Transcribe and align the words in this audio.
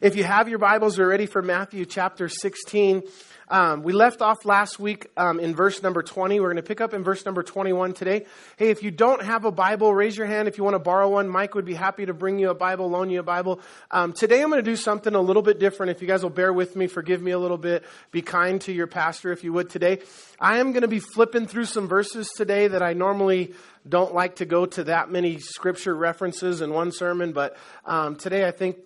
If 0.00 0.14
you 0.14 0.22
have 0.22 0.48
your 0.48 0.60
Bibles, 0.60 0.96
we're 0.96 1.08
ready 1.08 1.26
for 1.26 1.42
Matthew 1.42 1.84
chapter 1.84 2.28
16. 2.28 3.02
Um, 3.48 3.82
we 3.82 3.92
left 3.92 4.22
off 4.22 4.44
last 4.44 4.78
week 4.78 5.08
um, 5.16 5.40
in 5.40 5.56
verse 5.56 5.82
number 5.82 6.04
20. 6.04 6.38
We're 6.38 6.46
going 6.46 6.54
to 6.54 6.62
pick 6.62 6.80
up 6.80 6.94
in 6.94 7.02
verse 7.02 7.26
number 7.26 7.42
21 7.42 7.94
today. 7.94 8.24
Hey, 8.58 8.70
if 8.70 8.84
you 8.84 8.92
don't 8.92 9.24
have 9.24 9.44
a 9.44 9.50
Bible, 9.50 9.92
raise 9.92 10.16
your 10.16 10.28
hand 10.28 10.46
if 10.46 10.56
you 10.56 10.62
want 10.62 10.76
to 10.76 10.78
borrow 10.78 11.08
one. 11.08 11.28
Mike 11.28 11.56
would 11.56 11.64
be 11.64 11.74
happy 11.74 12.06
to 12.06 12.14
bring 12.14 12.38
you 12.38 12.50
a 12.50 12.54
Bible, 12.54 12.88
loan 12.88 13.10
you 13.10 13.18
a 13.18 13.24
Bible. 13.24 13.60
Um, 13.90 14.12
today 14.12 14.40
I'm 14.40 14.50
going 14.50 14.62
to 14.62 14.70
do 14.70 14.76
something 14.76 15.16
a 15.16 15.20
little 15.20 15.42
bit 15.42 15.58
different. 15.58 15.90
If 15.90 16.00
you 16.00 16.06
guys 16.06 16.22
will 16.22 16.30
bear 16.30 16.52
with 16.52 16.76
me, 16.76 16.86
forgive 16.86 17.20
me 17.20 17.32
a 17.32 17.38
little 17.40 17.58
bit, 17.58 17.82
be 18.12 18.22
kind 18.22 18.60
to 18.60 18.72
your 18.72 18.86
pastor 18.86 19.32
if 19.32 19.42
you 19.42 19.52
would 19.52 19.68
today. 19.68 19.98
I 20.38 20.58
am 20.58 20.70
going 20.70 20.82
to 20.82 20.88
be 20.88 21.00
flipping 21.00 21.48
through 21.48 21.64
some 21.64 21.88
verses 21.88 22.28
today 22.36 22.68
that 22.68 22.84
I 22.84 22.92
normally 22.92 23.52
don't 23.88 24.14
like 24.14 24.36
to 24.36 24.44
go 24.44 24.64
to 24.64 24.84
that 24.84 25.10
many 25.10 25.40
scripture 25.40 25.96
references 25.96 26.60
in 26.60 26.72
one 26.72 26.92
sermon, 26.92 27.32
but 27.32 27.56
um, 27.84 28.14
today 28.14 28.46
I 28.46 28.52
think 28.52 28.76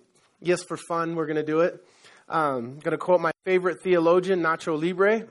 Yes, 0.45 0.61
for 0.61 0.75
fun, 0.75 1.15
we're 1.15 1.25
going 1.25 1.37
to 1.37 1.43
do 1.43 1.61
it. 1.61 1.81
Um, 2.27 2.55
I'm 2.55 2.79
going 2.79 2.91
to 2.91 2.97
quote 2.97 3.21
my 3.21 3.31
favorite 3.45 3.81
theologian, 3.81 4.41
Nacho 4.41 4.77
Libre. 4.77 5.25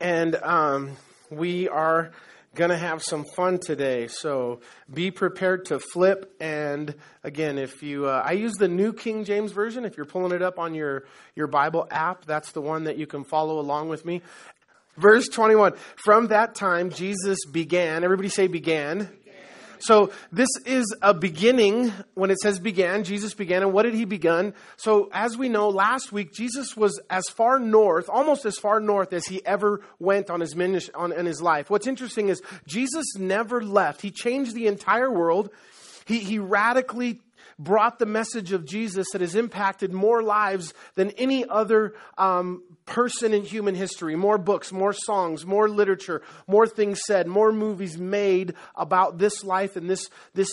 And 0.00 0.36
um, 0.36 0.96
we 1.28 1.68
are 1.68 2.12
going 2.54 2.70
to 2.70 2.78
have 2.78 3.02
some 3.02 3.26
fun 3.36 3.58
today. 3.58 4.06
So 4.06 4.60
be 4.92 5.10
prepared 5.10 5.66
to 5.66 5.78
flip. 5.78 6.34
And 6.40 6.94
again, 7.22 7.58
if 7.58 7.82
you, 7.82 8.06
uh, 8.06 8.22
I 8.24 8.32
use 8.32 8.54
the 8.54 8.68
New 8.68 8.94
King 8.94 9.22
James 9.22 9.52
Version. 9.52 9.84
If 9.84 9.98
you're 9.98 10.06
pulling 10.06 10.32
it 10.32 10.40
up 10.40 10.58
on 10.58 10.74
your, 10.74 11.04
your 11.36 11.46
Bible 11.46 11.86
app, 11.90 12.24
that's 12.24 12.52
the 12.52 12.62
one 12.62 12.84
that 12.84 12.96
you 12.96 13.06
can 13.06 13.22
follow 13.22 13.60
along 13.60 13.90
with 13.90 14.06
me. 14.06 14.22
Verse 14.96 15.28
21 15.28 15.74
From 15.96 16.28
that 16.28 16.54
time, 16.54 16.88
Jesus 16.88 17.44
began, 17.52 18.02
everybody 18.02 18.30
say 18.30 18.46
began 18.46 19.10
so 19.84 20.12
this 20.32 20.48
is 20.64 20.96
a 21.02 21.12
beginning. 21.12 21.92
When 22.14 22.30
it 22.30 22.38
says 22.38 22.58
began, 22.58 23.04
Jesus 23.04 23.34
began. 23.34 23.62
And 23.62 23.74
what 23.74 23.82
did 23.82 23.92
he 23.92 24.06
begin? 24.06 24.54
So 24.78 25.10
as 25.12 25.36
we 25.36 25.50
know, 25.50 25.68
last 25.68 26.10
week, 26.10 26.32
Jesus 26.32 26.74
was 26.74 26.98
as 27.10 27.24
far 27.28 27.58
north, 27.58 28.08
almost 28.08 28.46
as 28.46 28.56
far 28.56 28.80
north 28.80 29.12
as 29.12 29.26
he 29.26 29.44
ever 29.44 29.82
went 29.98 30.30
on 30.30 30.40
his 30.40 30.56
ministry, 30.56 30.94
on, 30.94 31.12
in 31.12 31.26
his 31.26 31.42
life. 31.42 31.68
What's 31.68 31.86
interesting 31.86 32.30
is 32.30 32.40
Jesus 32.66 33.04
never 33.18 33.62
left. 33.62 34.00
He 34.00 34.10
changed 34.10 34.54
the 34.54 34.68
entire 34.68 35.10
world. 35.10 35.50
He, 36.06 36.20
he 36.20 36.38
radically 36.38 37.20
brought 37.58 37.98
the 37.98 38.06
message 38.06 38.52
of 38.52 38.64
Jesus 38.64 39.06
that 39.12 39.20
has 39.20 39.34
impacted 39.34 39.92
more 39.92 40.22
lives 40.22 40.72
than 40.94 41.10
any 41.10 41.46
other 41.46 41.92
um, 42.16 42.62
person 42.86 43.32
in 43.32 43.44
human 43.44 43.74
history. 43.74 44.16
More 44.16 44.38
books, 44.38 44.72
more 44.72 44.92
songs, 44.92 45.46
more 45.46 45.68
literature, 45.68 46.22
more 46.46 46.66
things 46.66 47.00
said, 47.06 47.26
more 47.26 47.52
movies 47.52 47.98
made 47.98 48.54
about 48.74 49.18
this 49.18 49.44
life 49.44 49.76
and 49.76 49.88
this, 49.88 50.10
this 50.34 50.52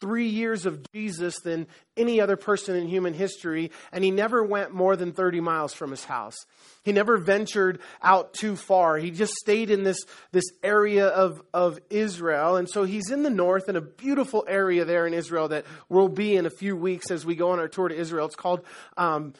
three 0.00 0.28
years 0.28 0.66
of 0.66 0.80
Jesus 0.92 1.40
than 1.40 1.66
any 1.96 2.20
other 2.20 2.36
person 2.36 2.76
in 2.76 2.86
human 2.86 3.14
history, 3.14 3.70
and 3.92 4.04
he 4.04 4.10
never 4.10 4.44
went 4.44 4.72
more 4.72 4.96
than 4.96 5.12
30 5.12 5.40
miles 5.40 5.74
from 5.74 5.90
his 5.90 6.04
house. 6.04 6.36
He 6.84 6.92
never 6.92 7.16
ventured 7.18 7.80
out 8.02 8.32
too 8.32 8.54
far. 8.54 8.96
He 8.96 9.10
just 9.10 9.34
stayed 9.34 9.70
in 9.70 9.82
this, 9.82 9.98
this 10.30 10.44
area 10.62 11.08
of, 11.08 11.42
of 11.52 11.78
Israel. 11.90 12.56
And 12.56 12.68
so 12.68 12.84
he's 12.84 13.10
in 13.10 13.22
the 13.22 13.30
north 13.30 13.68
in 13.68 13.76
a 13.76 13.80
beautiful 13.80 14.44
area 14.48 14.84
there 14.84 15.06
in 15.06 15.14
Israel 15.14 15.48
that 15.48 15.64
we'll 15.88 16.08
be 16.08 16.36
in 16.36 16.46
a 16.46 16.50
few 16.50 16.76
weeks 16.76 17.10
as 17.10 17.26
we 17.26 17.34
go 17.34 17.50
on 17.50 17.58
our 17.58 17.68
tour 17.68 17.88
to 17.88 17.94
Israel. 17.94 18.26
It's 18.26 18.36
called, 18.36 18.64
um, 18.96 19.34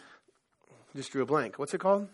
just 0.96 1.12
drew 1.12 1.22
a 1.22 1.26
blank. 1.26 1.58
What's 1.58 1.74
it 1.74 1.78
called? 1.78 2.08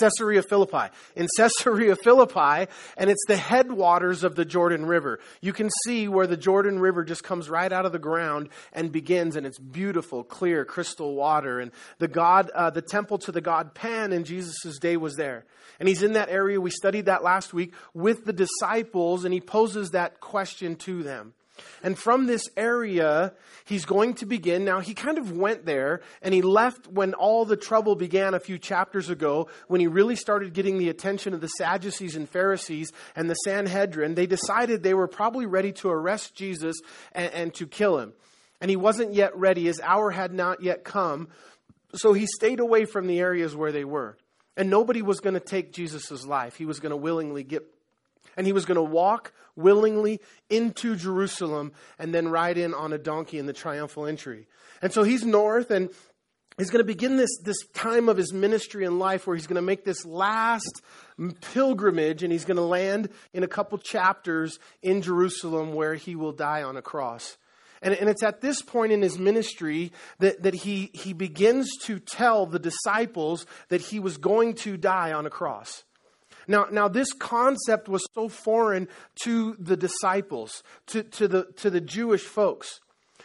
Caesarea 0.00 0.42
Philippi. 0.42 0.92
In 1.14 1.26
Caesarea 1.36 1.96
Philippi, 1.96 2.70
and 2.96 3.10
it's 3.10 3.24
the 3.26 3.36
headwaters 3.36 4.24
of 4.24 4.34
the 4.34 4.44
Jordan 4.44 4.86
River. 4.86 5.20
You 5.40 5.52
can 5.52 5.70
see 5.84 6.08
where 6.08 6.26
the 6.26 6.36
Jordan 6.36 6.78
River 6.78 7.04
just 7.04 7.24
comes 7.24 7.48
right 7.48 7.72
out 7.72 7.86
of 7.86 7.92
the 7.92 7.98
ground 7.98 8.48
and 8.72 8.92
begins, 8.92 9.36
and 9.36 9.46
it's 9.46 9.58
beautiful, 9.58 10.24
clear, 10.24 10.64
crystal 10.64 11.14
water. 11.14 11.60
And 11.60 11.72
the 11.98 12.08
God, 12.08 12.50
uh, 12.50 12.70
the 12.70 12.82
temple 12.82 13.18
to 13.18 13.32
the 13.32 13.40
god 13.40 13.74
Pan 13.74 14.12
in 14.12 14.24
Jesus' 14.24 14.78
day 14.78 14.96
was 14.96 15.16
there. 15.16 15.44
And 15.78 15.88
he's 15.88 16.02
in 16.02 16.14
that 16.14 16.28
area. 16.28 16.60
We 16.60 16.70
studied 16.70 17.06
that 17.06 17.22
last 17.22 17.52
week 17.52 17.74
with 17.92 18.24
the 18.24 18.32
disciples, 18.32 19.24
and 19.24 19.34
he 19.34 19.40
poses 19.40 19.90
that 19.90 20.20
question 20.20 20.76
to 20.76 21.02
them. 21.02 21.34
And 21.82 21.98
from 21.98 22.26
this 22.26 22.48
area, 22.56 23.32
he's 23.64 23.84
going 23.84 24.14
to 24.14 24.26
begin. 24.26 24.64
Now, 24.64 24.80
he 24.80 24.94
kind 24.94 25.18
of 25.18 25.32
went 25.32 25.66
there 25.66 26.00
and 26.22 26.32
he 26.32 26.42
left 26.42 26.86
when 26.86 27.14
all 27.14 27.44
the 27.44 27.56
trouble 27.56 27.94
began 27.94 28.34
a 28.34 28.40
few 28.40 28.58
chapters 28.58 29.10
ago, 29.10 29.48
when 29.68 29.80
he 29.80 29.86
really 29.86 30.16
started 30.16 30.52
getting 30.52 30.78
the 30.78 30.88
attention 30.88 31.34
of 31.34 31.40
the 31.40 31.48
Sadducees 31.48 32.16
and 32.16 32.28
Pharisees 32.28 32.92
and 33.14 33.28
the 33.28 33.34
Sanhedrin. 33.34 34.14
They 34.14 34.26
decided 34.26 34.82
they 34.82 34.94
were 34.94 35.08
probably 35.08 35.46
ready 35.46 35.72
to 35.72 35.88
arrest 35.88 36.34
Jesus 36.34 36.76
and, 37.12 37.32
and 37.32 37.54
to 37.54 37.66
kill 37.66 37.98
him. 37.98 38.12
And 38.60 38.70
he 38.70 38.76
wasn't 38.76 39.14
yet 39.14 39.36
ready. 39.36 39.64
His 39.64 39.80
hour 39.80 40.10
had 40.10 40.32
not 40.32 40.62
yet 40.62 40.84
come. 40.84 41.28
So 41.94 42.12
he 42.12 42.26
stayed 42.26 42.60
away 42.60 42.84
from 42.84 43.06
the 43.06 43.20
areas 43.20 43.54
where 43.54 43.72
they 43.72 43.84
were. 43.84 44.16
And 44.56 44.70
nobody 44.70 45.02
was 45.02 45.20
going 45.20 45.34
to 45.34 45.40
take 45.40 45.72
Jesus' 45.72 46.24
life. 46.24 46.56
He 46.56 46.64
was 46.64 46.80
going 46.80 46.90
to 46.90 46.96
willingly 46.96 47.44
get 47.44 47.64
and 48.36 48.46
he 48.46 48.52
was 48.52 48.64
going 48.64 48.76
to 48.76 48.82
walk 48.82 49.32
willingly 49.54 50.20
into 50.50 50.96
Jerusalem 50.96 51.72
and 51.98 52.14
then 52.14 52.28
ride 52.28 52.58
in 52.58 52.74
on 52.74 52.92
a 52.92 52.98
donkey 52.98 53.38
in 53.38 53.46
the 53.46 53.52
triumphal 53.52 54.06
entry. 54.06 54.46
And 54.82 54.92
so 54.92 55.02
he's 55.02 55.24
north 55.24 55.70
and 55.70 55.90
he's 56.58 56.70
going 56.70 56.84
to 56.84 56.86
begin 56.86 57.16
this, 57.16 57.38
this 57.42 57.56
time 57.74 58.08
of 58.08 58.16
his 58.16 58.32
ministry 58.32 58.84
and 58.84 58.98
life 58.98 59.26
where 59.26 59.36
he's 59.36 59.46
going 59.46 59.56
to 59.56 59.62
make 59.62 59.84
this 59.84 60.04
last 60.04 60.82
pilgrimage 61.52 62.22
and 62.22 62.32
he's 62.32 62.44
going 62.44 62.56
to 62.56 62.62
land 62.62 63.08
in 63.32 63.42
a 63.42 63.48
couple 63.48 63.78
chapters 63.78 64.58
in 64.82 65.02
Jerusalem 65.02 65.74
where 65.74 65.94
he 65.94 66.14
will 66.14 66.32
die 66.32 66.62
on 66.62 66.76
a 66.76 66.82
cross. 66.82 67.38
And, 67.82 67.94
and 67.94 68.08
it's 68.08 68.22
at 68.22 68.40
this 68.40 68.62
point 68.62 68.92
in 68.92 69.02
his 69.02 69.18
ministry 69.18 69.92
that, 70.18 70.42
that 70.42 70.54
he, 70.54 70.90
he 70.94 71.12
begins 71.12 71.70
to 71.84 71.98
tell 71.98 72.46
the 72.46 72.58
disciples 72.58 73.46
that 73.68 73.80
he 73.80 74.00
was 74.00 74.16
going 74.16 74.54
to 74.54 74.76
die 74.76 75.12
on 75.12 75.26
a 75.26 75.30
cross. 75.30 75.84
Now, 76.48 76.66
now 76.70 76.88
this 76.88 77.12
concept 77.12 77.88
was 77.88 78.06
so 78.14 78.28
foreign 78.28 78.88
to 79.22 79.56
the 79.58 79.76
disciples, 79.76 80.62
to, 80.86 81.02
to, 81.02 81.28
the, 81.28 81.44
to 81.56 81.70
the 81.70 81.80
Jewish 81.80 82.22
folks. 82.22 82.80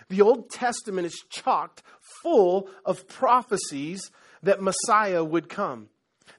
The 0.09 0.21
Old 0.21 0.49
Testament 0.49 1.05
is 1.05 1.23
chocked 1.29 1.83
full 2.21 2.69
of 2.85 3.07
prophecies 3.07 4.11
that 4.43 4.61
Messiah 4.61 5.23
would 5.23 5.49
come. 5.49 5.89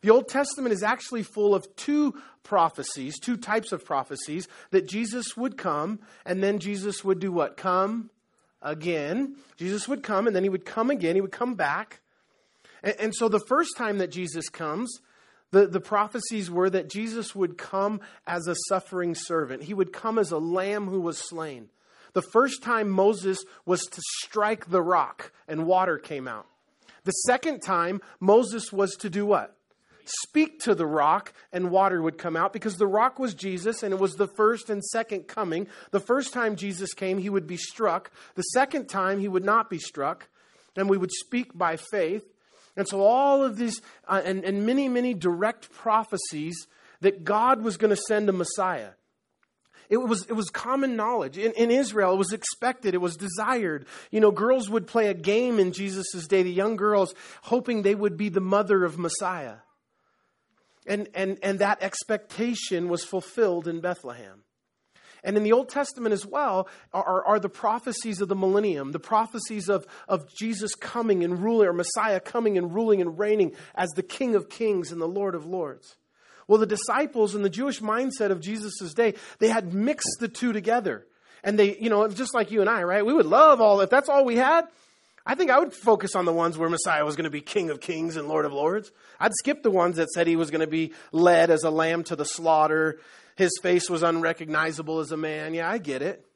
The 0.03 0.11
Old 0.11 0.29
Testament 0.29 0.73
is 0.73 0.83
actually 0.83 1.23
full 1.23 1.55
of 1.55 1.65
two 1.77 2.15
prophecies, 2.43 3.19
two 3.19 3.37
types 3.37 3.73
of 3.73 3.85
prophecies 3.85 4.49
that 4.71 4.89
Jesus 4.89 5.37
would 5.37 5.57
come 5.57 6.01
and 6.27 6.43
then 6.43 6.59
Jesus 6.59 7.05
would 7.05 7.21
do 7.21 7.31
what? 7.31 7.57
Come 7.57 8.11
again. 8.61 9.37
Jesus 9.57 9.89
would 9.89 10.03
come 10.03 10.27
and 10.27 10.35
then 10.35 10.43
he 10.43 10.49
would 10.49 10.65
come 10.65 10.91
again. 10.91 11.15
He 11.15 11.21
would 11.21 11.33
come 11.33 11.55
back. 11.55 12.01
And, 12.83 12.97
and 12.99 13.15
so 13.15 13.29
the 13.29 13.41
first 13.41 13.77
time 13.77 13.99
that 13.99 14.11
Jesus 14.11 14.49
comes, 14.49 15.01
the, 15.53 15.67
the 15.67 15.81
prophecies 15.81 16.51
were 16.51 16.69
that 16.69 16.91
Jesus 16.91 17.35
would 17.35 17.57
come 17.57 18.01
as 18.27 18.49
a 18.49 18.57
suffering 18.69 19.15
servant. 19.15 19.63
He 19.63 19.75
would 19.75 19.93
come 19.93 20.19
as 20.19 20.33
a 20.33 20.39
lamb 20.39 20.89
who 20.89 21.01
was 21.01 21.19
slain. 21.19 21.69
The 22.15 22.23
first 22.23 22.63
time 22.63 22.91
Moses 22.91 23.45
was 23.65 23.83
to 23.85 24.01
strike 24.23 24.71
the 24.71 24.83
rock 24.83 25.33
and 25.47 25.67
water 25.67 25.99
came 25.99 26.27
out. 26.27 26.47
The 27.05 27.13
second 27.13 27.61
time 27.61 28.01
Moses 28.19 28.73
was 28.73 28.95
to 28.97 29.11
do 29.11 29.27
what? 29.27 29.57
Speak 30.05 30.61
to 30.61 30.75
the 30.75 30.87
rock 30.87 31.33
and 31.53 31.71
water 31.71 32.03
would 32.03 32.19
come 32.19 32.37
out 32.37 32.53
because 32.53 32.77
the 32.77 32.87
rock 32.87 33.19
was 33.19 33.35
Jesus 33.35 33.83
and 33.83 33.95
it 33.95 34.01
was 34.01 34.15
the 34.15 34.27
first 34.27 34.69
and 34.69 34.83
second 34.83 35.29
coming. 35.29 35.69
The 35.91 36.01
first 36.01 36.33
time 36.33 36.57
Jesus 36.57 36.93
came, 36.93 37.19
he 37.19 37.31
would 37.31 37.47
be 37.47 37.57
struck. 37.57 38.11
The 38.35 38.43
second 38.43 38.89
time, 38.89 39.21
he 39.21 39.29
would 39.29 39.45
not 39.45 39.71
be 39.71 39.79
struck. 39.79 40.29
And 40.77 40.89
we 40.89 40.97
would 40.97 41.13
speak 41.13 41.57
by 41.57 41.77
faith. 41.77 42.25
And 42.77 42.89
so, 42.89 43.03
all 43.03 43.45
of 43.45 43.57
these, 43.57 43.83
uh, 44.09 44.23
and, 44.25 44.45
and 44.45 44.65
many, 44.65 44.89
many 44.89 45.15
direct 45.15 45.71
prophecies 45.71 46.67
that 47.01 47.25
God 47.25 47.63
was 47.63 47.77
going 47.77 47.95
to 47.95 48.03
send 48.09 48.29
a 48.29 48.33
Messiah. 48.33 48.91
It 49.91 49.99
was, 49.99 50.23
it 50.23 50.33
was 50.33 50.49
common 50.49 50.97
knowledge. 50.97 51.37
In, 51.37 51.53
in 51.53 51.71
Israel, 51.71 52.15
it 52.15 52.17
was 52.17 52.33
expected, 52.33 52.95
it 52.95 53.01
was 53.03 53.17
desired. 53.17 53.87
You 54.11 54.21
know, 54.21 54.31
girls 54.31 54.71
would 54.71 54.87
play 54.87 55.09
a 55.09 55.15
game 55.15 55.59
in 55.59 55.73
Jesus' 55.73 56.27
day, 56.27 56.43
the 56.43 56.51
young 56.51 56.77
girls, 56.77 57.15
hoping 57.43 57.83
they 57.83 57.95
would 57.95 58.17
be 58.17 58.31
the 58.31 58.41
mother 58.41 58.85
of 58.85 58.99
Messiah. 58.99 59.57
And, 60.87 61.09
and, 61.15 61.39
and 61.43 61.59
that 61.59 61.83
expectation 61.83 62.89
was 62.89 63.05
fulfilled 63.05 63.69
in 63.69 63.81
Bethlehem. 63.81 64.45
And 65.25 65.37
in 65.37 65.45
the 65.45 65.53
Old 65.53 65.69
Testament 65.69 66.13
as 66.13 66.27
well 66.27 66.69
are, 66.93 67.25
are 67.25 67.39
the 67.39 67.49
prophecies 67.49 68.21
of 68.21 68.29
the 68.29 68.35
millennium, 68.35 68.93
the 68.93 68.99
prophecies 68.99 69.69
of, 69.69 69.87
of 70.09 70.33
Jesus 70.35 70.75
coming 70.75 71.23
and 71.23 71.43
ruling, 71.43 71.69
or 71.69 71.73
Messiah 71.73 72.21
coming 72.21 72.59
and 72.59 72.75
ruling 72.75 73.01
and 73.01 73.19
reigning 73.19 73.53
as 73.75 73.91
the 73.91 74.03
King 74.03 74.35
of 74.35 74.49
kings 74.49 74.91
and 74.91 75.01
the 75.01 75.07
Lord 75.07 75.35
of 75.35 75.47
lords. 75.47 75.97
Well, 76.49 76.59
the 76.59 76.67
disciples 76.67 77.35
in 77.35 77.43
the 77.43 77.51
Jewish 77.51 77.81
mindset 77.81 78.31
of 78.31 78.41
Jesus' 78.41 78.93
day, 78.95 79.15
they 79.39 79.49
had 79.49 79.73
mixed 79.73 80.17
the 80.19 80.29
two 80.29 80.53
together. 80.53 81.07
And 81.45 81.59
they, 81.59 81.77
you 81.79 81.91
know, 81.91 82.07
just 82.09 82.35
like 82.35 82.51
you 82.51 82.61
and 82.61 82.71
I, 82.71 82.83
right? 82.83 83.05
We 83.07 83.15
would 83.15 83.27
love 83.27 83.61
all, 83.61 83.81
if 83.81 83.91
that's 83.91 84.09
all 84.09 84.25
we 84.25 84.37
had, 84.37 84.67
I 85.25 85.37
think 85.37 85.51
I 85.51 85.59
would 85.59 85.73
focus 85.73 86.17
on 86.17 86.25
the 86.25 86.33
ones 86.33 86.59
where 86.59 86.69
Messiah 86.69 87.05
was 87.05 87.15
going 87.15 87.25
to 87.25 87.31
be 87.31 87.41
King 87.41 87.71
of 87.71 87.81
Kings 87.81 88.17
and 88.17 88.29
Lord 88.29 88.45
of 88.45 88.53
Lords. 88.53 88.91
I'd 89.21 89.33
skip 89.35 89.63
the 89.63 89.71
ones 89.71 89.97
that 89.97 90.11
said 90.11 90.27
he 90.27 90.37
was 90.37 90.51
going 90.51 90.63
to 90.63 90.67
be 90.67 90.93
led 91.13 91.51
as 91.51 91.63
a 91.63 91.71
lamb 91.71 92.03
to 92.05 92.17
the 92.17 92.25
slaughter 92.25 92.99
his 93.37 93.51
face 93.63 93.89
was 93.89 94.03
unrecognizable 94.03 95.01
as 95.01 95.13
a 95.13 95.17
man. 95.17 95.55
Yeah, 95.55 95.71
I 95.71 95.79
get 95.79 96.03
it. 96.03 96.27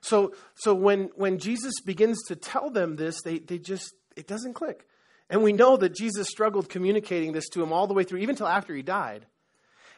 So, 0.00 0.34
so 0.54 0.74
when, 0.74 1.10
when 1.16 1.38
Jesus 1.38 1.80
begins 1.80 2.22
to 2.28 2.36
tell 2.36 2.70
them 2.70 2.96
this, 2.96 3.22
they, 3.22 3.38
they 3.38 3.58
just, 3.58 3.94
it 4.16 4.26
doesn't 4.26 4.54
click. 4.54 4.86
And 5.30 5.42
we 5.42 5.52
know 5.52 5.76
that 5.78 5.94
Jesus 5.94 6.28
struggled 6.28 6.68
communicating 6.68 7.32
this 7.32 7.48
to 7.50 7.62
him 7.62 7.72
all 7.72 7.86
the 7.86 7.94
way 7.94 8.04
through, 8.04 8.20
even 8.20 8.36
till 8.36 8.46
after 8.46 8.74
he 8.74 8.82
died. 8.82 9.24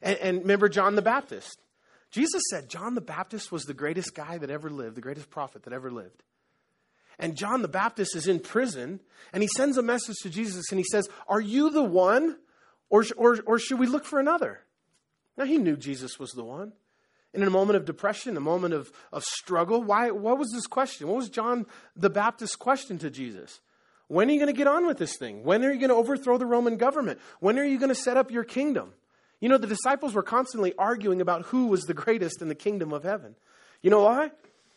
And, 0.00 0.17
and 0.19 0.38
remember 0.43 0.69
John 0.69 0.94
the 0.94 1.02
Baptist. 1.02 1.61
Jesus 2.11 2.43
said 2.50 2.69
John 2.69 2.94
the 2.94 3.00
Baptist 3.00 3.50
was 3.50 3.64
the 3.64 3.75
greatest 3.75 4.14
guy 4.14 4.38
that 4.38 4.50
ever 4.50 4.70
lived, 4.70 4.96
the 4.96 5.00
greatest 5.00 5.29
prophet 5.29 5.64
that 5.64 5.72
ever 5.72 5.90
lived. 5.90 6.22
And 7.19 7.37
John 7.37 7.62
the 7.62 7.69
Baptist 7.69 8.14
is 8.14 8.29
in 8.29 8.40
prison, 8.40 9.00
and 9.32 9.43
he 9.43 9.49
sends 9.56 9.76
a 9.76 9.82
message 9.82 10.17
to 10.22 10.31
Jesus, 10.31 10.67
and 10.70 10.79
he 10.79 10.84
says, 10.90 11.08
Are 11.26 11.40
you 11.40 11.70
the 11.70 11.82
one, 11.82 12.37
or, 12.90 13.05
or, 13.17 13.38
or 13.46 13.58
should 13.58 13.79
we 13.79 13.87
look 13.87 14.05
for 14.05 14.20
another? 14.20 14.61
Now, 15.36 15.44
he 15.44 15.58
knew 15.58 15.76
Jesus 15.76 16.18
was 16.18 16.32
the 16.32 16.44
one. 16.44 16.72
And 17.34 17.42
in 17.42 17.48
a 17.48 17.52
moment 17.52 17.76
of 17.76 17.84
depression, 17.84 18.36
a 18.36 18.40
moment 18.40 18.72
of, 18.72 18.90
of 19.12 19.22
struggle, 19.22 19.82
why, 19.82 20.10
what 20.10 20.38
was 20.38 20.50
this 20.52 20.66
question? 20.66 21.06
What 21.06 21.16
was 21.16 21.28
John 21.28 21.66
the 21.94 22.08
Baptist's 22.08 22.56
question 22.56 22.98
to 23.00 23.10
Jesus? 23.10 23.60
When 24.08 24.30
are 24.30 24.32
you 24.32 24.38
going 24.38 24.52
to 24.52 24.56
get 24.56 24.66
on 24.66 24.86
with 24.86 24.98
this 24.98 25.18
thing? 25.18 25.44
When 25.44 25.64
are 25.64 25.72
you 25.72 25.78
going 25.78 25.90
to 25.90 25.96
overthrow 25.96 26.38
the 26.38 26.46
Roman 26.46 26.76
government? 26.76 27.18
When 27.40 27.58
are 27.58 27.64
you 27.64 27.78
going 27.78 27.90
to 27.90 27.94
set 27.94 28.16
up 28.16 28.30
your 28.30 28.44
kingdom? 28.44 28.94
You 29.40 29.50
know, 29.50 29.58
the 29.58 29.66
disciples 29.66 30.14
were 30.14 30.22
constantly 30.22 30.72
arguing 30.78 31.20
about 31.20 31.42
who 31.46 31.66
was 31.66 31.82
the 31.82 31.92
greatest 31.92 32.40
in 32.40 32.48
the 32.48 32.54
kingdom 32.54 32.92
of 32.92 33.02
heaven. 33.02 33.34
You 33.82 33.90
know 33.90 34.04
why? 34.04 34.30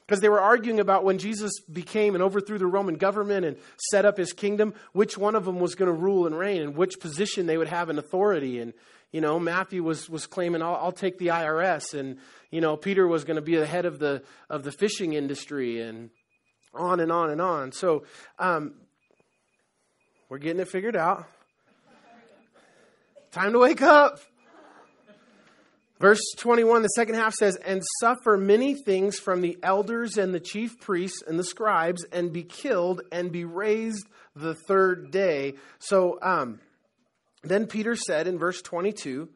Because 0.05 0.19
they 0.19 0.27
were 0.27 0.41
arguing 0.41 0.79
about 0.79 1.05
when 1.05 1.19
Jesus 1.19 1.61
became 1.61 2.15
and 2.15 2.23
overthrew 2.23 2.57
the 2.57 2.65
Roman 2.65 2.95
government 2.95 3.45
and 3.45 3.57
set 3.91 4.03
up 4.03 4.17
his 4.17 4.33
kingdom, 4.33 4.73
which 4.91 5.17
one 5.17 5.35
of 5.35 5.45
them 5.45 5.59
was 5.59 5.75
going 5.75 5.87
to 5.87 5.97
rule 5.97 6.25
and 6.25 6.37
reign 6.37 6.61
and 6.61 6.75
which 6.75 6.99
position 6.99 7.45
they 7.45 7.57
would 7.57 7.67
have 7.69 7.89
in 7.89 7.99
authority. 7.99 8.59
And, 8.59 8.73
you 9.11 9.21
know, 9.21 9.39
Matthew 9.39 9.83
was, 9.83 10.09
was 10.09 10.27
claiming, 10.27 10.61
I'll, 10.61 10.75
I'll 10.75 10.91
take 10.91 11.17
the 11.17 11.27
IRS. 11.27 11.93
And, 11.93 12.17
you 12.51 12.61
know, 12.61 12.77
Peter 12.77 13.07
was 13.07 13.23
going 13.23 13.35
to 13.35 13.41
be 13.41 13.55
the 13.55 13.65
head 13.65 13.85
of 13.85 13.99
the, 13.99 14.23
of 14.49 14.63
the 14.63 14.71
fishing 14.71 15.13
industry 15.13 15.81
and 15.81 16.09
on 16.73 16.99
and 16.99 17.11
on 17.11 17.31
and 17.31 17.41
on. 17.41 17.71
So, 17.71 18.03
um, 18.37 18.73
we're 20.29 20.37
getting 20.37 20.59
it 20.59 20.69
figured 20.69 20.95
out. 20.95 21.25
Time 23.31 23.53
to 23.53 23.59
wake 23.59 23.81
up. 23.81 24.19
Verse 25.99 26.21
21, 26.37 26.83
the 26.83 26.87
second 26.89 27.15
half 27.15 27.33
says, 27.33 27.57
And 27.57 27.81
suffer 27.99 28.37
many 28.37 28.73
things 28.73 29.19
from 29.19 29.41
the 29.41 29.57
elders 29.61 30.17
and 30.17 30.33
the 30.33 30.39
chief 30.39 30.79
priests 30.79 31.21
and 31.27 31.37
the 31.37 31.43
scribes, 31.43 32.05
and 32.11 32.31
be 32.31 32.43
killed 32.43 33.01
and 33.11 33.31
be 33.31 33.43
raised 33.43 34.07
the 34.35 34.55
third 34.55 35.11
day. 35.11 35.55
So 35.79 36.17
um, 36.21 36.59
then 37.43 37.67
Peter 37.67 37.95
said 37.95 38.27
in 38.27 38.37
verse 38.37 38.61
22, 38.61 39.29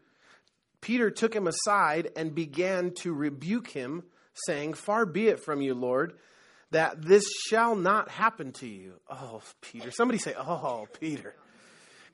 Peter 0.82 1.10
took 1.10 1.34
him 1.34 1.48
aside 1.48 2.10
and 2.16 2.36
began 2.36 2.92
to 3.02 3.14
rebuke 3.14 3.70
him, 3.70 4.04
saying, 4.46 4.74
Far 4.74 5.06
be 5.06 5.28
it 5.28 5.40
from 5.40 5.62
you, 5.62 5.74
Lord 5.74 6.14
that 6.74 7.02
this 7.02 7.24
shall 7.48 7.76
not 7.76 8.10
happen 8.10 8.52
to 8.52 8.68
you. 8.68 8.94
Oh, 9.10 9.42
Peter. 9.62 9.92
Somebody 9.92 10.20
say, 10.20 10.34
Oh, 10.38 10.88
Peter. 11.00 11.34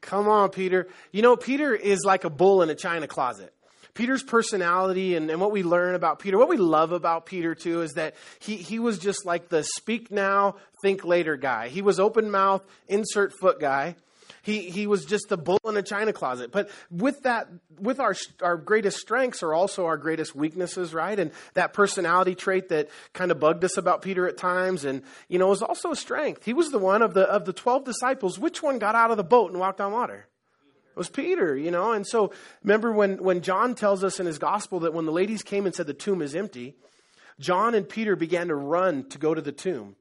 Come 0.01 0.29
on, 0.29 0.49
Peter. 0.49 0.87
You 1.11 1.21
know, 1.21 1.35
Peter 1.35 1.73
is 1.73 2.05
like 2.05 2.23
a 2.23 2.29
bull 2.29 2.61
in 2.61 2.69
a 2.69 2.75
china 2.75 3.07
closet. 3.07 3.53
Peter's 3.93 4.23
personality 4.23 5.15
and, 5.15 5.29
and 5.29 5.41
what 5.41 5.51
we 5.51 5.63
learn 5.63 5.95
about 5.95 6.19
Peter, 6.19 6.37
what 6.37 6.47
we 6.47 6.57
love 6.57 6.91
about 6.91 7.25
Peter 7.25 7.55
too, 7.55 7.81
is 7.81 7.93
that 7.93 8.15
he, 8.39 8.55
he 8.55 8.79
was 8.79 8.97
just 8.97 9.25
like 9.25 9.49
the 9.49 9.63
speak 9.63 10.11
now, 10.11 10.55
think 10.81 11.03
later 11.03 11.35
guy. 11.35 11.67
He 11.67 11.81
was 11.81 11.99
open 11.99 12.29
mouth, 12.31 12.63
insert 12.87 13.33
foot 13.41 13.59
guy. 13.59 13.95
He, 14.49 14.61
he 14.71 14.87
was 14.87 15.05
just 15.05 15.29
the 15.29 15.37
bull 15.37 15.59
in 15.65 15.77
a 15.77 15.83
china 15.83 16.11
closet. 16.11 16.51
But 16.51 16.71
with 16.89 17.21
that, 17.21 17.47
with 17.79 17.99
our, 17.99 18.15
our 18.41 18.57
greatest 18.57 18.97
strengths 18.97 19.43
are 19.43 19.53
also 19.53 19.85
our 19.85 19.95
greatest 19.95 20.35
weaknesses, 20.35 20.91
right? 20.91 21.19
And 21.19 21.29
that 21.53 21.73
personality 21.73 22.33
trait 22.33 22.69
that 22.69 22.89
kind 23.13 23.29
of 23.29 23.39
bugged 23.39 23.63
us 23.63 23.77
about 23.77 24.01
Peter 24.01 24.27
at 24.27 24.37
times 24.37 24.85
and, 24.85 25.03
you 25.27 25.37
know, 25.37 25.49
was 25.49 25.61
also 25.61 25.91
a 25.91 25.95
strength. 25.95 26.45
He 26.45 26.53
was 26.53 26.71
the 26.71 26.79
one 26.79 27.03
of 27.03 27.13
the, 27.13 27.29
of 27.29 27.45
the 27.45 27.53
12 27.53 27.85
disciples. 27.85 28.39
Which 28.39 28.63
one 28.63 28.79
got 28.79 28.95
out 28.95 29.11
of 29.11 29.17
the 29.17 29.23
boat 29.23 29.51
and 29.51 29.59
walked 29.59 29.79
on 29.81 29.91
water? 29.91 30.25
It 30.89 30.97
was 30.97 31.09
Peter, 31.09 31.55
you 31.55 31.69
know. 31.69 31.91
And 31.91 32.07
so 32.07 32.33
remember 32.63 32.91
when, 32.91 33.21
when 33.21 33.41
John 33.41 33.75
tells 33.75 34.03
us 34.03 34.19
in 34.19 34.25
his 34.25 34.39
gospel 34.39 34.79
that 34.79 34.95
when 34.95 35.05
the 35.05 35.11
ladies 35.11 35.43
came 35.43 35.67
and 35.67 35.75
said 35.75 35.85
the 35.85 35.93
tomb 35.93 36.23
is 36.23 36.33
empty, 36.33 36.75
John 37.39 37.75
and 37.75 37.87
Peter 37.87 38.15
began 38.15 38.47
to 38.47 38.55
run 38.55 39.07
to 39.09 39.19
go 39.19 39.35
to 39.35 39.41
the 39.41 39.51
tomb. 39.51 39.95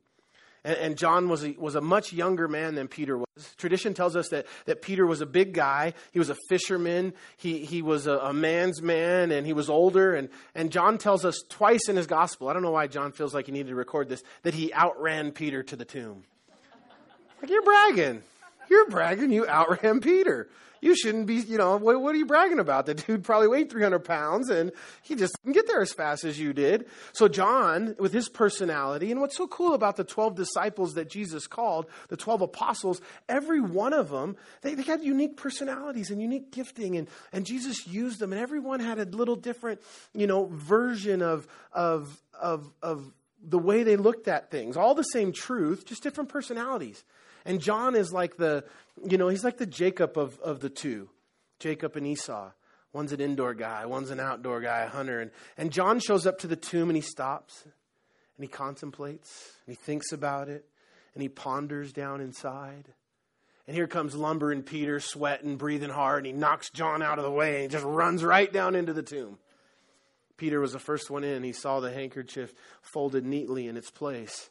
And, 0.64 0.76
and 0.76 0.96
John 0.96 1.28
was 1.28 1.44
a, 1.44 1.54
was 1.58 1.74
a 1.74 1.80
much 1.80 2.12
younger 2.12 2.48
man 2.48 2.74
than 2.74 2.88
Peter 2.88 3.18
was. 3.18 3.26
Tradition 3.56 3.94
tells 3.94 4.16
us 4.16 4.28
that, 4.30 4.46
that 4.66 4.82
Peter 4.82 5.06
was 5.06 5.20
a 5.20 5.26
big 5.26 5.52
guy. 5.54 5.94
He 6.12 6.18
was 6.18 6.30
a 6.30 6.36
fisherman. 6.48 7.14
He, 7.36 7.64
he 7.64 7.82
was 7.82 8.06
a, 8.06 8.18
a 8.18 8.32
man's 8.32 8.82
man, 8.82 9.30
and 9.30 9.46
he 9.46 9.52
was 9.52 9.70
older. 9.70 10.14
And, 10.14 10.28
and 10.54 10.70
John 10.70 10.98
tells 10.98 11.24
us 11.24 11.40
twice 11.48 11.88
in 11.88 11.96
his 11.96 12.06
gospel, 12.06 12.48
I 12.48 12.52
don't 12.52 12.62
know 12.62 12.72
why 12.72 12.86
John 12.86 13.12
feels 13.12 13.34
like 13.34 13.46
he 13.46 13.52
needed 13.52 13.68
to 13.68 13.76
record 13.76 14.08
this, 14.08 14.22
that 14.42 14.54
he 14.54 14.72
outran 14.74 15.32
Peter 15.32 15.62
to 15.62 15.76
the 15.76 15.84
tomb. 15.84 16.24
Like, 17.40 17.50
you're 17.50 17.62
bragging. 17.62 18.22
You're 18.68 18.88
bragging. 18.88 19.30
You 19.30 19.46
outran 19.46 20.00
Peter 20.00 20.48
you 20.80 20.96
shouldn't 20.96 21.26
be, 21.26 21.36
you 21.36 21.58
know, 21.58 21.76
what, 21.76 22.00
what, 22.00 22.14
are 22.14 22.18
you 22.18 22.26
bragging 22.26 22.58
about? 22.58 22.86
The 22.86 22.94
dude 22.94 23.24
probably 23.24 23.48
weighed 23.48 23.70
300 23.70 24.00
pounds 24.00 24.50
and 24.50 24.72
he 25.02 25.14
just 25.14 25.36
didn't 25.42 25.54
get 25.54 25.66
there 25.66 25.80
as 25.80 25.92
fast 25.92 26.24
as 26.24 26.38
you 26.38 26.52
did. 26.52 26.86
So, 27.12 27.28
John, 27.28 27.94
with 27.98 28.12
his 28.12 28.28
personality, 28.28 29.10
and 29.10 29.20
what's 29.20 29.36
so 29.36 29.46
cool 29.46 29.74
about 29.74 29.96
the 29.96 30.04
12 30.04 30.34
disciples 30.34 30.94
that 30.94 31.10
Jesus 31.10 31.46
called, 31.46 31.86
the 32.08 32.16
12 32.16 32.42
apostles, 32.42 33.00
every 33.28 33.60
one 33.60 33.92
of 33.92 34.10
them, 34.10 34.36
they, 34.62 34.74
they 34.74 34.82
had 34.82 35.02
unique 35.02 35.36
personalities 35.36 36.10
and 36.10 36.20
unique 36.20 36.52
gifting, 36.52 36.96
and, 36.96 37.08
and 37.32 37.46
Jesus 37.46 37.86
used 37.86 38.18
them, 38.20 38.32
and 38.32 38.40
everyone 38.40 38.80
had 38.80 38.98
a 38.98 39.04
little 39.04 39.36
different, 39.36 39.80
you 40.14 40.26
know, 40.26 40.46
version 40.46 41.22
of, 41.22 41.46
of, 41.72 42.20
of, 42.40 42.70
of 42.82 43.12
the 43.42 43.58
way 43.58 43.82
they 43.82 43.96
looked 43.96 44.28
at 44.28 44.50
things. 44.50 44.76
All 44.76 44.94
the 44.94 45.02
same 45.02 45.32
truth, 45.32 45.86
just 45.86 46.02
different 46.02 46.30
personalities. 46.30 47.04
And 47.44 47.60
John 47.60 47.94
is 47.94 48.12
like 48.12 48.36
the, 48.36 48.64
you 49.08 49.18
know, 49.18 49.28
he's 49.28 49.44
like 49.44 49.58
the 49.58 49.66
Jacob 49.66 50.16
of, 50.16 50.38
of 50.40 50.60
the 50.60 50.70
two 50.70 51.10
Jacob 51.58 51.96
and 51.96 52.06
Esau. 52.06 52.50
One's 52.92 53.12
an 53.12 53.20
indoor 53.20 53.54
guy, 53.54 53.84
one's 53.86 54.10
an 54.10 54.20
outdoor 54.20 54.60
guy, 54.60 54.80
a 54.80 54.88
hunter. 54.88 55.20
And, 55.20 55.30
and 55.56 55.70
John 55.70 56.00
shows 56.00 56.26
up 56.26 56.38
to 56.38 56.46
the 56.46 56.56
tomb 56.56 56.88
and 56.88 56.96
he 56.96 57.02
stops 57.02 57.64
and 57.64 58.44
he 58.44 58.48
contemplates 58.48 59.52
and 59.66 59.76
he 59.76 59.82
thinks 59.82 60.12
about 60.12 60.48
it 60.48 60.64
and 61.14 61.22
he 61.22 61.28
ponders 61.28 61.92
down 61.92 62.20
inside. 62.20 62.88
And 63.66 63.76
here 63.76 63.86
comes 63.86 64.14
Lumber 64.14 64.50
and 64.50 64.64
Peter, 64.64 64.98
sweating, 64.98 65.56
breathing 65.56 65.90
hard, 65.90 66.24
and 66.24 66.26
he 66.26 66.32
knocks 66.32 66.70
John 66.70 67.02
out 67.02 67.18
of 67.18 67.24
the 67.24 67.30
way 67.30 67.54
and 67.54 67.62
he 67.64 67.68
just 67.68 67.84
runs 67.84 68.24
right 68.24 68.50
down 68.50 68.74
into 68.74 68.94
the 68.94 69.02
tomb. 69.02 69.38
Peter 70.38 70.60
was 70.60 70.72
the 70.72 70.78
first 70.78 71.10
one 71.10 71.24
in. 71.24 71.42
He 71.42 71.52
saw 71.52 71.80
the 71.80 71.92
handkerchief 71.92 72.54
folded 72.80 73.26
neatly 73.26 73.66
in 73.66 73.76
its 73.76 73.90
place 73.90 74.50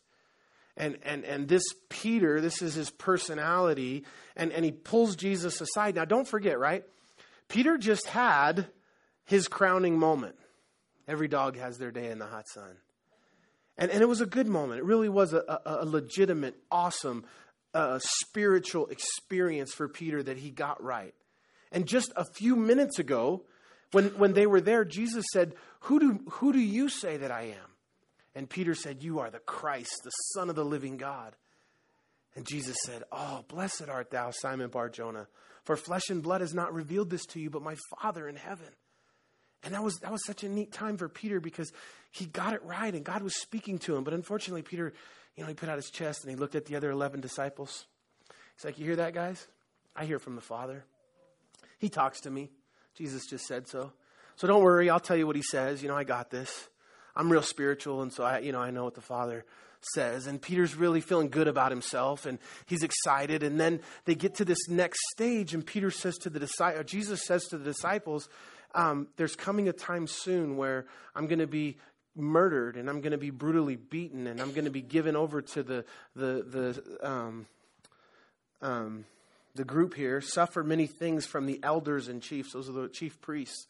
and, 0.78 0.98
and, 1.04 1.26
and 1.26 1.48
this 1.48 1.64
Peter, 1.90 2.40
this 2.40 2.62
is 2.62 2.74
his 2.74 2.90
personality, 2.90 4.06
and, 4.36 4.52
and 4.52 4.64
he 4.64 4.72
pulls 4.72 5.16
Jesus 5.16 5.60
aside. 5.60 5.96
Now, 5.96 6.06
don't 6.06 6.28
forget, 6.28 6.60
right? 6.60 6.84
Peter 7.48 7.78
just 7.78 8.07
had 8.07 8.68
his 9.26 9.48
crowning 9.48 9.98
moment. 9.98 10.36
Every 11.07 11.28
dog 11.28 11.57
has 11.57 11.78
their 11.78 11.92
day 11.92 12.10
in 12.10 12.19
the 12.19 12.26
hot 12.26 12.48
sun. 12.48 12.78
And, 13.78 13.92
and 13.92 14.02
it 14.02 14.07
was 14.07 14.22
a 14.22 14.26
good 14.26 14.48
moment. 14.48 14.80
It 14.80 14.86
really 14.86 15.10
was 15.10 15.34
a, 15.34 15.44
a, 15.66 15.84
a 15.84 15.86
legitimate, 15.86 16.56
awesome, 16.72 17.26
uh, 17.74 18.00
spiritual 18.02 18.88
experience 18.88 19.74
for 19.74 19.88
Peter 19.88 20.24
that 20.24 20.38
he 20.38 20.50
got 20.50 20.84
right. 20.84 21.14
And 21.72 21.86
just 21.86 22.12
a 22.16 22.26
few 22.26 22.56
minutes 22.56 23.00
ago, 23.00 23.44
when, 23.92 24.06
when 24.18 24.34
they 24.34 24.48
were 24.48 24.62
there, 24.62 24.84
Jesus 24.84 25.26
said, 25.31 25.54
who 25.81 26.00
do, 26.00 26.19
who 26.31 26.54
do 26.54 26.60
you 26.60 26.90
say 26.90 27.18
that 27.18 27.31
I 27.31 27.44
am? 27.44 27.77
And 28.38 28.48
Peter 28.48 28.76
said, 28.76 29.02
You 29.02 29.18
are 29.18 29.32
the 29.32 29.40
Christ, 29.40 30.02
the 30.04 30.12
Son 30.36 30.52
of 30.52 30.56
the 30.56 30.64
living 30.64 30.98
God. 30.98 31.36
And 32.36 32.46
Jesus 32.46 32.78
said, 32.86 33.02
Oh, 33.12 33.44
blessed 33.48 33.90
art 33.90 34.12
thou, 34.12 34.30
Simon 34.30 34.70
Bar 34.70 34.90
Jonah, 34.90 35.28
for 35.64 35.76
flesh 35.76 36.12
and 36.12 36.22
blood 36.22 36.42
has 36.42 36.54
not 36.54 36.72
revealed 36.72 37.10
this 37.10 37.26
to 37.26 37.40
you, 37.40 37.50
but 37.50 37.64
my 37.64 37.76
Father 38.00 38.28
in 38.28 38.36
heaven. 38.36 38.68
And 39.64 39.74
that 39.74 39.84
was, 39.84 39.96
that 40.02 40.12
was 40.12 40.24
such 40.24 40.44
a 40.44 40.50
neat 40.50 40.72
time 40.72 40.98
for 40.98 41.10
Peter 41.10 41.40
because 41.40 41.74
he 42.12 42.28
got 42.28 42.54
it 42.54 42.64
right 42.64 42.94
and 42.94 43.04
God 43.04 43.24
was 43.24 43.36
speaking 43.36 43.80
to 43.80 43.96
him. 43.96 44.04
But 44.04 44.14
unfortunately, 44.14 44.62
Peter, 44.62 44.94
you 45.36 45.42
know, 45.42 45.50
he 45.50 45.56
put 45.56 45.68
out 45.68 45.78
his 45.78 45.90
chest 45.90 46.24
and 46.24 46.30
he 46.30 46.36
looked 46.36 46.54
at 46.54 46.66
the 46.66 46.76
other 46.76 46.92
11 46.92 47.22
disciples. 47.22 47.88
He's 48.56 48.66
like, 48.66 48.78
You 48.78 48.86
hear 48.86 48.98
that, 48.98 49.16
guys? 49.16 49.48
I 49.96 50.06
hear 50.06 50.20
from 50.20 50.36
the 50.36 50.42
Father. 50.42 50.86
He 51.80 51.90
talks 51.90 52.22
to 52.22 52.30
me. 52.30 52.52
Jesus 52.94 53.26
just 53.26 53.48
said 53.48 53.68
so. 53.68 53.94
So 54.36 54.46
don't 54.46 54.62
worry, 54.62 54.92
I'll 54.92 55.00
tell 55.00 55.18
you 55.18 55.26
what 55.26 55.36
he 55.36 55.42
says. 55.42 55.82
You 55.82 55.88
know, 55.88 55.98
I 55.98 56.04
got 56.04 56.30
this. 56.30 56.70
I'm 57.18 57.31
real 57.31 57.42
spiritual, 57.42 58.04
and 58.04 58.14
so 58.14 58.24
I, 58.24 58.40
you 58.40 58.52
know, 58.52 58.62
I 58.62 58.69
know 58.69 58.83
what 58.83 58.94
the 58.94 59.02
Father 59.02 59.44
says. 59.81 60.28
And 60.28 60.40
Peter's 60.40 60.76
really 60.76 61.02
feeling 61.02 61.30
good 61.30 61.47
about 61.47 61.71
himself, 61.71 62.28
and 62.28 62.38
he's 62.68 62.83
excited. 62.83 63.42
And 63.42 63.59
then 63.59 63.81
they 64.06 64.14
get 64.14 64.36
to 64.36 64.45
this 64.45 64.69
next 64.69 65.00
stage, 65.12 65.56
and 65.56 65.66
Peter 65.66 65.90
says 65.90 66.18
to 66.19 66.30
the 66.30 66.40
disciples, 66.40 66.86
Jesus 66.86 67.26
says 67.26 67.45
to 67.47 67.57
the 67.57 67.66
disciples, 67.66 68.30
um, 68.76 69.07
"There's 69.18 69.36
coming 69.36 69.68
a 69.68 69.74
time 69.74 70.06
soon 70.06 70.57
where 70.57 70.86
I'm 71.16 71.26
going 71.26 71.40
to 71.40 71.47
be 71.47 71.78
murdered, 72.16 72.78
and 72.78 72.88
I'm 72.88 73.02
going 73.02 73.12
to 73.14 73.18
be 73.18 73.31
brutally 73.31 73.78
beaten, 73.78 74.28
and 74.28 74.40
I'm 74.40 74.52
going 74.52 74.66
to 74.66 74.71
be 74.71 74.81
given 74.81 75.16
over 75.16 75.42
to 75.42 75.64
the 75.64 75.86
the 76.16 76.44
the." 77.02 77.09
Um, 77.09 77.47
um, 78.62 79.06
the 79.56 79.66
group 79.66 79.95
here 79.95 80.21
suffer 80.21 80.64
many 80.64 80.86
things 80.86 81.26
from 81.26 81.47
the 81.47 81.59
elders 81.64 82.07
and 82.07 82.21
chiefs. 82.21 82.54
Those 82.54 82.69
are 82.69 82.74
the 82.74 82.88
chief 82.88 83.19
priests. 83.21 83.66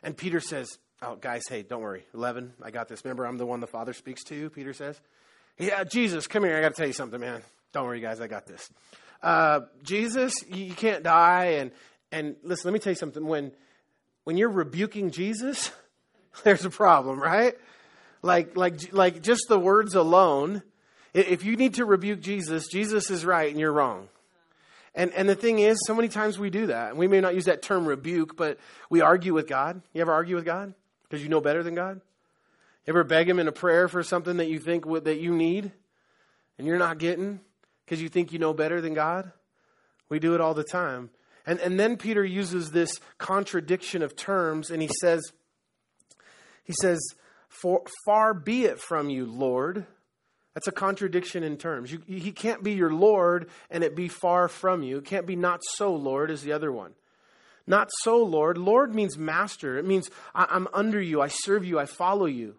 And 0.00 0.16
Peter 0.16 0.38
says, 0.38 0.78
Oh, 1.00 1.14
guys, 1.14 1.44
hey, 1.48 1.62
don't 1.62 1.80
worry. 1.80 2.04
11, 2.12 2.54
I 2.60 2.72
got 2.72 2.88
this. 2.88 3.04
Remember, 3.04 3.24
I'm 3.24 3.38
the 3.38 3.46
one 3.46 3.60
the 3.60 3.68
Father 3.68 3.92
speaks 3.92 4.24
to, 4.24 4.50
Peter 4.50 4.72
says. 4.72 5.00
Yeah, 5.56 5.84
Jesus, 5.84 6.26
come 6.26 6.42
here. 6.42 6.56
I 6.56 6.60
got 6.60 6.70
to 6.70 6.74
tell 6.74 6.88
you 6.88 6.92
something, 6.92 7.20
man. 7.20 7.42
Don't 7.72 7.84
worry, 7.84 8.00
guys, 8.00 8.20
I 8.20 8.26
got 8.26 8.46
this. 8.46 8.68
Uh, 9.22 9.60
Jesus, 9.84 10.34
you 10.48 10.74
can't 10.74 11.04
die. 11.04 11.44
And, 11.58 11.70
and 12.10 12.34
listen, 12.42 12.68
let 12.68 12.72
me 12.72 12.80
tell 12.80 12.90
you 12.90 12.96
something. 12.96 13.24
When, 13.24 13.52
when 14.24 14.36
you're 14.36 14.50
rebuking 14.50 15.12
Jesus, 15.12 15.70
there's 16.42 16.64
a 16.64 16.70
problem, 16.70 17.20
right? 17.20 17.54
Like, 18.22 18.56
like, 18.56 18.92
like 18.92 19.22
just 19.22 19.42
the 19.48 19.58
words 19.58 19.94
alone. 19.94 20.62
If 21.14 21.44
you 21.44 21.56
need 21.56 21.74
to 21.74 21.84
rebuke 21.84 22.20
Jesus, 22.20 22.66
Jesus 22.66 23.08
is 23.08 23.24
right 23.24 23.50
and 23.50 23.60
you're 23.60 23.72
wrong. 23.72 24.08
And, 24.96 25.12
and 25.12 25.28
the 25.28 25.36
thing 25.36 25.60
is, 25.60 25.78
so 25.86 25.94
many 25.94 26.08
times 26.08 26.40
we 26.40 26.50
do 26.50 26.66
that. 26.66 26.90
And 26.90 26.98
we 26.98 27.06
may 27.06 27.20
not 27.20 27.36
use 27.36 27.44
that 27.44 27.62
term 27.62 27.86
rebuke, 27.86 28.36
but 28.36 28.58
we 28.90 29.00
argue 29.00 29.32
with 29.32 29.46
God. 29.46 29.80
You 29.92 30.00
ever 30.00 30.12
argue 30.12 30.34
with 30.34 30.44
God? 30.44 30.74
Because 31.08 31.22
you 31.22 31.28
know 31.28 31.40
better 31.40 31.62
than 31.62 31.74
God? 31.74 32.00
Ever 32.86 33.04
beg 33.04 33.28
Him 33.28 33.38
in 33.38 33.48
a 33.48 33.52
prayer 33.52 33.88
for 33.88 34.02
something 34.02 34.38
that 34.38 34.48
you 34.48 34.58
think 34.58 34.86
that 35.04 35.20
you 35.20 35.34
need 35.34 35.72
and 36.56 36.66
you're 36.66 36.78
not 36.78 36.98
getting 36.98 37.40
because 37.84 38.02
you 38.02 38.08
think 38.08 38.32
you 38.32 38.38
know 38.38 38.52
better 38.52 38.80
than 38.80 38.94
God? 38.94 39.32
We 40.08 40.18
do 40.18 40.34
it 40.34 40.40
all 40.40 40.54
the 40.54 40.64
time. 40.64 41.10
And, 41.46 41.58
and 41.60 41.78
then 41.78 41.96
Peter 41.96 42.24
uses 42.24 42.70
this 42.70 42.90
contradiction 43.16 44.02
of 44.02 44.16
terms 44.16 44.70
and 44.70 44.82
he 44.82 44.90
says, 45.00 45.32
he 46.64 46.74
says, 46.80 46.98
For, 47.48 47.82
far 48.04 48.34
be 48.34 48.64
it 48.64 48.78
from 48.78 49.08
you, 49.08 49.24
Lord. 49.24 49.86
That's 50.54 50.68
a 50.68 50.72
contradiction 50.72 51.44
in 51.44 51.56
terms. 51.56 51.92
You, 51.92 52.00
he 52.06 52.32
can't 52.32 52.62
be 52.62 52.72
your 52.72 52.92
Lord 52.92 53.48
and 53.70 53.84
it 53.84 53.94
be 53.94 54.08
far 54.08 54.48
from 54.48 54.82
you. 54.82 54.98
It 54.98 55.04
can't 55.04 55.26
be 55.26 55.36
not 55.36 55.60
so, 55.76 55.94
Lord, 55.94 56.30
as 56.30 56.42
the 56.42 56.52
other 56.52 56.72
one. 56.72 56.94
Not 57.68 57.90
so, 58.00 58.24
Lord. 58.24 58.56
Lord 58.56 58.94
means 58.94 59.18
master. 59.18 59.76
It 59.76 59.84
means 59.84 60.10
I'm 60.34 60.66
under 60.72 61.00
you, 61.00 61.20
I 61.20 61.28
serve 61.28 61.66
you, 61.66 61.78
I 61.78 61.84
follow 61.84 62.24
you. 62.24 62.56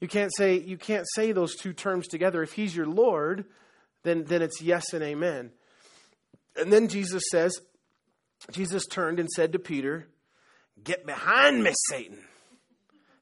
You 0.00 0.08
can't 0.08 0.32
say 0.36 0.58
you 0.58 0.76
can't 0.76 1.06
say 1.14 1.30
those 1.30 1.54
two 1.54 1.72
terms 1.72 2.08
together. 2.08 2.42
If 2.42 2.52
he's 2.52 2.74
your 2.74 2.86
Lord, 2.86 3.44
then 4.02 4.24
then 4.24 4.42
it's 4.42 4.60
yes 4.60 4.92
and 4.92 5.02
amen. 5.04 5.52
And 6.56 6.72
then 6.72 6.88
Jesus 6.88 7.22
says, 7.30 7.56
Jesus 8.50 8.84
turned 8.86 9.20
and 9.20 9.30
said 9.30 9.52
to 9.52 9.60
Peter, 9.60 10.08
Get 10.82 11.06
behind 11.06 11.62
me, 11.62 11.72
Satan. 11.88 12.18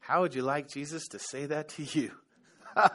How 0.00 0.22
would 0.22 0.34
you 0.34 0.42
like 0.42 0.68
Jesus 0.68 1.06
to 1.08 1.18
say 1.18 1.44
that 1.46 1.68
to 1.70 1.82
you? 1.82 2.12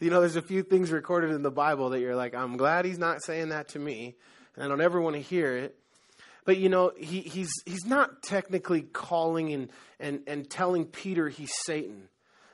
you 0.00 0.08
know, 0.08 0.20
there's 0.20 0.36
a 0.36 0.42
few 0.42 0.62
things 0.62 0.90
recorded 0.90 1.30
in 1.30 1.42
the 1.42 1.50
Bible 1.50 1.90
that 1.90 2.00
you're 2.00 2.16
like, 2.16 2.34
I'm 2.34 2.56
glad 2.56 2.86
he's 2.86 2.98
not 2.98 3.22
saying 3.22 3.50
that 3.50 3.68
to 3.68 3.78
me, 3.78 4.16
and 4.54 4.64
I 4.64 4.68
don't 4.68 4.80
ever 4.80 4.98
want 4.98 5.14
to 5.16 5.22
hear 5.22 5.54
it. 5.58 5.78
But 6.46 6.56
you 6.56 6.70
know, 6.70 6.92
he, 6.96 7.20
he's 7.20 7.52
he's 7.66 7.84
not 7.84 8.22
technically 8.22 8.82
calling 8.82 9.52
and, 9.52 9.70
and, 10.00 10.22
and 10.26 10.48
telling 10.48 10.86
Peter 10.86 11.28
he's 11.28 11.52
Satan. 11.64 12.08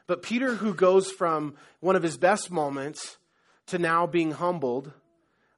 But 0.08 0.22
Peter, 0.22 0.54
who 0.54 0.74
goes 0.74 1.10
from 1.10 1.54
one 1.80 1.94
of 1.94 2.02
his 2.02 2.16
best 2.16 2.50
moments 2.50 3.18
to 3.66 3.78
now 3.78 4.06
being 4.06 4.32
humbled 4.32 4.92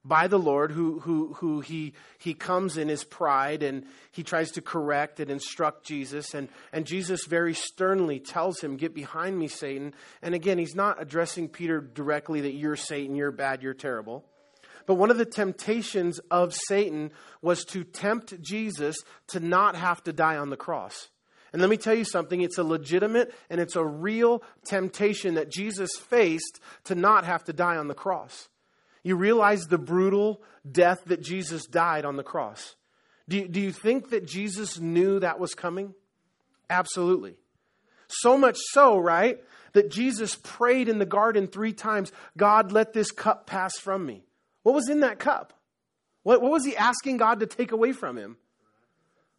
by 0.05 0.26
the 0.26 0.38
Lord, 0.38 0.71
who, 0.71 1.00
who, 1.00 1.33
who 1.35 1.61
he, 1.61 1.95
he 2.19 2.35
comes 2.35 2.76
in 2.76 2.88
his 2.88 3.05
pride 3.05 3.62
and 3.62 3.87
he 4.12 4.23
tries 4.23 4.50
to 4.53 4.61
correct 4.61 5.19
and 5.19 5.31
instruct 5.31 5.87
Jesus. 5.87 6.35
And, 6.35 6.49
and 6.73 6.87
Jesus 6.87 7.25
very 7.25 7.55
sternly 7.55 8.21
tells 8.21 8.61
him, 8.61 8.76
Get 8.76 8.95
behind 8.95 9.38
me, 9.38 9.49
Satan. 9.49 9.95
And 10.21 10.35
again, 10.35 10.59
he's 10.59 10.75
not 10.75 11.00
addressing 11.00 11.49
Peter 11.49 11.81
directly 11.81 12.43
that 12.43 12.53
you're 12.53 12.76
Satan, 12.76 13.17
you're 13.17 13.33
bad, 13.33 13.62
you're 13.62 13.73
terrible. 13.73 14.26
But 14.87 14.95
one 14.95 15.11
of 15.11 15.19
the 15.19 15.25
temptations 15.25 16.19
of 16.31 16.55
Satan 16.69 17.12
was 17.43 17.64
to 17.67 17.85
tempt 17.85 18.41
Jesus 18.41 18.97
to 19.29 19.41
not 19.41 19.76
have 19.76 20.03
to 20.05 20.12
die 20.12 20.37
on 20.37 20.50
the 20.50 20.57
cross. 20.57 21.09
And 21.53 21.61
let 21.61 21.71
me 21.71 21.76
tell 21.76 21.95
you 21.95 22.05
something, 22.05 22.41
it's 22.41 22.59
a 22.59 22.64
legitimate 22.64 23.33
and 23.49 23.61
it's 23.61 23.76
a 23.76 23.85
real 23.85 24.43
temptation 24.64 25.35
that 25.35 25.53
Jesus 25.53 25.93
faced 25.97 26.61
to 26.85 26.97
not 26.97 27.25
have 27.25 27.45
to 27.45 27.53
die 27.53 27.76
on 27.76 27.87
the 27.87 27.95
cross. 27.95 28.49
You 29.05 29.17
realize 29.17 29.67
the 29.67 29.79
brutal 29.79 30.43
death 30.69 31.05
that 31.07 31.23
Jesus 31.23 31.67
died 31.67 32.05
on 32.05 32.17
the 32.17 32.25
cross. 32.25 32.75
Do 33.29 33.37
you, 33.37 33.49
do 33.49 33.61
you 33.61 33.71
think 33.71 34.11
that 34.11 34.26
Jesus 34.26 34.81
knew 34.81 35.21
that 35.21 35.38
was 35.38 35.55
coming? 35.55 35.95
Absolutely. 36.69 37.37
So 38.09 38.37
much 38.37 38.57
so, 38.73 38.99
right, 38.99 39.38
that 39.75 39.91
Jesus 39.91 40.37
prayed 40.43 40.88
in 40.88 40.99
the 40.99 41.07
garden 41.07 41.47
three 41.47 41.73
times 41.73 42.12
God, 42.37 42.73
let 42.73 42.93
this 42.93 43.11
cup 43.11 43.47
pass 43.47 43.79
from 43.79 44.05
me. 44.05 44.25
What 44.64 44.75
was 44.75 44.88
in 44.88 45.00
that 45.00 45.21
cup? 45.21 45.52
What, 46.25 46.42
what 46.42 46.50
was 46.50 46.64
he 46.64 46.76
asking 46.76 47.18
God 47.18 47.40
to 47.40 47.47
take 47.47 47.71
away 47.71 47.92
from 47.92 48.18
him? 48.18 48.38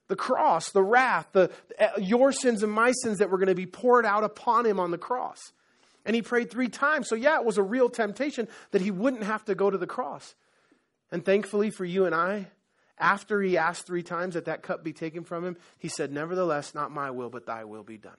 The 0.07 0.15
cross, 0.15 0.69
the 0.69 0.83
wrath, 0.83 1.27
the, 1.33 1.51
eh, 1.77 1.89
your 1.97 2.31
sins 2.31 2.63
and 2.63 2.71
my 2.71 2.93
sins 3.03 3.17
that 3.17 3.29
were 3.29 3.39
going 3.39 3.49
to 3.49 3.55
be 3.55 3.65
poured 3.65 4.05
out 4.05 4.23
upon 4.23 4.65
him 4.65 4.79
on 4.79 4.91
the 4.91 4.97
cross. 4.97 5.51
And 6.05 6.15
he 6.15 6.21
prayed 6.21 6.51
three 6.51 6.69
times. 6.69 7.09
So, 7.09 7.15
yeah, 7.15 7.39
it 7.39 7.45
was 7.45 7.57
a 7.57 7.63
real 7.63 7.89
temptation 7.89 8.47
that 8.69 8.83
he 8.83 8.91
wouldn't 8.91 9.23
have 9.23 9.43
to 9.45 9.55
go 9.55 9.71
to 9.71 9.77
the 9.79 9.87
cross. 9.87 10.35
And 11.11 11.25
thankfully 11.25 11.71
for 11.71 11.85
you 11.85 12.05
and 12.05 12.13
I, 12.13 12.47
after 12.99 13.41
he 13.41 13.57
asked 13.57 13.87
three 13.87 14.03
times 14.03 14.35
that 14.35 14.45
that 14.45 14.61
cup 14.61 14.83
be 14.83 14.93
taken 14.93 15.23
from 15.23 15.43
him, 15.43 15.57
he 15.79 15.87
said, 15.87 16.11
Nevertheless, 16.11 16.75
not 16.75 16.91
my 16.91 17.09
will, 17.09 17.31
but 17.31 17.47
thy 17.47 17.63
will 17.63 17.83
be 17.83 17.97
done. 17.97 18.17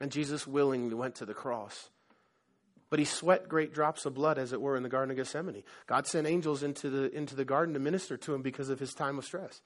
And 0.00 0.12
Jesus 0.12 0.46
willingly 0.46 0.94
went 0.94 1.16
to 1.16 1.26
the 1.26 1.34
cross. 1.34 1.90
But 2.88 2.98
he 3.00 3.04
sweat 3.04 3.48
great 3.48 3.74
drops 3.74 4.06
of 4.06 4.14
blood, 4.14 4.38
as 4.38 4.52
it 4.52 4.60
were, 4.60 4.76
in 4.76 4.82
the 4.82 4.88
Garden 4.88 5.10
of 5.10 5.16
Gethsemane. 5.16 5.64
God 5.86 6.06
sent 6.06 6.26
angels 6.26 6.62
into 6.62 6.88
the, 6.88 7.10
into 7.12 7.34
the 7.34 7.44
garden 7.44 7.74
to 7.74 7.80
minister 7.80 8.16
to 8.16 8.34
him 8.34 8.42
because 8.42 8.68
of 8.68 8.78
his 8.78 8.94
time 8.94 9.18
of 9.18 9.24
stress. 9.24 9.60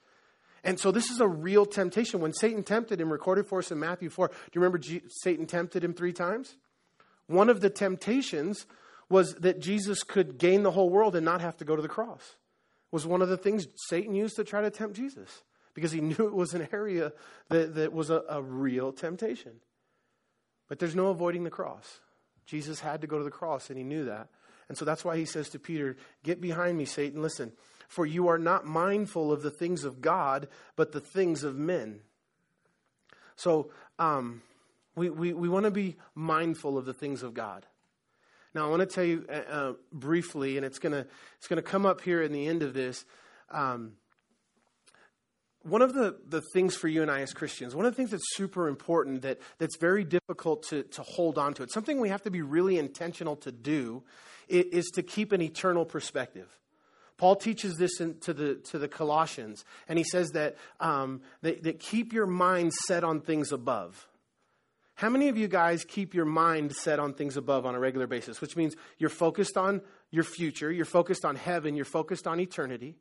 And 0.63 0.79
so 0.79 0.91
this 0.91 1.09
is 1.09 1.19
a 1.19 1.27
real 1.27 1.65
temptation. 1.65 2.19
When 2.19 2.33
Satan 2.33 2.63
tempted 2.63 2.99
him, 2.99 3.11
recorded 3.11 3.47
for 3.47 3.59
us 3.59 3.71
in 3.71 3.79
Matthew 3.79 4.09
4, 4.09 4.27
do 4.27 4.33
you 4.53 4.61
remember 4.61 4.77
G- 4.77 5.01
Satan 5.07 5.45
tempted 5.45 5.83
him 5.83 5.93
three 5.93 6.13
times? 6.13 6.55
One 7.27 7.49
of 7.49 7.61
the 7.61 7.69
temptations 7.69 8.65
was 9.09 9.35
that 9.35 9.59
Jesus 9.59 10.03
could 10.03 10.37
gain 10.37 10.63
the 10.63 10.71
whole 10.71 10.89
world 10.89 11.15
and 11.15 11.25
not 11.25 11.41
have 11.41 11.57
to 11.57 11.65
go 11.65 11.75
to 11.75 11.81
the 11.81 11.87
cross. 11.87 12.37
Was 12.91 13.05
one 13.05 13.21
of 13.21 13.29
the 13.29 13.37
things 13.37 13.67
Satan 13.87 14.15
used 14.15 14.35
to 14.35 14.43
try 14.43 14.61
to 14.61 14.69
tempt 14.69 14.95
Jesus 14.95 15.43
because 15.73 15.91
he 15.91 16.01
knew 16.01 16.27
it 16.27 16.33
was 16.33 16.53
an 16.53 16.67
area 16.71 17.13
that, 17.49 17.75
that 17.75 17.93
was 17.93 18.09
a, 18.09 18.23
a 18.29 18.41
real 18.41 18.91
temptation. 18.91 19.53
But 20.67 20.79
there's 20.79 20.95
no 20.95 21.07
avoiding 21.07 21.43
the 21.43 21.49
cross. 21.49 21.99
Jesus 22.45 22.79
had 22.79 23.01
to 23.01 23.07
go 23.07 23.17
to 23.17 23.23
the 23.23 23.31
cross, 23.31 23.69
and 23.69 23.77
he 23.77 23.83
knew 23.83 24.05
that. 24.05 24.27
And 24.69 24.77
so 24.77 24.85
that's 24.85 25.03
why 25.03 25.17
he 25.17 25.25
says 25.25 25.49
to 25.49 25.59
Peter, 25.59 25.97
Get 26.23 26.39
behind 26.39 26.77
me, 26.77 26.85
Satan. 26.85 27.21
Listen, 27.21 27.51
for 27.87 28.05
you 28.05 28.29
are 28.29 28.37
not 28.37 28.65
mindful 28.65 29.31
of 29.31 29.41
the 29.41 29.51
things 29.51 29.83
of 29.83 30.01
God, 30.01 30.47
but 30.75 30.91
the 30.93 31.01
things 31.01 31.43
of 31.43 31.57
men. 31.57 31.99
So 33.35 33.71
um, 33.99 34.41
we, 34.95 35.09
we, 35.09 35.33
we 35.33 35.49
want 35.49 35.65
to 35.65 35.71
be 35.71 35.97
mindful 36.15 36.77
of 36.77 36.85
the 36.85 36.93
things 36.93 37.23
of 37.23 37.33
God. 37.33 37.65
Now, 38.53 38.67
I 38.67 38.69
want 38.69 38.81
to 38.81 38.85
tell 38.85 39.03
you 39.03 39.25
uh, 39.29 39.33
uh 39.33 39.73
briefly, 39.91 40.57
and 40.57 40.65
it's 40.65 40.79
going 40.79 40.91
to 40.91 41.07
it's 41.37 41.47
gonna 41.47 41.61
come 41.61 41.85
up 41.85 42.01
here 42.01 42.21
in 42.21 42.31
the 42.31 42.47
end 42.47 42.63
of 42.63 42.73
this. 42.73 43.05
Um, 43.49 43.93
one 45.63 45.81
of 45.81 45.93
the, 45.93 46.17
the 46.27 46.41
things 46.53 46.75
for 46.75 46.87
you 46.87 47.01
and 47.01 47.11
I 47.11 47.21
as 47.21 47.33
Christians, 47.33 47.75
one 47.75 47.85
of 47.85 47.91
the 47.91 47.95
things 47.95 48.11
that's 48.11 48.35
super 48.35 48.67
important 48.67 49.21
that, 49.21 49.39
that's 49.57 49.77
very 49.77 50.03
difficult 50.03 50.63
to, 50.69 50.83
to 50.83 51.01
hold 51.03 51.37
on 51.37 51.53
to, 51.55 51.63
it's 51.63 51.73
something 51.73 51.99
we 51.99 52.09
have 52.09 52.23
to 52.23 52.31
be 52.31 52.41
really 52.41 52.77
intentional 52.77 53.35
to 53.37 53.51
do, 53.51 54.03
is, 54.47 54.65
is 54.65 54.85
to 54.95 55.03
keep 55.03 55.31
an 55.31 55.41
eternal 55.41 55.85
perspective. 55.85 56.47
Paul 57.17 57.35
teaches 57.35 57.77
this 57.77 57.99
in, 57.99 58.19
to, 58.21 58.33
the, 58.33 58.55
to 58.71 58.79
the 58.79 58.87
Colossians, 58.87 59.63
and 59.87 59.99
he 59.99 60.03
says 60.03 60.31
that, 60.31 60.55
um, 60.79 61.21
that, 61.43 61.63
that 61.63 61.79
keep 61.79 62.13
your 62.13 62.25
mind 62.25 62.73
set 62.73 63.03
on 63.03 63.21
things 63.21 63.51
above. 63.51 64.07
How 64.95 65.09
many 65.09 65.29
of 65.29 65.37
you 65.37 65.47
guys 65.47 65.83
keep 65.83 66.13
your 66.13 66.25
mind 66.25 66.75
set 66.75 66.99
on 66.99 67.13
things 67.13 67.37
above 67.37 67.65
on 67.65 67.75
a 67.75 67.79
regular 67.79 68.07
basis? 68.07 68.41
Which 68.41 68.55
means 68.55 68.75
you're 68.97 69.09
focused 69.09 69.57
on 69.57 69.81
your 70.09 70.23
future, 70.23 70.71
you're 70.71 70.85
focused 70.85 71.23
on 71.23 71.35
heaven, 71.35 71.75
you're 71.75 71.85
focused 71.85 72.27
on 72.27 72.39
eternity. 72.39 72.97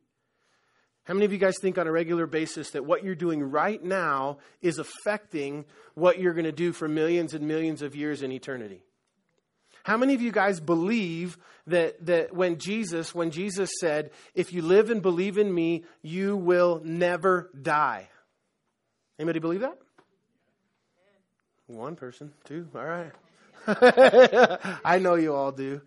How 1.10 1.14
many 1.14 1.26
of 1.26 1.32
you 1.32 1.38
guys 1.38 1.56
think 1.60 1.76
on 1.76 1.88
a 1.88 1.90
regular 1.90 2.28
basis 2.28 2.70
that 2.70 2.86
what 2.86 3.02
you're 3.02 3.16
doing 3.16 3.42
right 3.42 3.82
now 3.82 4.38
is 4.62 4.78
affecting 4.78 5.64
what 5.94 6.20
you're 6.20 6.34
going 6.34 6.44
to 6.44 6.52
do 6.52 6.70
for 6.70 6.86
millions 6.86 7.34
and 7.34 7.48
millions 7.48 7.82
of 7.82 7.96
years 7.96 8.22
in 8.22 8.30
eternity? 8.30 8.84
How 9.82 9.96
many 9.96 10.14
of 10.14 10.22
you 10.22 10.30
guys 10.30 10.60
believe 10.60 11.36
that, 11.66 12.06
that 12.06 12.32
when 12.32 12.58
Jesus, 12.58 13.12
when 13.12 13.32
Jesus 13.32 13.72
said, 13.80 14.12
if 14.36 14.52
you 14.52 14.62
live 14.62 14.88
and 14.88 15.02
believe 15.02 15.36
in 15.36 15.52
me, 15.52 15.82
you 16.00 16.36
will 16.36 16.80
never 16.84 17.50
die? 17.60 18.08
Anybody 19.18 19.40
believe 19.40 19.62
that? 19.62 19.78
One 21.66 21.96
person, 21.96 22.32
two, 22.44 22.68
all 22.72 22.84
right. 22.84 23.10
I 24.84 25.00
know 25.00 25.16
you 25.16 25.34
all 25.34 25.50
do. 25.50 25.80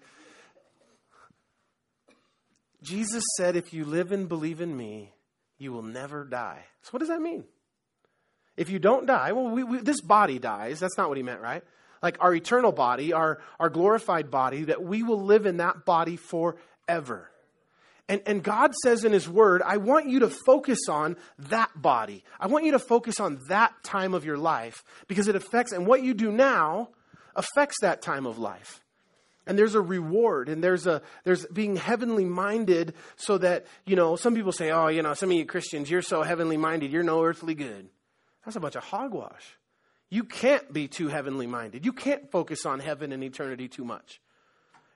Jesus 2.84 3.24
said, 3.38 3.56
If 3.56 3.74
you 3.74 3.86
live 3.86 4.12
and 4.12 4.28
believe 4.28 4.60
in 4.60 4.76
me, 4.76 5.13
you 5.64 5.72
will 5.72 5.82
never 5.82 6.26
die. 6.26 6.64
So, 6.84 6.92
what 6.92 7.00
does 7.00 7.10
that 7.10 7.22
mean? 7.22 7.46
If 8.56 8.70
you 8.70 8.78
don't 8.78 9.08
die, 9.08 9.32
well, 9.32 9.50
we, 9.50 9.64
we, 9.64 9.78
this 9.80 10.02
body 10.02 10.38
dies. 10.38 10.80
That's 10.80 10.98
not 10.98 11.10
what 11.10 11.18
he 11.18 11.24
meant, 11.24 11.42
right? 11.42 11.64
Like 12.04 12.18
our 12.20 12.36
eternal 12.36 12.72
body, 12.72 13.14
our, 13.14 13.42
our 13.60 13.70
glorified 13.70 14.30
body, 14.30 14.66
that 14.66 14.84
we 14.84 15.02
will 15.02 15.24
live 15.24 15.46
in 15.46 15.58
that 15.58 15.86
body 15.86 16.18
forever. 16.18 17.32
And, 18.10 18.22
and 18.26 18.44
God 18.44 18.76
says 18.84 19.06
in 19.06 19.14
His 19.14 19.30
Word, 19.30 19.62
I 19.62 19.78
want 19.78 20.10
you 20.10 20.20
to 20.20 20.30
focus 20.30 20.90
on 20.90 21.16
that 21.40 21.70
body. 21.76 22.24
I 22.40 22.48
want 22.48 22.66
you 22.66 22.74
to 22.74 22.80
focus 22.80 23.20
on 23.20 23.40
that 23.48 23.74
time 23.84 24.14
of 24.14 24.26
your 24.26 24.38
life 24.38 24.84
because 25.08 25.30
it 25.30 25.36
affects, 25.36 25.72
and 25.72 25.88
what 25.88 26.04
you 26.04 26.14
do 26.14 26.32
now 26.32 26.90
affects 27.36 27.78
that 27.82 28.02
time 28.02 28.26
of 28.26 28.38
life. 28.38 28.83
And 29.46 29.58
there's 29.58 29.76
a 29.76 29.82
reward, 29.82 30.48
and 30.48 30.64
there's 30.64 30.88
a 30.88 31.02
there's 31.26 31.46
being 31.48 31.76
heavenly 31.76 32.26
minded, 32.26 32.94
so 33.16 33.38
that 33.40 33.66
you 33.86 33.96
know 33.96 34.16
some 34.16 34.36
people 34.36 34.52
say, 34.52 34.72
oh, 34.72 34.88
you 34.88 35.02
know, 35.02 35.14
some 35.14 35.32
of 35.32 35.36
you 35.36 35.46
Christians, 35.46 35.90
you're 35.90 36.02
so 36.02 36.24
heavenly 36.24 36.58
minded, 36.58 36.92
you're 36.92 37.04
no 37.04 37.24
earthly 37.24 37.54
good. 37.54 37.90
That's 38.46 38.56
a 38.56 38.60
bunch 38.60 38.76
of 38.76 38.84
hogwash. 38.84 39.58
You 40.10 40.24
can't 40.24 40.72
be 40.72 40.88
too 40.88 41.08
heavenly 41.08 41.48
minded. 41.48 41.86
You 41.86 41.94
can't 41.94 42.30
focus 42.32 42.66
on 42.66 42.80
heaven 42.80 43.12
and 43.12 43.24
eternity 43.24 43.68
too 43.68 43.84
much. 43.84 44.22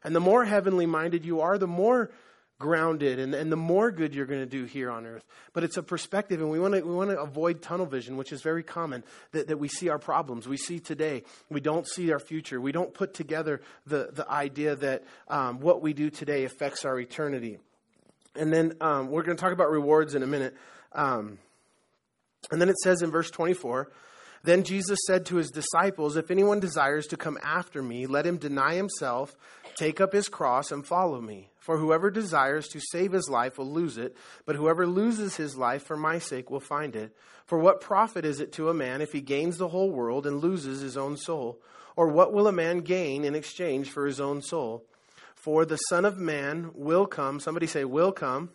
And 0.03 0.15
the 0.15 0.19
more 0.19 0.45
heavenly 0.45 0.85
minded 0.85 1.25
you 1.25 1.41
are, 1.41 1.57
the 1.57 1.67
more 1.67 2.11
grounded 2.59 3.19
and, 3.19 3.33
and 3.35 3.51
the 3.51 3.57
more 3.57 3.91
good 3.91 4.15
you're 4.15 4.25
going 4.25 4.39
to 4.39 4.45
do 4.45 4.65
here 4.65 4.89
on 4.89 5.05
earth. 5.05 5.23
But 5.53 5.63
it's 5.63 5.77
a 5.77 5.83
perspective, 5.83 6.41
and 6.41 6.49
we 6.49 6.59
want 6.59 6.73
to 6.73 6.81
we 6.81 6.93
want 6.93 7.09
to 7.11 7.19
avoid 7.19 7.61
tunnel 7.61 7.85
vision, 7.85 8.17
which 8.17 8.31
is 8.31 8.41
very 8.41 8.63
common. 8.63 9.03
That, 9.31 9.47
that 9.47 9.57
we 9.57 9.67
see 9.67 9.89
our 9.89 9.99
problems, 9.99 10.47
we 10.47 10.57
see 10.57 10.79
today, 10.79 11.23
we 11.49 11.61
don't 11.61 11.87
see 11.87 12.11
our 12.11 12.19
future. 12.19 12.59
We 12.59 12.71
don't 12.71 12.93
put 12.93 13.13
together 13.13 13.61
the 13.85 14.09
the 14.11 14.29
idea 14.29 14.75
that 14.75 15.03
um, 15.27 15.59
what 15.59 15.81
we 15.81 15.93
do 15.93 16.09
today 16.09 16.45
affects 16.45 16.85
our 16.85 16.99
eternity. 16.99 17.59
And 18.35 18.53
then 18.53 18.73
um, 18.81 19.09
we're 19.09 19.23
going 19.23 19.35
to 19.35 19.41
talk 19.41 19.53
about 19.53 19.71
rewards 19.71 20.13
in 20.13 20.21
a 20.21 20.27
minute. 20.27 20.55
Um, 20.93 21.39
and 22.51 22.61
then 22.61 22.69
it 22.69 22.77
says 22.77 23.01
in 23.01 23.11
verse 23.11 23.31
24. 23.31 23.91
Then 24.43 24.63
Jesus 24.63 24.99
said 25.07 25.25
to 25.25 25.37
his 25.37 25.49
disciples, 25.49 26.15
If 26.15 26.31
anyone 26.31 26.59
desires 26.59 27.07
to 27.07 27.17
come 27.17 27.37
after 27.43 27.81
me, 27.81 28.05
let 28.05 28.25
him 28.25 28.37
deny 28.37 28.75
himself, 28.75 29.35
take 29.77 30.01
up 30.01 30.13
his 30.13 30.29
cross, 30.29 30.71
and 30.71 30.85
follow 30.85 31.21
me. 31.21 31.49
For 31.59 31.77
whoever 31.77 32.09
desires 32.09 32.67
to 32.69 32.79
save 32.79 33.11
his 33.11 33.29
life 33.29 33.57
will 33.57 33.71
lose 33.71 33.97
it, 33.97 34.15
but 34.45 34.55
whoever 34.55 34.87
loses 34.87 35.35
his 35.35 35.57
life 35.57 35.83
for 35.83 35.97
my 35.97 36.19
sake 36.19 36.49
will 36.49 36.59
find 36.59 36.95
it. 36.95 37.15
For 37.45 37.57
what 37.57 37.81
profit 37.81 38.25
is 38.25 38.39
it 38.39 38.51
to 38.53 38.69
a 38.69 38.73
man 38.73 39.01
if 39.01 39.11
he 39.11 39.21
gains 39.21 39.57
the 39.57 39.67
whole 39.69 39.91
world 39.91 40.25
and 40.25 40.41
loses 40.41 40.81
his 40.81 40.97
own 40.97 41.17
soul? 41.17 41.61
Or 41.95 42.07
what 42.07 42.31
will 42.33 42.47
a 42.47 42.51
man 42.51 42.79
gain 42.79 43.23
in 43.23 43.35
exchange 43.35 43.89
for 43.89 44.05
his 44.05 44.19
own 44.19 44.41
soul? 44.41 44.85
For 45.35 45.65
the 45.65 45.77
Son 45.77 46.05
of 46.05 46.17
Man 46.17 46.71
will 46.73 47.05
come. 47.05 47.39
Somebody 47.39 47.67
say, 47.67 47.85
will 47.85 48.11
come. 48.11 48.49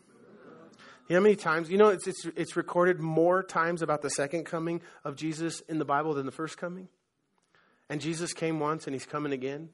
You 1.09 1.15
know 1.15 1.21
how 1.21 1.25
many 1.25 1.37
times? 1.37 1.71
You 1.71 1.79
know, 1.79 1.89
it's, 1.89 2.07
it's, 2.07 2.25
it's 2.37 2.57
recorded 2.57 3.01
more 3.01 3.43
times 3.43 3.83
about 3.83 4.03
the 4.03 4.11
second 4.11 4.45
coming 4.45 4.81
of 5.05 5.17
Jesus 5.17 5.61
in 5.69 5.79
the 5.79 5.85
Bible 5.85 6.15
than 6.15 6.27
the 6.27 6.33
first 6.33 6.57
coming. 6.57 6.89
And 7.89 8.01
Jesus 8.01 8.33
came 8.33 8.61
once 8.61 8.87
and 8.87 8.95
he's 8.95 9.05
coming 9.05 9.33
again. 9.33 9.71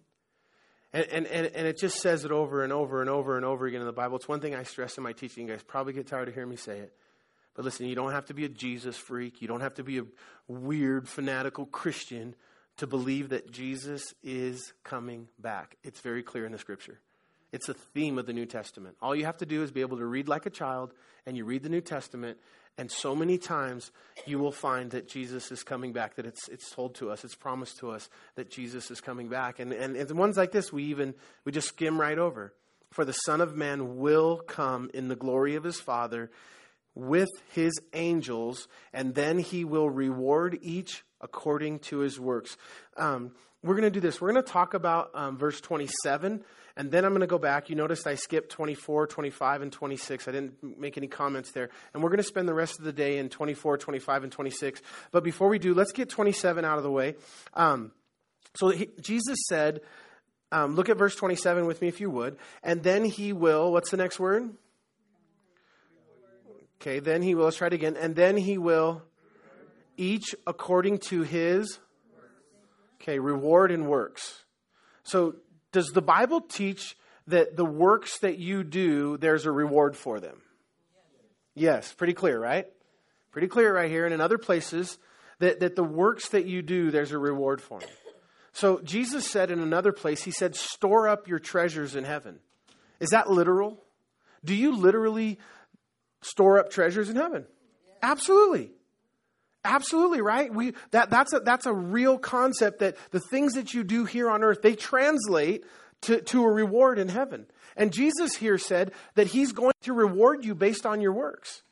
And, 0.93 1.07
and, 1.07 1.27
and, 1.27 1.67
it 1.67 1.77
just 1.77 2.01
says 2.01 2.25
it 2.25 2.33
over 2.33 2.65
and 2.65 2.73
over 2.73 3.03
and 3.03 3.11
over 3.11 3.37
and 3.37 3.45
over 3.45 3.67
again 3.67 3.81
in 3.81 3.87
the 3.87 3.93
Bible. 3.93 4.17
It's 4.17 4.27
one 4.27 4.41
thing 4.41 4.55
I 4.55 4.63
stress 4.63 4.97
in 4.97 5.03
my 5.03 5.13
teaching. 5.13 5.47
You 5.47 5.53
guys 5.53 5.63
probably 5.63 5.93
get 5.93 6.07
tired 6.07 6.29
of 6.29 6.35
hearing 6.35 6.49
me 6.49 6.57
say 6.57 6.79
it. 6.79 6.95
But 7.55 7.67
listen, 7.67 7.87
you 7.87 7.95
don't 7.95 8.13
have 8.13 8.27
to 8.27 8.35
be 8.35 8.47
a 8.47 8.49
Jesus 8.49 8.97
freak. 8.97 9.43
You 9.43 9.49
don't 9.49 9.61
have 9.61 9.75
to 9.75 9.85
be 9.85 9.99
a 9.99 10.05
weird, 10.47 11.07
fanatical 11.07 11.67
Christian 11.67 12.35
to 12.79 12.87
believe 12.87 13.31
that 13.31 13.51
Jesus 13.51 14.15
is 14.23 14.73
coming 14.83 15.29
back. 15.39 15.77
It's 15.83 16.01
very 16.01 16.23
clear 16.23 16.47
in 16.47 16.53
the 16.53 16.59
scripture. 16.59 17.01
It's 17.53 17.69
a 17.69 17.75
theme 17.75 18.19
of 18.19 18.27
the 18.27 18.33
New 18.33 18.47
Testament. 18.47 18.97
All 19.03 19.15
you 19.15 19.25
have 19.25 19.39
to 19.39 19.47
do 19.47 19.63
is 19.63 19.71
be 19.71 19.81
able 19.81 19.99
to 19.99 20.07
read 20.07 20.29
like 20.29 20.47
a 20.47 20.51
child, 20.51 20.93
and 21.27 21.37
you 21.37 21.45
read 21.45 21.63
the 21.63 21.69
New 21.69 21.81
Testament, 21.81 22.39
and 22.79 22.91
so 22.91 23.15
many 23.15 23.39
times 23.39 23.91
you 24.25 24.39
will 24.39 24.53
find 24.53 24.93
that 24.93 25.09
Jesus 25.09 25.51
is 25.51 25.65
coming 25.65 25.93
back, 25.93 26.15
that 26.15 26.27
it's, 26.27 26.49
it's 26.49 26.71
told 26.71 26.95
to 26.97 27.11
us, 27.11 27.25
it's 27.25 27.35
promised 27.35 27.79
to 27.79 27.91
us 27.91 28.09
that 28.37 28.51
Jesus 28.51 28.91
is 28.93 29.01
coming 29.01 29.29
back. 29.29 29.59
And, 29.59 29.73
and, 29.73 29.97
and 29.97 30.11
ones 30.13 30.37
like 30.37 30.53
this, 30.53 30.73
we 30.73 30.85
even, 30.85 31.15
we 31.45 31.51
just 31.51 31.69
skim 31.69 32.01
right 32.01 32.19
over. 32.19 32.55
For 32.93 33.05
the 33.05 33.13
Son 33.13 33.41
of 33.41 33.57
Man 33.57 33.99
will 33.99 34.39
come 34.39 34.91
in 34.95 35.09
the 35.09 35.17
glory 35.17 35.57
of 35.57 35.65
his 35.65 35.81
Father 35.81 36.31
with 36.95 37.29
his 37.53 37.73
angels, 37.93 38.69
and 38.93 39.15
then 39.15 39.39
he 39.39 39.65
will 39.65 39.91
reward 39.91 40.59
each 40.63 41.05
according 41.21 41.81
to 41.81 41.99
his 41.99 42.19
works. 42.19 42.57
Um, 42.97 43.33
we're 43.63 43.75
going 43.75 43.85
to 43.85 43.91
do 43.91 44.01
this. 44.01 44.21
We're 44.21 44.33
going 44.33 44.45
to 44.45 44.51
talk 44.51 44.75
about 44.75 45.11
um, 45.15 45.37
verse 45.39 45.61
27 45.61 46.45
and 46.79 46.93
then 46.93 47.05
I'm 47.05 47.11
going 47.11 47.23
to 47.23 47.27
go 47.27 47.39
back. 47.39 47.69
You 47.69 47.75
noticed 47.75 48.07
I 48.07 48.15
skipped 48.15 48.51
24, 48.51 49.09
25, 49.09 49.63
and 49.63 49.73
26. 49.73 50.29
I 50.29 50.31
didn't 50.31 50.79
make 50.79 50.97
any 50.97 51.09
comments 51.09 51.51
there. 51.51 51.71
And 51.93 52.05
we're 52.05 52.09
going 52.09 52.19
to 52.19 52.23
spend 52.23 52.49
the 52.49 52.55
rest 52.55 52.79
of 52.79 52.85
the 52.85 52.93
day 52.93 53.19
in 53.19 53.29
24, 53.29 53.79
25, 53.79 54.23
and 54.23 54.31
26. 54.31 54.81
But 55.11 55.25
before 55.25 55.49
we 55.49 55.59
do, 55.59 55.75
let's 55.75 55.91
get 55.91 56.09
27 56.09 56.65
out 56.65 56.79
of 56.79 56.85
the 56.85 56.91
way. 56.91 57.17
Um, 57.53 57.91
so 58.55 58.69
he, 58.69 58.91
Jesus 59.01 59.39
said, 59.49 59.81
um, 60.53 60.77
look 60.77 60.89
at 60.89 60.97
verse 60.97 61.17
27 61.17 61.67
with 61.67 61.83
me 61.83 61.89
if 61.89 62.01
you 62.01 62.11
would. 62.11 62.37
And 62.63 62.81
then 62.85 63.05
he 63.05 63.33
will, 63.33 63.73
what's 63.73 63.91
the 63.91 63.97
next 63.97 64.21
word? 64.21 64.49
Okay, 66.81 67.01
then 67.01 67.23
he 67.23 67.35
will, 67.35 67.47
let's 67.47 67.57
try 67.57 67.67
it 67.67 67.73
again. 67.73 67.97
And 67.97 68.15
then 68.15 68.37
he 68.37 68.57
will, 68.57 69.03
each 69.97 70.33
according 70.47 70.99
to 71.09 71.23
his, 71.23 71.81
okay, 73.01 73.19
reward 73.19 73.71
and 73.71 73.89
works. 73.89 74.45
So 75.03 75.37
does 75.73 75.89
the 75.89 76.03
Bible 76.03 76.41
teach 76.41 76.97
that 77.27 77.57
the 77.57 77.65
works 77.65 78.19
that 78.21 78.39
you 78.39 78.65
do, 78.65 79.17
there's 79.17 79.47
a 79.47 79.53
reward 79.53 79.97
for 79.97 80.21
them? 80.21 80.41
Yes, 81.55 81.93
pretty 81.93 82.15
clear, 82.15 82.39
right? 82.41 82.67
Pretty 83.33 83.49
clear 83.49 83.75
right 83.75 83.91
here. 83.91 84.05
And 84.05 84.15
in 84.15 84.21
other 84.21 84.39
places, 84.39 84.99
that, 85.39 85.61
that 85.61 85.77
the 85.77 85.85
works 85.85 86.29
that 86.31 86.47
you 86.47 86.63
do, 86.63 86.91
there's 86.91 87.13
a 87.13 87.19
reward 87.19 87.61
for 87.61 87.81
them. 87.81 87.89
So 88.53 88.81
Jesus 88.81 89.29
said 89.31 89.51
in 89.51 89.61
another 89.61 89.93
place, 89.93 90.23
He 90.23 90.31
said, 90.31 90.57
store 90.57 91.09
up 91.09 91.29
your 91.29 91.39
treasures 91.39 91.95
in 91.95 92.05
heaven. 92.05 92.41
Is 93.01 93.11
that 93.11 93.31
literal? 93.31 93.83
Do 94.45 94.55
you 94.55 94.77
literally 94.77 95.39
store 96.23 96.59
up 96.59 96.71
treasures 96.71 97.09
in 97.09 97.17
heaven? 97.17 97.45
Absolutely. 98.03 98.73
Absolutely, 99.65 100.21
right? 100.21 100.53
We, 100.53 100.75
that, 100.93 101.11
that's, 101.11 101.33
a, 101.33 101.41
that's 101.41 101.67
a 101.67 101.73
real 101.73 102.19
concept 102.19 102.79
that 102.79 102.97
the 103.11 103.21
things 103.21 103.55
that 103.55 103.75
you 103.75 103.85
do 103.85 104.05
here 104.05 104.31
on 104.31 104.43
earth, 104.43 104.63
they 104.63 104.75
translate 104.75 105.65
to, 106.03 106.21
to 106.21 106.45
a 106.45 106.51
reward 106.51 106.99
in 106.99 107.09
heaven. 107.09 107.47
And 107.77 107.93
Jesus 107.93 108.35
here 108.37 108.59
said 108.59 108.93
that 109.15 109.27
he's 109.29 109.53
going 109.53 109.75
to 109.83 109.93
reward 109.93 110.45
you 110.45 110.55
based 110.55 110.87
on 110.87 111.01
your 111.01 111.13
works. 111.13 111.63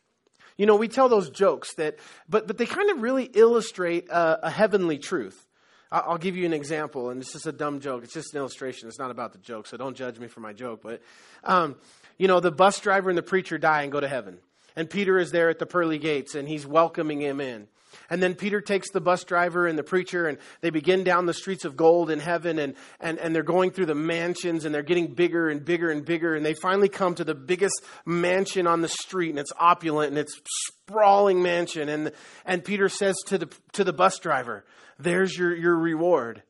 You 0.57 0.67
know, 0.67 0.77
we 0.77 0.89
tell 0.89 1.09
those 1.09 1.31
jokes 1.31 1.75
that, 1.75 1.99
but, 2.29 2.47
but 2.47 2.59
they 2.59 2.67
kind 2.67 2.91
of 2.91 3.03
really 3.03 3.25
illustrate 3.25 4.09
a, 4.09 4.47
a 4.47 4.51
heavenly 4.51 4.99
truth. 4.99 5.47
I'll 5.93 6.19
give 6.19 6.37
you 6.37 6.45
an 6.47 6.53
example, 6.53 7.11
and 7.11 7.23
it's 7.23 7.33
just 7.33 7.47
a 7.47 7.53
dumb 7.53 7.79
joke. 7.81 8.03
It's 8.03 8.13
just 8.13 8.35
an 8.35 8.39
illustration. 8.39 8.89
It's 8.89 8.99
not 8.99 9.13
about 9.13 9.33
the 9.33 9.39
joke, 9.39 9.69
so 9.69 9.77
don't 9.77 9.97
judge 9.97 10.19
me 10.19 10.27
for 10.27 10.41
my 10.41 10.53
joke. 10.53 10.81
But, 10.83 11.01
um, 11.45 11.77
you 12.19 12.27
know, 12.27 12.41
the 12.41 12.51
bus 12.51 12.81
driver 12.81 13.09
and 13.09 13.17
the 13.17 13.23
preacher 13.23 13.57
die 13.57 13.83
and 13.83 13.93
go 13.93 14.01
to 14.01 14.09
heaven. 14.09 14.39
And 14.75 14.91
Peter 14.91 15.17
is 15.19 15.31
there 15.31 15.49
at 15.49 15.61
the 15.61 15.67
pearly 15.67 15.99
gates, 15.99 16.35
and 16.35 16.49
he's 16.49 16.67
welcoming 16.67 17.21
him 17.21 17.41
in. 17.41 17.69
And 18.11 18.23
then 18.23 18.35
Peter 18.35 18.61
takes 18.61 18.91
the 18.91 19.01
bus 19.01 19.25
driver 19.25 19.67
and 19.67 19.79
the 19.79 19.83
preacher, 19.83 20.27
and 20.27 20.39
they 20.61 20.71
begin 20.71 21.05
down 21.05 21.27
the 21.27 21.35
streets 21.35 21.65
of 21.65 21.77
gold 21.77 22.11
in 22.11 22.21
heaven, 22.21 22.59
and, 22.59 22.75
and, 23.01 23.19
and 23.19 23.35
they're 23.35 23.43
going 23.43 23.71
through 23.71 23.87
the 23.87 23.95
mansions, 23.95 24.65
and 24.65 24.75
they're 24.75 24.83
getting 24.83 25.15
bigger 25.15 25.49
and 25.49 25.65
bigger 25.65 25.91
and 25.91 26.05
bigger, 26.05 26.35
and 26.35 26.45
they 26.45 26.55
finally 26.55 26.89
come 26.89 27.15
to 27.15 27.25
the 27.25 27.35
biggest 27.35 27.83
mansion 28.05 28.67
on 28.67 28.81
the 28.81 28.89
street, 28.89 29.31
and 29.31 29.39
it's 29.39 29.53
opulent, 29.59 30.11
and 30.11 30.19
it's 30.19 30.41
sprawling 30.67 31.43
mansion. 31.43 31.89
And, 31.89 32.13
and 32.45 32.65
Peter 32.65 32.89
says 32.89 33.17
to 33.27 33.39
the, 33.39 33.49
to 33.73 33.85
the 33.85 33.93
bus 33.93 34.19
driver, 34.19 34.65
There's 34.99 35.37
your, 35.37 35.55
your 35.55 35.77
reward. 35.77 36.43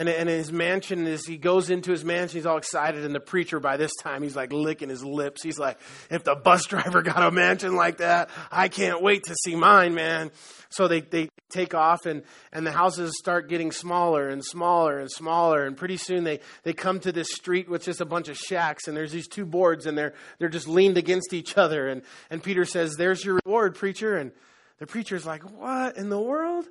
And, 0.00 0.08
and 0.08 0.30
his 0.30 0.50
mansion, 0.50 1.06
as 1.06 1.26
he 1.26 1.36
goes 1.36 1.68
into 1.68 1.90
his 1.90 2.06
mansion, 2.06 2.38
he's 2.38 2.46
all 2.46 2.56
excited. 2.56 3.04
And 3.04 3.14
the 3.14 3.20
preacher, 3.20 3.60
by 3.60 3.76
this 3.76 3.94
time, 3.96 4.22
he's 4.22 4.34
like 4.34 4.50
licking 4.50 4.88
his 4.88 5.04
lips. 5.04 5.42
He's 5.42 5.58
like, 5.58 5.78
if 6.08 6.24
the 6.24 6.34
bus 6.34 6.64
driver 6.68 7.02
got 7.02 7.22
a 7.22 7.30
mansion 7.30 7.76
like 7.76 7.98
that, 7.98 8.30
I 8.50 8.68
can't 8.68 9.02
wait 9.02 9.24
to 9.24 9.36
see 9.44 9.54
mine, 9.54 9.92
man. 9.92 10.30
So 10.70 10.88
they, 10.88 11.02
they 11.02 11.28
take 11.50 11.74
off 11.74 12.06
and, 12.06 12.22
and 12.50 12.66
the 12.66 12.72
houses 12.72 13.12
start 13.18 13.50
getting 13.50 13.72
smaller 13.72 14.30
and 14.30 14.42
smaller 14.42 15.00
and 15.00 15.10
smaller. 15.10 15.66
And 15.66 15.76
pretty 15.76 15.98
soon 15.98 16.24
they, 16.24 16.40
they 16.62 16.72
come 16.72 16.98
to 17.00 17.12
this 17.12 17.28
street 17.32 17.68
with 17.68 17.84
just 17.84 18.00
a 18.00 18.06
bunch 18.06 18.30
of 18.30 18.38
shacks. 18.38 18.88
And 18.88 18.96
there's 18.96 19.12
these 19.12 19.28
two 19.28 19.44
boards 19.44 19.84
and 19.84 19.98
they're, 19.98 20.14
they're 20.38 20.48
just 20.48 20.66
leaned 20.66 20.96
against 20.96 21.34
each 21.34 21.58
other. 21.58 21.88
And, 21.88 22.00
and 22.30 22.42
Peter 22.42 22.64
says, 22.64 22.94
there's 22.96 23.22
your 23.22 23.38
reward, 23.44 23.74
preacher. 23.74 24.16
And 24.16 24.32
the 24.78 24.86
preacher's 24.86 25.26
like, 25.26 25.42
what 25.42 25.98
in 25.98 26.08
the 26.08 26.18
world? 26.18 26.64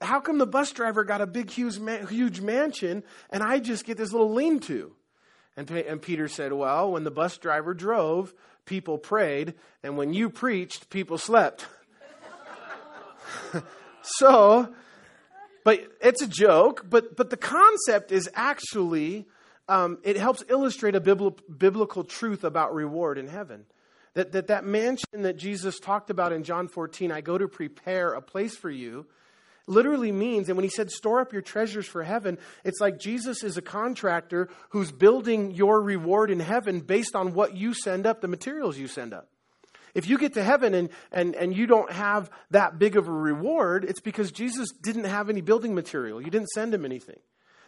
How 0.00 0.20
come 0.20 0.38
the 0.38 0.46
bus 0.46 0.70
driver 0.72 1.02
got 1.02 1.20
a 1.20 1.26
big, 1.26 1.50
huge, 1.50 1.78
huge 2.08 2.40
mansion 2.40 3.02
and 3.30 3.42
I 3.42 3.58
just 3.58 3.84
get 3.84 3.96
this 3.96 4.12
little 4.12 4.32
lean 4.32 4.60
to? 4.60 4.92
And, 5.56 5.70
and 5.70 6.02
Peter 6.02 6.28
said, 6.28 6.52
Well, 6.52 6.92
when 6.92 7.04
the 7.04 7.10
bus 7.10 7.38
driver 7.38 7.74
drove, 7.74 8.34
people 8.66 8.98
prayed, 8.98 9.54
and 9.82 9.96
when 9.96 10.12
you 10.12 10.28
preached, 10.28 10.90
people 10.90 11.18
slept. 11.18 11.66
so, 14.02 14.74
but 15.64 15.80
it's 16.00 16.22
a 16.22 16.26
joke, 16.26 16.84
but, 16.88 17.16
but 17.16 17.30
the 17.30 17.36
concept 17.36 18.12
is 18.12 18.28
actually, 18.34 19.26
um, 19.68 19.98
it 20.02 20.16
helps 20.16 20.44
illustrate 20.48 20.94
a 20.94 21.00
biblical 21.00 22.04
truth 22.04 22.44
about 22.44 22.74
reward 22.74 23.18
in 23.18 23.28
heaven. 23.28 23.64
That, 24.14 24.32
that 24.32 24.46
that 24.46 24.64
mansion 24.64 25.22
that 25.22 25.36
Jesus 25.36 25.78
talked 25.78 26.08
about 26.08 26.32
in 26.32 26.42
John 26.42 26.68
14, 26.68 27.12
I 27.12 27.20
go 27.20 27.36
to 27.36 27.48
prepare 27.48 28.12
a 28.12 28.22
place 28.22 28.56
for 28.56 28.70
you 28.70 29.06
literally 29.66 30.12
means, 30.12 30.48
and 30.48 30.56
when 30.56 30.64
he 30.64 30.70
said 30.70 30.90
store 30.90 31.20
up 31.20 31.32
your 31.32 31.42
treasures 31.42 31.86
for 31.86 32.02
heaven, 32.02 32.38
it's 32.64 32.80
like 32.80 32.98
Jesus 32.98 33.42
is 33.42 33.56
a 33.56 33.62
contractor 33.62 34.48
who's 34.70 34.92
building 34.92 35.52
your 35.52 35.80
reward 35.80 36.30
in 36.30 36.40
heaven 36.40 36.80
based 36.80 37.14
on 37.14 37.34
what 37.34 37.56
you 37.56 37.74
send 37.74 38.06
up, 38.06 38.20
the 38.20 38.28
materials 38.28 38.78
you 38.78 38.88
send 38.88 39.12
up. 39.12 39.28
If 39.94 40.08
you 40.08 40.18
get 40.18 40.34
to 40.34 40.44
heaven 40.44 40.74
and, 40.74 40.90
and, 41.10 41.34
and 41.34 41.56
you 41.56 41.66
don't 41.66 41.90
have 41.90 42.30
that 42.50 42.78
big 42.78 42.96
of 42.96 43.08
a 43.08 43.12
reward, 43.12 43.84
it's 43.84 44.00
because 44.00 44.30
Jesus 44.30 44.68
didn't 44.82 45.04
have 45.04 45.30
any 45.30 45.40
building 45.40 45.74
material. 45.74 46.20
You 46.20 46.30
didn't 46.30 46.48
send 46.48 46.74
him 46.74 46.84
anything. 46.84 47.18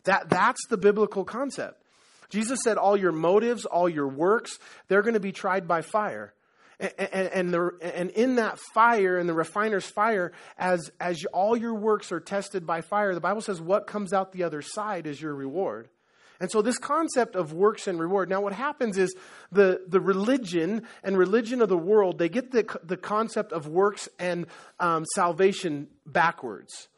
That, 0.04 0.28
that's 0.28 0.60
the 0.68 0.76
biblical 0.76 1.24
concept. 1.24 1.82
Jesus 2.28 2.60
said, 2.62 2.76
All 2.76 2.96
your 2.96 3.12
motives, 3.12 3.64
all 3.64 3.88
your 3.88 4.08
works, 4.08 4.58
they're 4.88 5.02
going 5.02 5.14
to 5.14 5.20
be 5.20 5.32
tried 5.32 5.66
by 5.66 5.80
fire. 5.80 6.34
And, 6.80 6.92
and, 7.10 7.52
the, 7.52 7.70
and 7.80 8.10
in 8.10 8.36
that 8.36 8.58
fire, 8.72 9.18
in 9.18 9.26
the 9.26 9.34
refiner's 9.34 9.86
fire, 9.86 10.32
as, 10.56 10.92
as 11.00 11.24
all 11.32 11.56
your 11.56 11.74
works 11.74 12.12
are 12.12 12.20
tested 12.20 12.66
by 12.66 12.82
fire, 12.82 13.14
the 13.14 13.20
Bible 13.20 13.40
says 13.40 13.60
what 13.60 13.88
comes 13.88 14.12
out 14.12 14.32
the 14.32 14.44
other 14.44 14.62
side 14.62 15.06
is 15.06 15.20
your 15.20 15.34
reward. 15.34 15.88
And 16.40 16.50
so, 16.50 16.62
this 16.62 16.78
concept 16.78 17.34
of 17.34 17.52
works 17.52 17.88
and 17.88 17.98
reward. 17.98 18.28
Now, 18.28 18.40
what 18.40 18.52
happens 18.52 18.96
is 18.96 19.14
the, 19.50 19.82
the 19.88 20.00
religion 20.00 20.82
and 21.02 21.18
religion 21.18 21.60
of 21.60 21.68
the 21.68 21.76
world, 21.76 22.18
they 22.18 22.28
get 22.28 22.52
the, 22.52 22.78
the 22.84 22.96
concept 22.96 23.52
of 23.52 23.66
works 23.66 24.08
and 24.18 24.46
um, 24.78 25.04
salvation 25.14 25.88
backwards. 26.06 26.88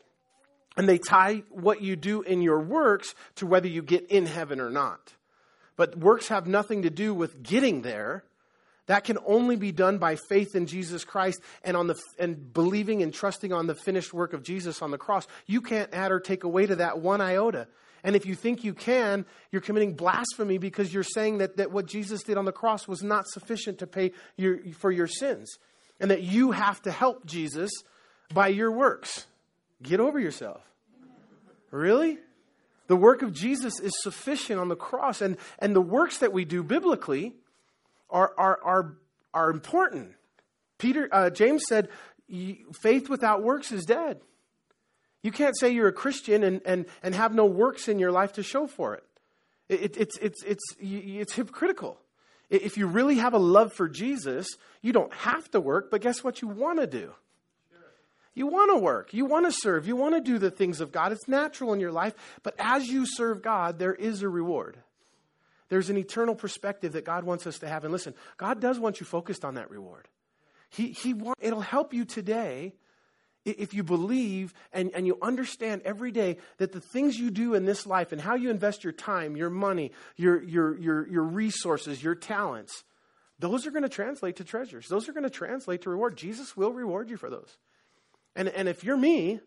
And 0.76 0.88
they 0.88 0.98
tie 0.98 1.42
what 1.50 1.82
you 1.82 1.96
do 1.96 2.22
in 2.22 2.42
your 2.42 2.60
works 2.60 3.14
to 3.36 3.46
whether 3.46 3.66
you 3.66 3.82
get 3.82 4.10
in 4.10 4.26
heaven 4.26 4.60
or 4.60 4.70
not. 4.70 5.14
But 5.76 5.96
works 5.96 6.28
have 6.28 6.46
nothing 6.46 6.82
to 6.82 6.90
do 6.90 7.14
with 7.14 7.42
getting 7.42 7.80
there. 7.80 8.24
That 8.90 9.04
can 9.04 9.18
only 9.24 9.54
be 9.54 9.70
done 9.70 9.98
by 9.98 10.16
faith 10.16 10.56
in 10.56 10.66
Jesus 10.66 11.04
Christ 11.04 11.40
and 11.62 11.76
on 11.76 11.86
the 11.86 11.94
and 12.18 12.52
believing 12.52 13.04
and 13.04 13.14
trusting 13.14 13.52
on 13.52 13.68
the 13.68 13.74
finished 13.76 14.12
work 14.12 14.32
of 14.32 14.42
Jesus 14.42 14.82
on 14.82 14.90
the 14.90 14.98
cross. 14.98 15.28
You 15.46 15.60
can't 15.60 15.94
add 15.94 16.10
or 16.10 16.18
take 16.18 16.42
away 16.42 16.66
to 16.66 16.74
that 16.74 16.98
one 16.98 17.20
iota. 17.20 17.68
And 18.02 18.16
if 18.16 18.26
you 18.26 18.34
think 18.34 18.64
you 18.64 18.74
can, 18.74 19.26
you're 19.52 19.60
committing 19.60 19.94
blasphemy 19.94 20.58
because 20.58 20.92
you're 20.92 21.04
saying 21.04 21.38
that, 21.38 21.58
that 21.58 21.70
what 21.70 21.86
Jesus 21.86 22.24
did 22.24 22.36
on 22.36 22.46
the 22.46 22.50
cross 22.50 22.88
was 22.88 23.00
not 23.00 23.28
sufficient 23.28 23.78
to 23.78 23.86
pay 23.86 24.10
your, 24.36 24.58
for 24.72 24.90
your 24.90 25.06
sins. 25.06 25.48
And 26.00 26.10
that 26.10 26.24
you 26.24 26.50
have 26.50 26.82
to 26.82 26.90
help 26.90 27.24
Jesus 27.24 27.70
by 28.34 28.48
your 28.48 28.72
works. 28.72 29.24
Get 29.84 30.00
over 30.00 30.18
yourself. 30.18 30.62
Really? 31.70 32.18
The 32.88 32.96
work 32.96 33.22
of 33.22 33.32
Jesus 33.32 33.78
is 33.78 33.92
sufficient 34.02 34.58
on 34.58 34.66
the 34.66 34.74
cross. 34.74 35.20
And, 35.20 35.36
and 35.60 35.76
the 35.76 35.80
works 35.80 36.18
that 36.18 36.32
we 36.32 36.44
do 36.44 36.64
biblically 36.64 37.36
are, 38.10 38.32
are, 38.36 38.60
are, 38.62 38.96
are 39.32 39.50
important. 39.50 40.14
Peter, 40.78 41.08
uh, 41.12 41.30
James 41.30 41.62
said, 41.68 41.88
faith 42.80 43.08
without 43.08 43.42
works 43.42 43.72
is 43.72 43.84
dead. 43.84 44.20
You 45.22 45.30
can't 45.32 45.58
say 45.58 45.70
you're 45.70 45.88
a 45.88 45.92
Christian 45.92 46.42
and, 46.42 46.60
and, 46.64 46.86
and 47.02 47.14
have 47.14 47.34
no 47.34 47.44
works 47.44 47.88
in 47.88 47.98
your 47.98 48.12
life 48.12 48.32
to 48.34 48.42
show 48.42 48.66
for 48.66 48.94
it. 48.94 49.04
it, 49.68 49.80
it 49.80 49.96
it's, 49.96 50.18
it's, 50.18 50.42
it's, 50.44 50.64
it's 50.80 51.32
hypocritical. 51.34 52.00
If 52.48 52.76
you 52.76 52.86
really 52.86 53.16
have 53.16 53.34
a 53.34 53.38
love 53.38 53.72
for 53.72 53.88
Jesus, 53.88 54.48
you 54.82 54.92
don't 54.92 55.12
have 55.12 55.50
to 55.52 55.60
work, 55.60 55.90
but 55.90 56.00
guess 56.00 56.24
what 56.24 56.42
you 56.42 56.48
want 56.48 56.80
to 56.80 56.86
do? 56.86 57.12
You 58.34 58.46
want 58.46 58.70
to 58.72 58.78
work. 58.78 59.12
You 59.12 59.26
want 59.26 59.46
to 59.46 59.52
serve. 59.52 59.86
You 59.86 59.96
want 59.96 60.14
to 60.14 60.20
do 60.20 60.38
the 60.38 60.50
things 60.50 60.80
of 60.80 60.92
God. 60.92 61.12
It's 61.12 61.28
natural 61.28 61.72
in 61.72 61.80
your 61.80 61.92
life. 61.92 62.14
But 62.42 62.54
as 62.58 62.88
you 62.88 63.04
serve 63.06 63.42
God, 63.42 63.78
there 63.78 63.94
is 63.94 64.22
a 64.22 64.28
reward. 64.28 64.78
There's 65.70 65.88
an 65.88 65.96
eternal 65.96 66.34
perspective 66.34 66.92
that 66.92 67.06
God 67.06 67.24
wants 67.24 67.46
us 67.46 67.60
to 67.60 67.68
have. 67.68 67.84
And 67.84 67.92
listen, 67.92 68.14
God 68.36 68.60
does 68.60 68.78
want 68.78 69.00
you 69.00 69.06
focused 69.06 69.44
on 69.44 69.54
that 69.54 69.70
reward. 69.70 70.08
He, 70.68 70.88
he 70.88 71.14
want, 71.14 71.38
it'll 71.40 71.60
help 71.62 71.94
you 71.94 72.04
today 72.04 72.74
if 73.44 73.72
you 73.72 73.82
believe 73.82 74.52
and, 74.72 74.90
and 74.94 75.06
you 75.06 75.16
understand 75.22 75.82
every 75.84 76.10
day 76.10 76.36
that 76.58 76.72
the 76.72 76.80
things 76.80 77.18
you 77.18 77.30
do 77.30 77.54
in 77.54 77.64
this 77.64 77.86
life 77.86 78.12
and 78.12 78.20
how 78.20 78.34
you 78.34 78.50
invest 78.50 78.84
your 78.84 78.92
time, 78.92 79.36
your 79.36 79.48
money, 79.48 79.92
your, 80.16 80.42
your, 80.42 80.76
your, 80.78 81.08
your 81.08 81.22
resources, 81.22 82.02
your 82.02 82.14
talents, 82.14 82.84
those 83.38 83.66
are 83.66 83.70
going 83.70 83.82
to 83.82 83.88
translate 83.88 84.36
to 84.36 84.44
treasures. 84.44 84.88
Those 84.88 85.08
are 85.08 85.12
going 85.12 85.24
to 85.24 85.30
translate 85.30 85.82
to 85.82 85.90
reward. 85.90 86.16
Jesus 86.16 86.56
will 86.56 86.72
reward 86.72 87.08
you 87.08 87.16
for 87.16 87.30
those. 87.30 87.56
And, 88.36 88.48
and 88.48 88.68
if 88.68 88.84
you're 88.84 88.96
me, 88.96 89.40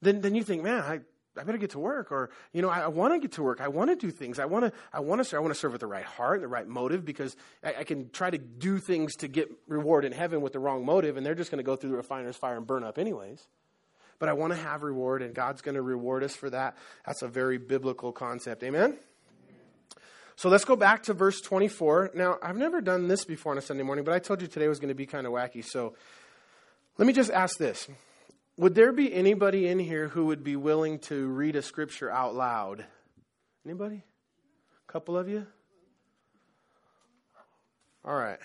then, 0.00 0.20
then 0.20 0.34
you 0.34 0.42
think, 0.42 0.62
man, 0.62 0.80
I, 0.80 1.00
I 1.36 1.42
better 1.42 1.58
get 1.58 1.70
to 1.70 1.78
work, 1.78 2.12
or 2.12 2.30
you 2.52 2.62
know, 2.62 2.68
I, 2.68 2.80
I 2.80 2.88
want 2.88 3.12
to 3.14 3.18
get 3.18 3.32
to 3.32 3.42
work. 3.42 3.60
I 3.60 3.68
want 3.68 3.90
to 3.90 3.96
do 3.96 4.10
things. 4.10 4.38
I 4.38 4.44
want 4.44 4.66
to. 4.66 4.72
I 4.92 5.00
want 5.00 5.20
to 5.20 5.24
serve. 5.24 5.38
I 5.38 5.40
want 5.40 5.52
to 5.52 5.58
serve 5.58 5.72
with 5.72 5.80
the 5.80 5.86
right 5.86 6.04
heart 6.04 6.36
and 6.36 6.44
the 6.44 6.48
right 6.48 6.66
motive, 6.66 7.04
because 7.04 7.36
I, 7.62 7.74
I, 7.80 7.84
can 7.84 8.10
try 8.10 8.30
to 8.30 8.38
do 8.38 8.78
things 8.78 9.16
to 9.16 9.28
get 9.28 9.50
reward 9.66 10.04
in 10.04 10.12
heaven 10.12 10.42
with 10.42 10.52
the 10.52 10.60
wrong 10.60 10.84
motive, 10.84 11.16
and 11.16 11.26
they're 11.26 11.34
just 11.34 11.50
going 11.50 11.58
to 11.58 11.64
go 11.64 11.74
through 11.74 11.90
the 11.90 11.96
refiner's 11.96 12.36
fire 12.36 12.56
and 12.56 12.66
burn 12.66 12.84
up 12.84 12.98
anyways. 12.98 13.46
But 14.18 14.28
I 14.28 14.32
want 14.34 14.52
to 14.52 14.58
have 14.58 14.82
reward, 14.82 15.22
and 15.22 15.34
God's 15.34 15.60
going 15.60 15.74
to 15.74 15.82
reward 15.82 16.22
us 16.22 16.36
for 16.36 16.48
that. 16.50 16.76
That's 17.04 17.22
a 17.22 17.28
very 17.28 17.58
biblical 17.58 18.12
concept. 18.12 18.62
Amen. 18.62 18.96
So 20.36 20.48
let's 20.48 20.64
go 20.64 20.76
back 20.76 21.04
to 21.04 21.14
verse 21.14 21.40
24. 21.40 22.12
Now, 22.14 22.38
I've 22.42 22.56
never 22.56 22.80
done 22.80 23.06
this 23.08 23.24
before 23.24 23.52
on 23.52 23.58
a 23.58 23.62
Sunday 23.62 23.84
morning, 23.84 24.04
but 24.04 24.14
I 24.14 24.18
told 24.18 24.40
you 24.40 24.48
today 24.48 24.66
was 24.66 24.80
going 24.80 24.88
to 24.88 24.94
be 24.94 25.06
kind 25.06 25.26
of 25.26 25.32
wacky. 25.32 25.64
So 25.64 25.94
let 26.98 27.06
me 27.06 27.12
just 27.12 27.30
ask 27.30 27.56
this 27.58 27.88
would 28.56 28.74
there 28.74 28.92
be 28.92 29.12
anybody 29.12 29.66
in 29.66 29.78
here 29.78 30.08
who 30.08 30.26
would 30.26 30.44
be 30.44 30.56
willing 30.56 30.98
to 31.00 31.26
read 31.28 31.56
a 31.56 31.62
scripture 31.62 32.10
out 32.10 32.34
loud? 32.34 32.84
Anybody? 33.64 34.04
A 34.88 34.92
couple 34.92 35.16
of 35.16 35.28
you? 35.28 35.46
All 38.04 38.14
right. 38.14 38.38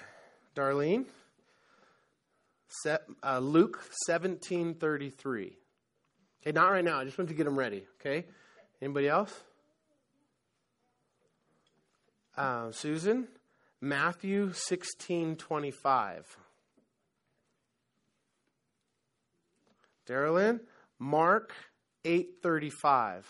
Darlene? 0.56 1.06
Set, 2.84 3.02
uh, 3.24 3.40
Luke 3.40 3.84
17:33. 4.08 5.58
Okay, 6.42 6.52
not 6.54 6.70
right 6.70 6.84
now. 6.84 7.00
I 7.00 7.04
just 7.04 7.18
want 7.18 7.30
to 7.30 7.36
get 7.36 7.44
them 7.44 7.58
ready. 7.58 7.86
Okay. 8.00 8.26
Anybody 8.82 9.10
else? 9.10 9.44
Uh, 12.38 12.72
Susan, 12.72 13.28
Matthew 13.82 14.54
16:25. 14.54 16.38
Darylyn, 20.10 20.60
Mark 20.98 21.54
835. 22.04 23.28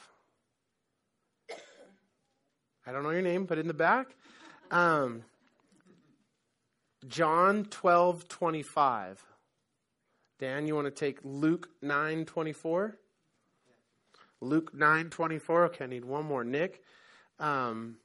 I 2.87 2.91
don't 2.91 3.03
know 3.03 3.09
your 3.09 3.21
name, 3.21 3.45
but 3.45 3.57
in 3.57 3.67
the 3.67 3.73
back. 3.73 4.15
Um, 4.71 5.23
John 7.07 7.65
12, 7.65 8.27
25. 8.27 9.23
Dan, 10.39 10.67
you 10.67 10.75
want 10.75 10.87
to 10.87 10.91
take 10.91 11.19
Luke 11.23 11.69
9, 11.81 12.25
24? 12.25 12.97
Luke 14.41 14.73
9, 14.73 15.09
24. 15.09 15.65
Okay, 15.65 15.83
I 15.83 15.87
need 15.87 16.05
one 16.05 16.25
more. 16.25 16.45
Nick. 16.45 16.81
Um, 17.39 17.97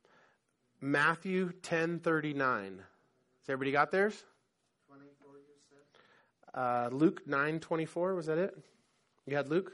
Matthew 0.81 1.53
10, 1.63 2.01
39. 2.01 2.65
Has 2.65 3.49
everybody 3.49 3.71
got 3.71 3.93
theirs? 3.93 4.25
Uh, 6.55 6.89
Luke 6.93 7.27
9:24 7.27 8.15
was 8.15 8.27
that 8.27 8.39
it? 8.39 8.57
You 9.27 9.37
had 9.37 9.49
Luke. 9.49 9.73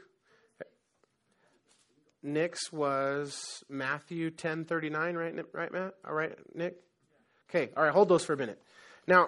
Nick's 2.23 2.71
was 2.71 3.63
Matthew 3.69 4.29
10:39, 4.31 5.15
right? 5.15 5.45
Right, 5.53 5.71
Matt. 5.71 5.95
All 6.05 6.13
right, 6.13 6.37
Nick. 6.55 6.75
Okay. 7.49 7.71
All 7.75 7.83
right. 7.83 7.91
Hold 7.91 8.09
those 8.09 8.23
for 8.23 8.33
a 8.33 8.37
minute. 8.37 8.61
Now, 9.07 9.27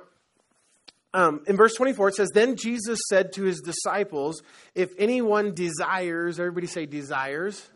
um, 1.13 1.43
in 1.45 1.55
verse 1.57 1.75
24, 1.75 2.09
it 2.09 2.15
says, 2.15 2.29
Then 2.33 2.55
Jesus 2.55 2.99
said 3.09 3.33
to 3.33 3.43
his 3.43 3.61
disciples, 3.61 4.41
If 4.73 4.93
anyone 4.97 5.53
desires, 5.53 6.39
everybody 6.39 6.67
say 6.67 6.85
desires. 6.85 7.69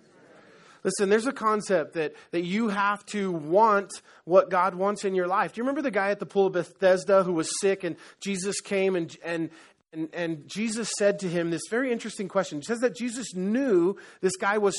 Listen, 0.87 1.09
there's 1.09 1.27
a 1.27 1.33
concept 1.33 1.95
that, 1.95 2.13
that 2.31 2.45
you 2.45 2.69
have 2.69 3.05
to 3.07 3.29
want 3.29 4.01
what 4.23 4.49
God 4.49 4.73
wants 4.73 5.03
in 5.03 5.15
your 5.15 5.27
life. 5.27 5.51
Do 5.51 5.59
you 5.59 5.63
remember 5.63 5.81
the 5.81 5.91
guy 5.91 6.11
at 6.11 6.19
the 6.21 6.25
pool 6.25 6.47
of 6.47 6.53
Bethesda 6.53 7.23
who 7.23 7.33
was 7.33 7.51
sick 7.59 7.83
and 7.83 7.97
Jesus 8.21 8.61
came 8.61 8.95
and, 8.95 9.13
and, 9.21 9.49
and, 9.91 10.07
and 10.13 10.47
Jesus 10.47 10.89
said 10.97 11.19
to 11.19 11.27
him 11.27 11.51
this 11.51 11.67
very 11.69 11.91
interesting 11.91 12.29
question. 12.29 12.59
It 12.59 12.63
says 12.63 12.79
that 12.79 12.95
Jesus 12.95 13.35
knew 13.35 13.97
this 14.21 14.37
guy 14.37 14.59
was 14.59 14.77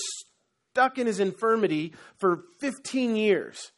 stuck 0.71 0.97
in 0.97 1.07
his 1.07 1.21
infirmity 1.21 1.92
for 2.16 2.44
15 2.59 3.14
years. 3.14 3.71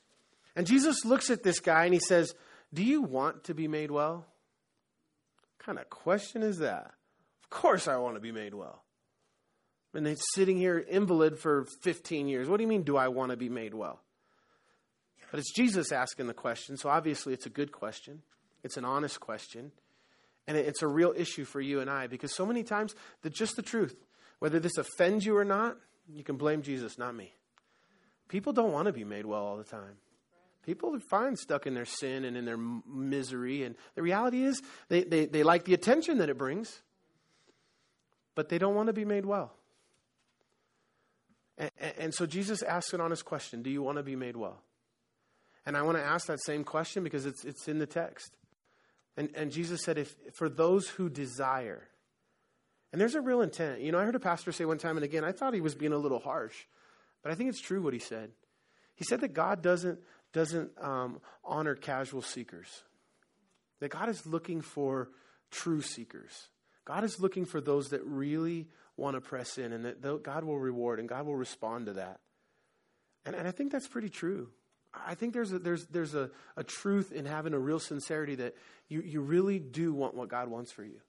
And 0.55 0.69
Jesus 0.69 1.05
looks 1.05 1.31
at 1.31 1.43
this 1.43 1.59
guy 1.59 1.87
and 1.87 1.95
he 1.95 1.99
says, 1.99 2.33
Do 2.73 2.85
you 2.85 3.03
want 3.03 3.43
to 3.45 3.55
be 3.55 3.67
made 3.67 3.91
well? 3.91 4.25
What 5.57 5.67
kind 5.67 5.81
of 5.81 5.91
question 5.91 6.45
is 6.45 6.59
that? 6.59 6.93
Of 7.43 7.51
course 7.51 7.89
I 7.89 7.97
want 7.97 8.15
to 8.15 8.21
be 8.21 8.31
made 8.31 8.55
well 8.55 8.85
and 9.95 10.07
they're 10.07 10.17
sitting 10.35 10.57
here 10.57 10.79
invalid 10.79 11.39
for 11.39 11.67
15 11.83 12.29
years. 12.29 12.49
What 12.49 12.59
do 12.59 12.63
you 12.63 12.69
mean, 12.69 12.83
do 12.83 12.97
I 12.97 13.09
want 13.09 13.31
to 13.31 13.37
be 13.37 13.49
made 13.49 13.75
well? 13.75 14.01
But 15.31 15.41
it's 15.41 15.53
Jesus 15.53 15.93
asking 15.93 16.27
the 16.27 16.35
question, 16.35 16.77
so 16.77 16.89
obviously 16.89 17.33
it's 17.33 17.47
a 17.47 17.51
good 17.51 17.73
question. 17.73 18.23
It's 18.63 18.77
an 18.77 18.85
honest 18.85 19.21
question. 19.21 19.73
And 20.47 20.57
it's 20.57 20.83
a 20.83 20.89
real 20.89 21.15
issue 21.17 21.45
for 21.45 21.61
you 21.61 21.81
and 21.81 21.89
I 21.89 22.09
because 22.09 22.35
so 22.35 22.45
many 22.45 22.63
times, 22.65 22.95
the, 23.23 23.31
just 23.31 23.57
the 23.57 23.63
truth, 23.63 23.95
whether 24.41 24.59
this 24.59 24.77
offends 24.77 25.25
you 25.25 25.37
or 25.37 25.45
not, 25.45 25.77
you 26.13 26.25
can 26.25 26.37
blame 26.37 26.63
Jesus, 26.63 26.99
not 26.99 27.15
me. 27.15 27.33
People 28.29 28.53
don't 28.53 28.73
want 28.73 28.87
to 28.87 28.93
be 28.93 29.05
made 29.05 29.27
well 29.27 29.45
all 29.45 29.57
the 29.57 29.65
time. 29.65 29.99
People 30.65 30.95
are 30.95 31.01
fine 31.01 31.37
stuck 31.37 31.67
in 31.67 31.75
their 31.75 31.85
sin 31.85 32.25
and 32.25 32.37
in 32.37 32.45
their 32.45 32.59
misery. 32.59 33.63
And 33.63 33.77
the 33.95 34.03
reality 34.03 34.43
is, 34.43 34.61
they, 34.89 35.05
they, 35.05 35.27
they 35.27 35.43
like 35.43 35.65
the 35.65 35.75
attention 35.75 36.19
that 36.19 36.29
it 36.29 36.39
brings. 36.39 36.83
but 38.35 38.49
they 38.49 38.59
don't 38.59 38.75
want 38.75 38.87
to 38.87 38.93
be 38.93 39.05
made 39.05 39.27
well. 39.27 39.53
And, 41.61 41.71
and 41.99 42.15
so 42.15 42.27
Jesus 42.27 42.63
asks 42.63 42.95
an 42.95 43.01
honest 43.01 43.25
question 43.25 43.63
Do 43.63 43.71
you 43.71 43.83
want 43.83 43.99
to 43.99 44.03
be 44.03 44.17
made 44.17 44.37
well? 44.37 44.63
And 45.67 45.77
I 45.77 45.83
want 45.83 45.99
to 45.99 46.03
ask 46.03 46.27
that 46.27 46.43
same 46.43 46.65
question 46.65 47.05
because 47.05 47.27
it's, 47.27 47.45
it's 47.45 47.69
in 47.69 47.79
the 47.79 47.87
text. 47.87 48.35
And, 49.17 49.31
and 49.35 49.53
Jesus 49.53 49.83
said, 49.85 49.99
if, 49.99 50.17
For 50.35 50.49
those 50.49 50.89
who 50.89 51.11
desire, 51.11 51.87
and 52.93 53.01
there's 53.01 53.15
a 53.15 53.21
real 53.21 53.43
intent. 53.43 53.83
You 53.83 53.93
know, 53.93 53.99
I 53.99 54.05
heard 54.05 54.17
a 54.17 54.21
pastor 54.21 54.51
say 54.51 54.65
one 54.65 54.79
time 54.79 54.97
and 54.97 55.05
again, 55.05 55.23
I 55.23 55.33
thought 55.33 55.55
he 55.55 55.61
was 55.61 55.75
being 55.75 55.93
a 55.93 55.99
little 55.99 56.19
harsh, 56.19 56.57
but 57.23 57.31
I 57.31 57.35
think 57.35 57.51
it's 57.51 57.61
true 57.61 57.83
what 57.83 57.93
he 57.93 58.01
said. 58.01 58.31
He 58.97 59.05
said 59.05 59.21
that 59.21 59.33
God 59.33 59.63
doesn't, 59.63 60.01
doesn't 60.33 60.73
um, 60.81 61.21
honor 61.45 61.75
casual 61.75 62.23
seekers, 62.23 62.83
that 63.81 63.91
God 63.91 64.09
is 64.09 64.27
looking 64.27 64.61
for 64.61 65.11
true 65.51 65.83
seekers. 65.83 66.49
God 66.85 67.05
is 67.05 67.21
looking 67.21 67.45
for 67.45 67.61
those 67.61 67.91
that 67.91 68.05
really 68.05 68.67
want 69.01 69.17
to 69.17 69.21
press 69.21 69.59
in 69.59 69.73
and 69.73 69.85
that 69.85 70.23
God 70.23 70.45
will 70.45 70.59
reward 70.59 71.01
and 71.01 71.09
God 71.09 71.27
will 71.27 71.37
respond 71.37 71.87
to 71.87 71.95
that. 71.95 72.21
And, 73.25 73.35
and 73.35 73.49
I 73.49 73.51
think 73.51 73.73
that's 73.73 73.89
pretty 73.89 74.09
true. 74.09 74.51
I 74.95 75.15
think 75.15 75.35
there's 75.35 75.53
a, 75.53 75.59
there's, 75.59 75.87
there's 75.87 76.15
a, 76.15 76.31
a 76.57 76.65
truth 76.65 77.13
in 77.13 77.25
having 77.25 77.55
a 77.55 77.59
real 77.59 77.79
sincerity 77.79 78.35
that 78.37 78.55
you, 78.89 79.03
you 79.03 79.21
really 79.21 79.59
do 79.59 79.93
want 79.93 80.15
what 80.15 80.29
God 80.29 80.49
wants 80.49 80.73
for 80.73 80.85
you. 80.85 81.01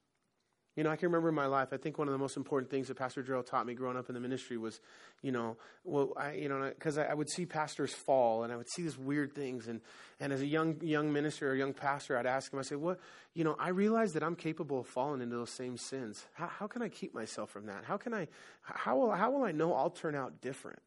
You 0.74 0.84
know, 0.84 0.90
I 0.90 0.96
can 0.96 1.08
remember 1.08 1.28
in 1.28 1.34
my 1.34 1.46
life, 1.46 1.68
I 1.72 1.76
think 1.76 1.98
one 1.98 2.08
of 2.08 2.12
the 2.12 2.18
most 2.18 2.38
important 2.38 2.70
things 2.70 2.88
that 2.88 2.96
Pastor 2.96 3.22
Gerald 3.22 3.46
taught 3.46 3.66
me 3.66 3.74
growing 3.74 3.98
up 3.98 4.08
in 4.08 4.14
the 4.14 4.20
ministry 4.20 4.56
was, 4.56 4.80
you 5.20 5.30
know, 5.30 5.58
well, 5.84 6.14
I, 6.16 6.32
you 6.32 6.48
know, 6.48 6.70
because 6.70 6.96
I, 6.96 7.04
I, 7.04 7.14
would 7.14 7.28
see 7.28 7.44
pastors 7.44 7.92
fall 7.92 8.42
and 8.42 8.50
I 8.50 8.56
would 8.56 8.70
see 8.70 8.82
these 8.82 8.96
weird 8.96 9.34
things. 9.34 9.68
And, 9.68 9.82
and 10.18 10.32
as 10.32 10.40
a 10.40 10.46
young, 10.46 10.80
young 10.80 11.12
minister 11.12 11.50
or 11.50 11.54
young 11.54 11.74
pastor, 11.74 12.16
I'd 12.16 12.24
ask 12.24 12.50
him, 12.50 12.58
I 12.58 12.62
say, 12.62 12.76
what, 12.76 13.00
you 13.34 13.44
know, 13.44 13.54
I 13.58 13.68
realize 13.68 14.12
that 14.12 14.22
I'm 14.22 14.34
capable 14.34 14.80
of 14.80 14.86
falling 14.86 15.20
into 15.20 15.36
those 15.36 15.50
same 15.50 15.76
sins. 15.76 16.24
How, 16.32 16.46
how 16.46 16.66
can 16.68 16.80
I 16.80 16.88
keep 16.88 17.12
myself 17.12 17.50
from 17.50 17.66
that? 17.66 17.84
How 17.84 17.98
can 17.98 18.14
I, 18.14 18.28
how 18.62 18.96
will, 18.96 19.12
how 19.12 19.30
will 19.30 19.44
I 19.44 19.52
know 19.52 19.74
I'll 19.74 19.90
turn 19.90 20.14
out 20.14 20.40
different? 20.40 20.80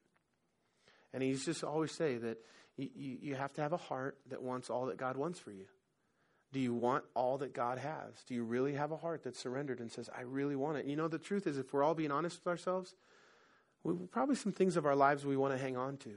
And 1.14 1.22
he's 1.22 1.46
just 1.46 1.64
always 1.64 1.92
say 1.92 2.18
that 2.18 2.40
you, 2.76 2.90
you, 2.96 3.18
you 3.22 3.36
have 3.36 3.54
to 3.54 3.62
have 3.62 3.72
a 3.72 3.78
heart 3.78 4.18
that 4.30 4.42
wants 4.42 4.72
all 4.72 4.88
that 4.88 4.98
God 4.98 5.16
wants 5.16 5.40
for 5.40 5.52
you. 5.52 5.66
Do 6.56 6.62
you 6.62 6.74
want 6.74 7.04
all 7.16 7.40
that 7.40 7.54
God 7.54 7.80
has? 7.80 8.14
Do 8.26 8.34
you 8.34 8.46
really 8.46 8.76
have 8.76 8.94
a 8.94 8.96
heart 8.96 9.26
that's 9.26 9.38
surrendered 9.38 9.82
and 9.82 9.92
says, 9.92 10.10
I 10.18 10.22
really 10.22 10.56
want 10.56 10.78
it? 10.78 10.86
You 10.86 10.96
know, 10.96 11.10
the 11.10 11.20
truth 11.20 11.48
is, 11.48 11.58
if 11.58 11.74
we're 11.74 11.84
all 11.84 11.96
being 11.96 12.14
honest 12.14 12.40
with 12.40 12.48
ourselves, 12.48 12.96
we, 13.84 13.94
probably 14.10 14.38
some 14.38 14.54
things 14.54 14.78
of 14.78 14.86
our 14.86 14.96
lives 14.96 15.26
we 15.26 15.36
want 15.36 15.54
to 15.54 15.58
hang 15.62 15.76
on 15.76 15.98
to. 15.98 16.12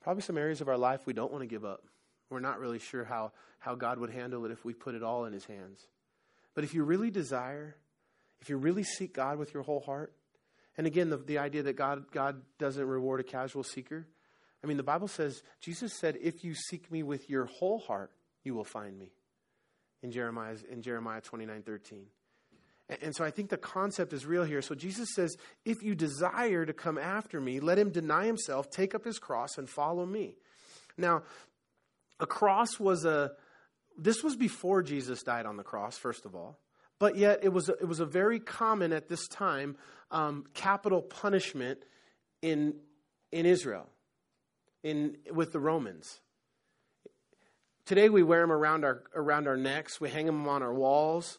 Probably 0.00 0.22
some 0.22 0.38
areas 0.38 0.60
of 0.60 0.68
our 0.68 0.78
life 0.78 1.00
we 1.04 1.14
don't 1.14 1.32
want 1.32 1.42
to 1.42 1.48
give 1.48 1.64
up. 1.64 1.82
We're 2.30 2.38
not 2.38 2.60
really 2.60 2.78
sure 2.78 3.02
how, 3.02 3.32
how 3.58 3.74
God 3.74 3.98
would 3.98 4.10
handle 4.10 4.44
it 4.44 4.52
if 4.52 4.64
we 4.64 4.72
put 4.72 4.94
it 4.94 5.02
all 5.02 5.24
in 5.24 5.32
His 5.32 5.46
hands. 5.46 5.80
But 6.54 6.62
if 6.62 6.72
you 6.72 6.84
really 6.84 7.10
desire, 7.10 7.74
if 8.40 8.48
you 8.48 8.58
really 8.58 8.84
seek 8.84 9.14
God 9.14 9.36
with 9.36 9.52
your 9.52 9.64
whole 9.64 9.80
heart, 9.80 10.12
and 10.78 10.86
again, 10.86 11.10
the, 11.10 11.16
the 11.16 11.38
idea 11.38 11.64
that 11.64 11.74
God, 11.74 12.12
God 12.12 12.40
doesn't 12.60 12.86
reward 12.86 13.18
a 13.18 13.24
casual 13.24 13.64
seeker. 13.64 14.06
I 14.62 14.68
mean, 14.68 14.76
the 14.76 14.84
Bible 14.84 15.08
says, 15.08 15.42
Jesus 15.60 15.92
said, 15.92 16.18
if 16.22 16.44
you 16.44 16.54
seek 16.54 16.88
me 16.92 17.02
with 17.02 17.28
your 17.28 17.46
whole 17.46 17.80
heart, 17.80 18.12
you 18.44 18.54
will 18.54 18.62
find 18.62 18.96
me 18.96 19.10
in 20.06 20.12
Jeremiah, 20.12 20.56
in 20.70 20.82
Jeremiah 20.82 21.20
29 21.20 21.62
13. 21.62 22.06
And, 23.02 23.16
so 23.16 23.24
I 23.24 23.32
think 23.32 23.50
the 23.50 23.56
concept 23.56 24.12
is 24.12 24.24
real 24.24 24.44
here. 24.44 24.62
So 24.62 24.76
Jesus 24.76 25.08
says, 25.14 25.36
If 25.64 25.82
you 25.82 25.96
desire 25.96 26.64
to 26.64 26.72
come 26.72 26.98
after 26.98 27.40
me, 27.40 27.58
let 27.58 27.78
him 27.78 27.90
deny 27.90 28.26
himself, 28.26 28.70
take 28.70 28.94
up 28.94 29.04
his 29.04 29.18
cross, 29.18 29.58
and 29.58 29.68
follow 29.68 30.06
me. 30.06 30.36
Now, 30.96 31.24
a 32.20 32.26
cross 32.26 32.78
was 32.78 33.04
a, 33.04 33.32
this 33.98 34.22
was 34.22 34.36
before 34.36 34.82
Jesus 34.82 35.24
died 35.24 35.46
on 35.46 35.56
the 35.56 35.64
cross, 35.64 35.98
first 35.98 36.24
of 36.24 36.36
all. 36.36 36.60
But 37.00 37.16
yet, 37.16 37.40
it 37.42 37.52
was 37.52 37.68
a, 37.68 37.72
it 37.72 37.88
was 37.88 38.00
a 38.00 38.06
very 38.06 38.38
common 38.38 38.92
at 38.92 39.08
this 39.08 39.26
time 39.26 39.76
um, 40.12 40.44
capital 40.54 41.02
punishment 41.02 41.80
in, 42.40 42.74
in 43.32 43.44
Israel, 43.44 43.88
in, 44.84 45.16
with 45.32 45.52
the 45.52 45.60
Romans. 45.60 46.20
Today 47.86 48.08
we 48.08 48.24
wear 48.24 48.40
them 48.40 48.50
around 48.50 48.84
our, 48.84 49.04
around 49.14 49.46
our 49.46 49.56
necks, 49.56 50.00
we 50.00 50.10
hang 50.10 50.26
them 50.26 50.48
on 50.48 50.60
our 50.60 50.74
walls. 50.74 51.38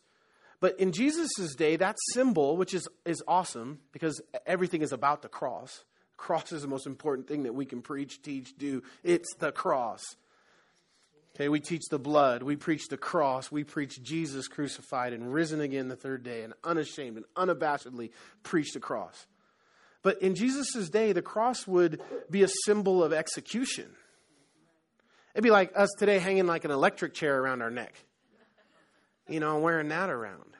But 0.62 0.80
in 0.80 0.94
Jesus' 0.94 1.54
day, 1.56 1.76
that 1.76 1.98
symbol, 2.14 2.56
which 2.56 2.74
is, 2.74 2.88
is 3.06 3.22
awesome 3.28 3.80
because 3.92 4.22
everything 4.46 4.82
is 4.82 4.94
about 4.94 5.22
the 5.22 5.28
cross, 5.28 5.84
the 6.12 6.18
cross 6.18 6.54
is 6.54 6.62
the 6.62 6.68
most 6.70 6.88
important 6.88 7.28
thing 7.28 7.44
that 7.44 7.54
we 7.54 7.66
can 7.66 7.82
preach, 7.82 8.22
teach, 8.22 8.58
do. 8.58 8.82
It's 9.04 9.36
the 9.36 9.52
cross. 9.52 10.02
Okay, 11.36 11.50
we 11.50 11.60
teach 11.60 11.84
the 11.92 12.00
blood, 12.00 12.42
we 12.42 12.56
preach 12.56 12.88
the 12.88 12.98
cross, 12.98 13.52
we 13.52 13.66
preach 13.66 14.02
Jesus 14.02 14.48
crucified 14.48 15.14
and 15.14 15.32
risen 15.32 15.60
again 15.60 15.90
the 15.90 15.96
third 15.98 16.24
day, 16.24 16.44
and 16.44 16.54
unashamed 16.64 17.18
and 17.18 17.26
unabashedly 17.36 18.10
preach 18.42 18.72
the 18.74 18.80
cross. 18.80 19.28
But 20.02 20.22
in 20.22 20.34
Jesus' 20.34 20.90
day, 20.90 21.12
the 21.12 21.22
cross 21.22 21.68
would 21.68 22.02
be 22.32 22.42
a 22.42 22.50
symbol 22.66 23.04
of 23.04 23.12
execution. 23.12 23.90
It'd 25.38 25.44
be 25.44 25.52
like 25.52 25.72
us 25.76 25.90
today 26.00 26.18
hanging 26.18 26.48
like 26.48 26.66
an 26.66 26.72
electric 26.72 27.14
chair 27.14 27.40
around 27.40 27.62
our 27.62 27.70
neck, 27.70 27.94
you 29.30 29.40
know, 29.40 29.60
wearing 29.60 29.90
that 29.90 30.10
around. 30.10 30.58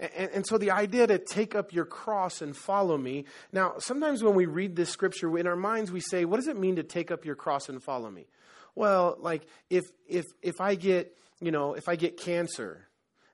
And, 0.00 0.30
and, 0.32 0.46
so 0.46 0.58
the 0.58 0.72
idea 0.72 1.06
to 1.06 1.18
take 1.18 1.54
up 1.54 1.72
your 1.72 1.84
cross 1.84 2.42
and 2.42 2.56
follow 2.56 2.98
me. 2.98 3.26
Now, 3.52 3.74
sometimes 3.78 4.24
when 4.24 4.34
we 4.34 4.46
read 4.46 4.74
this 4.74 4.90
scripture, 4.90 5.38
in 5.38 5.46
our 5.46 5.54
minds 5.54 5.92
we 5.92 6.00
say, 6.00 6.24
what 6.24 6.38
does 6.38 6.48
it 6.48 6.58
mean 6.58 6.76
to 6.76 6.82
take 6.82 7.12
up 7.12 7.24
your 7.24 7.36
cross 7.36 7.68
and 7.68 7.80
follow 7.80 8.10
me? 8.10 8.26
Well, 8.74 9.16
like 9.20 9.46
if 9.68 9.84
if 10.08 10.24
if 10.42 10.60
I 10.60 10.74
get, 10.74 11.16
you 11.40 11.52
know, 11.52 11.74
if 11.74 11.88
I 11.88 11.94
get 11.94 12.16
cancer, 12.16 12.88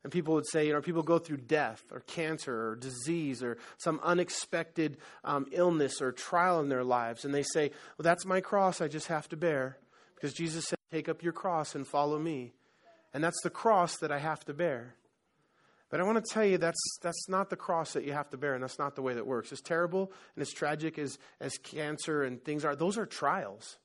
and 0.05 0.13
people 0.13 0.35
would 0.35 0.47
say, 0.47 0.67
you 0.67 0.75
know, 0.75 0.83
people 0.83 1.03
go 1.03 1.19
through 1.19 1.39
death 1.39 1.83
or 1.91 2.01
cancer 2.01 2.73
or 2.73 2.77
disease 2.77 3.43
or 3.43 3.57
some 3.79 4.01
unexpected 4.03 4.99
um, 5.25 5.47
illness 5.53 6.03
or 6.03 6.13
trial 6.13 6.61
in 6.61 6.69
their 6.69 6.85
lives, 6.85 7.25
and 7.25 7.35
they 7.35 7.43
say, 7.43 7.71
well, 7.97 8.03
that's 8.05 8.27
my 8.27 8.43
cross 8.43 8.83
I 8.83 8.89
just 8.89 9.07
have 9.07 9.31
to 9.31 9.37
bear. 9.39 9.79
Because 10.17 10.33
Jesus 10.33 10.67
said, 10.67 10.79
Take 10.91 11.09
up 11.09 11.23
your 11.23 11.33
cross 11.33 11.75
and 11.75 11.87
follow 11.87 12.19
me. 12.19 12.53
And 13.13 13.23
that's 13.23 13.41
the 13.43 13.51
cross 13.51 13.97
that 13.99 14.13
I 14.13 14.19
have 14.19 14.45
to 14.47 14.55
bear. 14.55 14.95
But 15.89 16.01
I 16.01 16.05
want 16.05 16.25
to 16.25 16.35
tell 16.35 16.45
you 16.45 16.59
that's, 16.59 16.99
that's 17.01 17.29
not 17.29 17.49
the 17.49 17.57
cross 17.57 17.93
that 17.93 18.05
you 18.05 18.13
have 18.13 18.31
to 18.31 18.37
bear, 18.37 18.55
and 18.55 18.63
that's 18.63 18.79
not 18.79 18.97
the 18.97 19.03
way 19.03 19.15
that 19.15 19.27
works. 19.27 19.53
As 19.53 19.61
terrible 19.61 20.13
and 20.35 20.43
as 20.43 20.51
tragic 20.53 20.99
as, 20.99 21.19
as 21.41 21.59
cancer 21.59 22.25
and 22.25 22.45
things 22.45 22.65
are, 22.65 22.75
those 22.75 22.99
are 22.99 23.07
trials. 23.07 23.79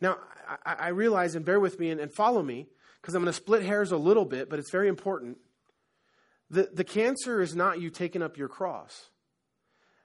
Now, 0.00 0.18
I, 0.64 0.74
I 0.74 0.88
realize, 0.88 1.34
and 1.34 1.44
bear 1.44 1.60
with 1.60 1.78
me 1.78 1.90
and, 1.90 2.00
and 2.00 2.12
follow 2.12 2.42
me, 2.42 2.66
because 3.00 3.14
I'm 3.14 3.22
going 3.22 3.32
to 3.32 3.36
split 3.36 3.62
hairs 3.62 3.92
a 3.92 3.96
little 3.96 4.26
bit, 4.26 4.50
but 4.50 4.58
it's 4.58 4.70
very 4.70 4.88
important. 4.88 5.38
The, 6.50 6.68
the 6.72 6.84
cancer 6.84 7.40
is 7.40 7.54
not 7.54 7.80
you 7.80 7.90
taking 7.90 8.22
up 8.22 8.36
your 8.36 8.48
cross. 8.48 9.08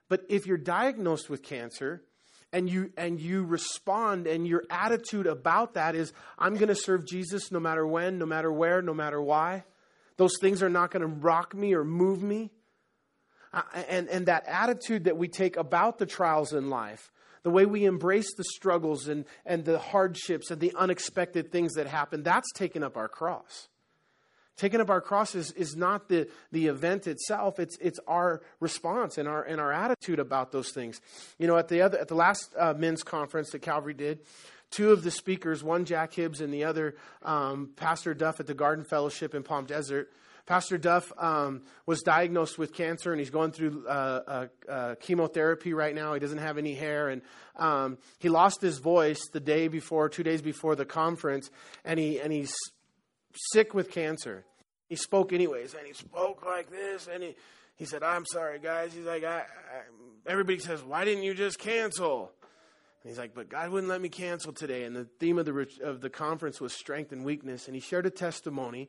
But 0.08 0.24
if 0.28 0.46
you're 0.46 0.56
diagnosed 0.56 1.28
with 1.28 1.42
cancer, 1.42 2.02
and 2.52 2.70
you 2.70 2.92
and 2.96 3.20
you 3.20 3.44
respond 3.44 4.26
and 4.26 4.46
your 4.46 4.62
attitude 4.70 5.26
about 5.26 5.74
that 5.74 5.94
is 5.94 6.12
i'm 6.38 6.54
going 6.54 6.68
to 6.68 6.74
serve 6.74 7.06
jesus 7.06 7.50
no 7.50 7.60
matter 7.60 7.86
when 7.86 8.18
no 8.18 8.26
matter 8.26 8.52
where 8.52 8.82
no 8.82 8.94
matter 8.94 9.20
why. 9.20 9.64
Those 10.16 10.32
things 10.40 10.62
are 10.62 10.70
not 10.70 10.90
going 10.90 11.02
to 11.02 11.06
rock 11.06 11.54
me 11.54 11.74
or 11.74 11.84
move 11.84 12.22
me. 12.22 12.50
Uh, 13.52 13.62
and 13.88 14.08
and 14.08 14.26
that 14.26 14.44
attitude 14.46 15.04
that 15.04 15.16
we 15.16 15.28
take 15.28 15.56
about 15.56 15.98
the 15.98 16.06
trials 16.06 16.52
in 16.52 16.68
life 16.68 17.12
the 17.42 17.50
way 17.50 17.64
we 17.64 17.84
embrace 17.84 18.34
the 18.34 18.44
struggles 18.44 19.06
and 19.06 19.24
and 19.46 19.64
the 19.64 19.78
hardships 19.78 20.50
and 20.50 20.60
the 20.60 20.74
unexpected 20.76 21.52
things 21.52 21.74
that 21.74 21.86
happen 21.86 22.24
that's 22.24 22.50
taking 22.52 22.82
up 22.82 22.96
our 22.96 23.08
cross 23.08 23.68
Taking 24.56 24.80
up 24.80 24.88
our 24.88 25.00
crosses 25.00 25.52
is, 25.52 25.76
not 25.76 26.08
the, 26.08 26.28
the 26.50 26.68
event 26.68 27.06
itself, 27.06 27.58
it's, 27.58 27.76
it's 27.78 27.98
our 28.06 28.40
response 28.58 29.18
and 29.18 29.28
our, 29.28 29.42
and 29.42 29.60
our 29.60 29.72
attitude 29.72 30.18
about 30.18 30.50
those 30.50 30.70
things. 30.70 31.00
You 31.38 31.46
know, 31.46 31.58
at 31.58 31.68
the, 31.68 31.82
other, 31.82 31.98
at 31.98 32.08
the 32.08 32.14
last 32.14 32.54
uh, 32.58 32.72
men's 32.72 33.02
conference 33.02 33.50
that 33.50 33.60
Calvary 33.60 33.94
did, 33.94 34.20
two 34.70 34.92
of 34.92 35.02
the 35.02 35.10
speakers, 35.10 35.62
one 35.62 35.84
Jack 35.84 36.14
Hibbs 36.14 36.40
and 36.40 36.52
the 36.52 36.64
other 36.64 36.96
um, 37.22 37.70
Pastor 37.76 38.14
Duff 38.14 38.40
at 38.40 38.46
the 38.46 38.54
Garden 38.54 38.84
Fellowship 38.84 39.34
in 39.34 39.42
Palm 39.42 39.66
Desert, 39.66 40.10
Pastor 40.46 40.78
Duff 40.78 41.12
um, 41.18 41.62
was 41.86 42.02
diagnosed 42.02 42.56
with 42.56 42.72
cancer 42.72 43.10
and 43.10 43.18
he's 43.18 43.30
going 43.30 43.50
through 43.50 43.84
uh, 43.88 44.22
uh, 44.26 44.46
uh, 44.70 44.94
chemotherapy 45.00 45.74
right 45.74 45.94
now. 45.94 46.14
He 46.14 46.20
doesn't 46.20 46.38
have 46.38 46.56
any 46.56 46.74
hair 46.74 47.08
and 47.08 47.22
um, 47.56 47.98
he 48.20 48.28
lost 48.28 48.60
his 48.60 48.78
voice 48.78 49.20
the 49.32 49.40
day 49.40 49.66
before, 49.66 50.08
two 50.08 50.22
days 50.22 50.42
before 50.42 50.76
the 50.76 50.84
conference, 50.84 51.50
and 51.84 51.98
he 51.98 52.20
and 52.20 52.32
he's 52.32 52.54
sick 53.52 53.74
with 53.74 53.90
cancer. 53.90 54.44
He 54.88 54.96
spoke 54.96 55.32
anyways, 55.32 55.74
and 55.74 55.86
he 55.86 55.92
spoke 55.92 56.44
like 56.44 56.70
this, 56.70 57.08
and 57.12 57.22
he, 57.22 57.34
he 57.76 57.84
said, 57.84 58.02
I'm 58.02 58.24
sorry, 58.26 58.58
guys. 58.58 58.92
He's 58.92 59.04
like, 59.04 59.24
I, 59.24 59.38
I, 59.38 59.44
everybody 60.26 60.58
says, 60.58 60.82
why 60.82 61.04
didn't 61.04 61.24
you 61.24 61.34
just 61.34 61.58
cancel? 61.58 62.30
And 63.02 63.10
he's 63.10 63.18
like, 63.18 63.34
but 63.34 63.48
God 63.48 63.70
wouldn't 63.70 63.90
let 63.90 64.00
me 64.00 64.08
cancel 64.08 64.52
today. 64.52 64.84
And 64.84 64.94
the 64.94 65.06
theme 65.18 65.38
of 65.38 65.46
the, 65.46 65.66
of 65.82 66.00
the 66.00 66.10
conference 66.10 66.60
was 66.60 66.72
strength 66.72 67.12
and 67.12 67.24
weakness. 67.24 67.66
And 67.66 67.74
he 67.74 67.80
shared 67.80 68.06
a 68.06 68.10
testimony 68.10 68.88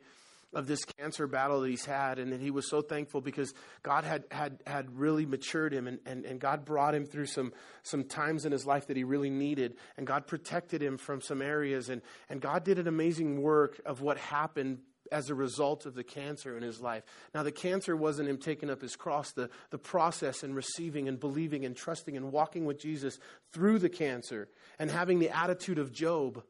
of 0.53 0.67
this 0.67 0.85
cancer 0.85 1.27
battle 1.27 1.61
that 1.61 1.69
he's 1.69 1.85
had 1.85 2.19
and 2.19 2.31
that 2.31 2.39
he 2.39 2.51
was 2.51 2.69
so 2.69 2.81
thankful 2.81 3.21
because 3.21 3.53
God 3.83 4.03
had 4.03 4.23
had, 4.31 4.59
had 4.65 4.97
really 4.97 5.25
matured 5.25 5.73
him 5.73 5.87
and, 5.87 5.99
and, 6.05 6.25
and 6.25 6.39
God 6.39 6.65
brought 6.65 6.95
him 6.95 7.05
through 7.05 7.25
some 7.25 7.53
some 7.83 8.05
times 8.05 8.45
in 8.45 8.51
his 8.51 8.65
life 8.65 8.87
that 8.87 8.97
he 8.97 9.03
really 9.03 9.29
needed 9.29 9.75
and 9.97 10.07
God 10.07 10.25
protected 10.25 10.81
him 10.81 10.97
from 10.97 11.21
some 11.21 11.41
areas 11.41 11.89
and, 11.89 12.01
and 12.29 12.41
God 12.41 12.63
did 12.63 12.79
an 12.79 12.87
amazing 12.87 13.41
work 13.41 13.81
of 13.85 14.01
what 14.01 14.17
happened 14.17 14.79
as 15.11 15.29
a 15.29 15.35
result 15.35 15.85
of 15.85 15.95
the 15.95 16.03
cancer 16.03 16.57
in 16.57 16.63
his 16.63 16.81
life. 16.81 17.03
Now, 17.33 17.43
the 17.43 17.51
cancer 17.51 17.95
wasn't 17.95 18.29
him 18.29 18.37
taking 18.37 18.69
up 18.69 18.81
his 18.81 18.95
cross, 18.95 19.31
the, 19.31 19.49
the 19.69 19.77
process 19.77 20.43
and 20.43 20.55
receiving 20.55 21.07
and 21.07 21.19
believing 21.19 21.65
and 21.65 21.75
trusting 21.75 22.17
and 22.17 22.31
walking 22.31 22.65
with 22.65 22.79
Jesus 22.79 23.17
through 23.53 23.79
the 23.79 23.89
cancer 23.89 24.49
and 24.79 24.91
having 24.91 25.19
the 25.19 25.29
attitude 25.29 25.79
of 25.79 25.93
Job. 25.93 26.43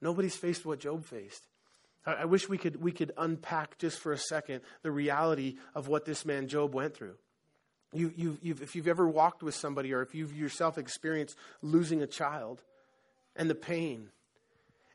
Nobody's 0.00 0.36
faced 0.36 0.66
what 0.66 0.80
Job 0.80 1.04
faced. 1.04 1.46
I, 2.04 2.24
wish 2.24 2.48
we 2.48 2.58
could, 2.58 2.82
we 2.82 2.92
could 2.92 3.12
unpack 3.16 3.78
just 3.78 3.98
for 3.98 4.12
a 4.12 4.18
second 4.18 4.62
the 4.82 4.90
reality 4.90 5.56
of 5.74 5.88
what 5.88 6.04
this 6.04 6.24
man 6.24 6.48
Job 6.48 6.74
went 6.74 6.94
through. 6.94 7.14
You, 7.92 8.12
you, 8.16 8.38
you've, 8.42 8.62
if 8.62 8.74
you've 8.74 8.88
ever 8.88 9.06
walked 9.06 9.42
with 9.42 9.54
somebody 9.54 9.92
or 9.92 10.02
if 10.02 10.14
you've 10.14 10.34
yourself 10.34 10.78
experienced 10.78 11.36
losing 11.60 12.02
a 12.02 12.06
child 12.06 12.62
and 13.36 13.48
the 13.48 13.54
pain, 13.54 14.08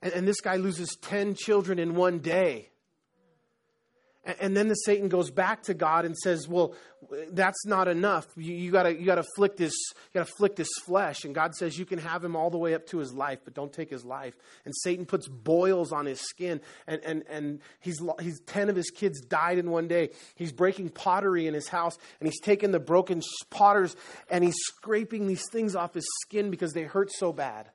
and, 0.01 0.13
and 0.13 0.27
this 0.27 0.41
guy 0.41 0.57
loses 0.57 0.97
10 1.01 1.35
children 1.35 1.79
in 1.79 1.95
one 1.95 2.19
day. 2.19 2.69
And 4.39 4.57
then 4.57 4.67
the 4.67 4.75
Satan 4.75 5.07
goes 5.07 5.31
back 5.31 5.63
to 5.63 5.73
God 5.73 6.03
and 6.03 6.15
says, 6.17 6.47
"Well, 6.47 6.75
that's 7.29 7.65
not 7.65 7.87
enough. 7.87 8.27
You, 8.35 8.71
gotta 8.71 8.93
you 8.93 9.05
gotta 9.05 9.21
afflict 9.21 9.55
this 9.55 9.73
you 9.95 10.19
gotta 10.19 10.29
afflict 10.29 10.57
this 10.57 10.69
flesh." 10.83 11.23
And 11.23 11.33
God 11.33 11.55
says, 11.55 11.79
"You 11.79 11.85
can 11.85 11.99
have 11.99 12.25
him 12.25 12.35
all 12.35 12.49
the 12.49 12.57
way 12.57 12.73
up 12.73 12.85
to 12.87 12.97
his 12.97 13.13
life, 13.13 13.39
but 13.45 13.53
don't 13.53 13.71
take 13.71 13.89
his 13.89 14.03
life." 14.03 14.35
And 14.65 14.73
Satan 14.75 15.05
puts 15.05 15.29
boils 15.29 15.93
on 15.93 16.05
his 16.05 16.19
skin, 16.19 16.59
and 16.87 17.01
and 17.05 17.23
and 17.29 17.61
he's 17.79 18.01
he's 18.19 18.41
ten 18.41 18.69
of 18.69 18.75
his 18.75 18.89
kids 18.89 19.21
died 19.21 19.59
in 19.59 19.71
one 19.71 19.87
day. 19.87 20.09
He's 20.35 20.51
breaking 20.51 20.89
pottery 20.89 21.47
in 21.47 21.53
his 21.53 21.69
house, 21.69 21.97
and 22.19 22.27
he's 22.27 22.41
taking 22.41 22.71
the 22.71 22.79
broken 22.79 23.21
potters 23.49 23.95
and 24.29 24.43
he's 24.43 24.57
scraping 24.57 25.27
these 25.27 25.43
things 25.51 25.75
off 25.75 25.93
his 25.93 26.07
skin 26.21 26.49
because 26.51 26.73
they 26.73 26.83
hurt 26.83 27.11
so 27.11 27.31
bad. 27.31 27.69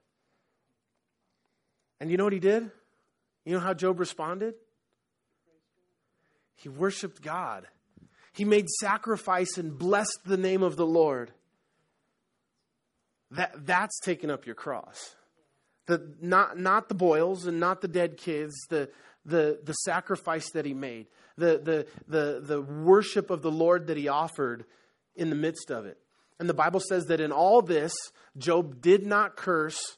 And 2.00 2.10
you 2.10 2.16
know 2.16 2.24
what 2.24 2.32
he 2.32 2.40
did? 2.40 2.70
You 3.44 3.54
know 3.54 3.60
how 3.60 3.74
Job 3.74 4.00
responded? 4.00 4.54
He 6.62 6.68
worshiped 6.68 7.22
God. 7.22 7.66
He 8.32 8.44
made 8.44 8.68
sacrifice 8.80 9.58
and 9.58 9.76
blessed 9.76 10.20
the 10.24 10.36
name 10.36 10.62
of 10.62 10.76
the 10.76 10.86
Lord. 10.86 11.32
That, 13.32 13.66
that's 13.66 13.98
taking 14.00 14.30
up 14.30 14.46
your 14.46 14.54
cross. 14.54 15.16
The, 15.86 16.14
not, 16.20 16.58
not 16.58 16.88
the 16.88 16.94
boils 16.94 17.46
and 17.46 17.58
not 17.58 17.80
the 17.80 17.88
dead 17.88 18.16
kids, 18.16 18.54
the, 18.70 18.90
the, 19.24 19.58
the 19.64 19.72
sacrifice 19.72 20.50
that 20.52 20.64
he 20.64 20.72
made, 20.72 21.08
the, 21.36 21.58
the, 21.58 21.86
the, 22.06 22.40
the 22.40 22.62
worship 22.62 23.30
of 23.30 23.42
the 23.42 23.50
Lord 23.50 23.88
that 23.88 23.96
he 23.96 24.06
offered 24.06 24.64
in 25.16 25.28
the 25.30 25.36
midst 25.36 25.70
of 25.70 25.84
it. 25.86 25.98
And 26.38 26.48
the 26.48 26.54
Bible 26.54 26.80
says 26.80 27.06
that 27.06 27.20
in 27.20 27.32
all 27.32 27.60
this, 27.60 27.92
Job 28.38 28.80
did 28.80 29.04
not 29.04 29.36
curse 29.36 29.96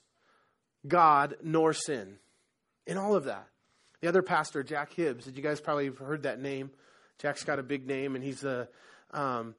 God 0.88 1.36
nor 1.42 1.72
sin. 1.72 2.16
In 2.86 2.96
all 2.96 3.14
of 3.14 3.24
that. 3.24 3.48
The 4.04 4.08
other 4.08 4.20
pastor, 4.20 4.62
Jack 4.62 4.92
Hibbs, 4.92 5.26
you 5.34 5.42
guys 5.42 5.62
probably 5.62 5.86
have 5.86 5.96
heard 5.96 6.24
that 6.24 6.38
name? 6.38 6.70
Jack's 7.18 7.42
got 7.42 7.58
a 7.58 7.62
big 7.62 7.86
name, 7.86 8.14
and 8.14 8.22
he's 8.22 8.44
a 8.44 8.68
um, 9.12 9.54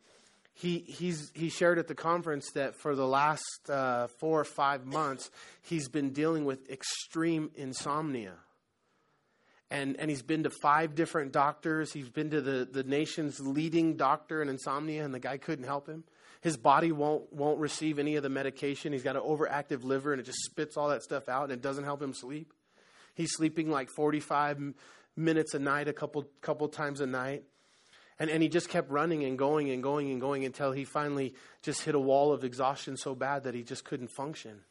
he 0.53 0.86
he's 0.88 1.31
he 1.34 1.49
shared 1.49 1.79
at 1.79 1.88
the 1.88 1.95
conference 1.95 2.51
that 2.51 2.75
for 2.75 2.95
the 2.95 3.08
last 3.08 3.67
uh, 3.71 4.05
four 4.19 4.39
or 4.39 4.43
five 4.43 4.86
months 4.86 5.31
he's 5.63 5.88
been 5.88 6.12
dealing 6.12 6.45
with 6.45 6.69
extreme 6.69 7.49
insomnia. 7.55 8.34
And, 9.71 9.99
and 9.99 10.12
he's 10.12 10.21
been 10.21 10.43
to 10.43 10.51
five 10.51 10.93
different 10.93 11.31
doctors. 11.31 11.91
He's 11.91 12.10
been 12.10 12.29
to 12.29 12.39
the, 12.39 12.69
the 12.71 12.84
nation's 12.84 13.39
leading 13.39 13.97
doctor 13.97 14.43
in 14.43 14.49
insomnia, 14.49 15.03
and 15.05 15.12
the 15.12 15.19
guy 15.19 15.38
couldn't 15.38 15.65
help 15.65 15.89
him. 15.89 16.03
His 16.41 16.55
body 16.55 16.91
won't, 16.91 17.34
won't 17.34 17.60
receive 17.60 17.97
any 17.97 18.15
of 18.15 18.21
the 18.21 18.29
medication. 18.29 18.93
He's 18.93 19.01
got 19.01 19.15
an 19.15 19.23
overactive 19.23 19.84
liver, 19.84 20.13
and 20.13 20.21
it 20.21 20.25
just 20.25 20.43
spits 20.43 20.77
all 20.77 20.89
that 20.89 21.01
stuff 21.01 21.27
out, 21.29 21.45
and 21.45 21.53
it 21.53 21.63
doesn't 21.63 21.84
help 21.84 21.99
him 21.99 22.13
sleep. 22.13 22.53
He's 23.15 23.32
sleeping 23.34 23.69
like 23.71 23.89
45 23.89 24.73
minutes 25.15 25.54
a 25.54 25.60
night, 25.60 25.88
a 25.88 25.93
couple, 25.93 26.25
couple 26.41 26.67
times 26.67 27.01
a 27.01 27.08
night. 27.08 27.43
And, 28.19 28.30
and 28.30 28.41
he 28.41 28.47
just 28.47 28.69
kept 28.69 28.89
running 28.91 29.23
and 29.25 29.38
going 29.38 29.71
and 29.71 29.84
going 29.84 30.12
and 30.12 30.21
going 30.21 30.45
until 30.45 30.71
he 30.71 30.86
finally 30.86 31.34
just 31.63 31.84
hit 31.84 31.95
a 31.95 31.99
wall 31.99 32.32
of 32.32 32.43
exhaustion 32.43 32.95
so 32.95 33.13
bad 33.15 33.43
that 33.43 33.54
he 33.54 33.63
just 33.63 33.84
couldn't 33.84 34.10
function. 34.10 34.62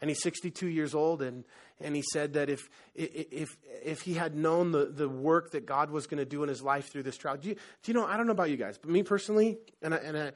And 0.00 0.08
he's 0.08 0.22
62 0.22 0.68
years 0.68 0.94
old, 0.94 1.22
and, 1.22 1.44
and 1.80 1.96
he 1.96 2.02
said 2.12 2.34
that 2.34 2.48
if, 2.48 2.68
if, 2.94 3.48
if 3.84 4.02
he 4.02 4.14
had 4.14 4.36
known 4.36 4.70
the, 4.70 4.86
the 4.86 5.08
work 5.08 5.50
that 5.52 5.66
God 5.66 5.90
was 5.90 6.06
going 6.06 6.18
to 6.18 6.24
do 6.24 6.44
in 6.44 6.48
his 6.48 6.62
life 6.62 6.90
through 6.90 7.02
this 7.02 7.16
trial, 7.16 7.36
do 7.36 7.48
you, 7.48 7.54
do 7.54 7.60
you 7.86 7.94
know, 7.94 8.06
I 8.06 8.16
don't 8.16 8.26
know 8.26 8.32
about 8.32 8.50
you 8.50 8.56
guys, 8.56 8.78
but 8.78 8.90
me 8.90 9.02
personally, 9.02 9.58
and, 9.82 9.92
I, 9.92 9.96
and 9.98 10.16
I, 10.16 10.32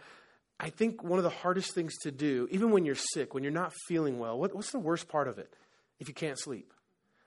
I 0.58 0.70
think 0.70 1.04
one 1.04 1.20
of 1.20 1.22
the 1.22 1.30
hardest 1.30 1.74
things 1.74 1.92
to 2.02 2.10
do, 2.10 2.48
even 2.50 2.72
when 2.72 2.84
you're 2.84 2.96
sick, 2.96 3.34
when 3.34 3.44
you're 3.44 3.52
not 3.52 3.72
feeling 3.86 4.18
well, 4.18 4.36
what, 4.36 4.52
what's 4.54 4.72
the 4.72 4.80
worst 4.80 5.08
part 5.08 5.28
of 5.28 5.38
it? 5.38 5.54
If 6.00 6.08
you 6.08 6.14
can't 6.14 6.38
sleep. 6.38 6.72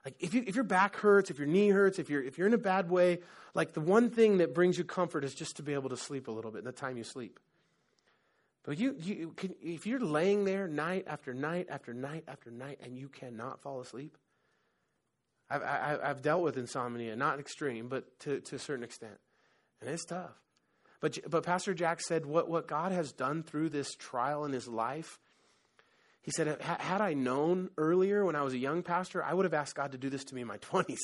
Like 0.06 0.15
if, 0.20 0.36
you, 0.36 0.44
if 0.46 0.54
your 0.54 0.63
back 0.63 0.96
hurts, 0.96 1.32
if 1.32 1.39
your 1.39 1.48
knee 1.48 1.70
hurts, 1.70 1.98
if 1.98 2.12
you're, 2.12 2.24
if 2.24 2.38
you're 2.38 2.46
in 2.46 2.54
a 2.54 2.60
bad 2.60 2.91
way, 2.91 3.20
like 3.56 3.74
the 3.74 3.82
one 3.82 4.12
thing 4.12 4.38
that 4.38 4.54
brings 4.54 4.78
you 4.78 4.84
comfort 4.84 5.24
is 5.24 5.34
just 5.34 5.58
to 5.58 5.63
be 5.63 5.74
able 5.74 5.89
to 5.89 5.98
sleep 5.98 6.28
a 6.28 6.32
little 6.32 6.52
bit 6.52 6.63
the 6.63 6.72
time 6.72 6.96
you 6.96 7.04
sleep. 7.04 7.39
But 8.63 8.78
you, 8.78 8.96
you 9.00 9.34
can, 9.36 9.56
if 9.62 9.86
you're 9.86 10.00
laying 10.00 10.46
there 10.46 10.68
night 10.68 11.06
after 11.08 11.34
night 11.34 11.68
after 11.70 11.94
night 11.94 12.24
after 12.28 12.52
night 12.52 12.80
and 12.84 12.98
you 12.98 13.10
cannot 13.10 13.62
fall 13.62 13.82
asleep, 13.82 14.18
I've, 15.50 15.63
I, 15.63 15.98
I've 16.04 16.22
dealt 16.22 16.44
with 16.44 16.58
insomnia, 16.58 17.15
not 17.15 17.39
extreme, 17.39 17.88
but 17.88 18.20
to, 18.22 18.41
to 18.41 18.56
a 18.56 18.60
certain 18.60 18.84
extent. 18.84 19.18
And 19.82 19.89
it's 19.89 20.06
tough. 20.06 20.34
But, 21.00 21.20
but 21.30 21.44
Pastor 21.44 21.74
Jack 21.74 22.02
said 22.02 22.26
what, 22.26 22.50
what 22.50 22.68
God 22.68 22.91
has 22.91 23.12
done 23.12 23.44
through 23.44 23.70
this 23.70 23.94
trial 23.96 24.46
in 24.46 24.52
his 24.52 24.68
life 24.68 25.20
he 26.25 26.31
said, 26.31 26.59
Had 26.59 27.01
I 27.01 27.13
known 27.13 27.69
earlier 27.77 28.25
when 28.25 28.35
I 28.35 28.41
was 28.41 28.55
a 28.55 28.57
young 28.57 28.81
pastor, 28.81 29.23
I 29.23 29.31
would 29.31 29.45
have 29.45 29.53
asked 29.53 29.75
God 29.75 29.91
to 29.91 29.97
do 29.99 30.09
this 30.09 30.23
to 30.25 30.35
me 30.35 30.41
in 30.41 30.47
my 30.47 30.57
20s. 30.71 30.97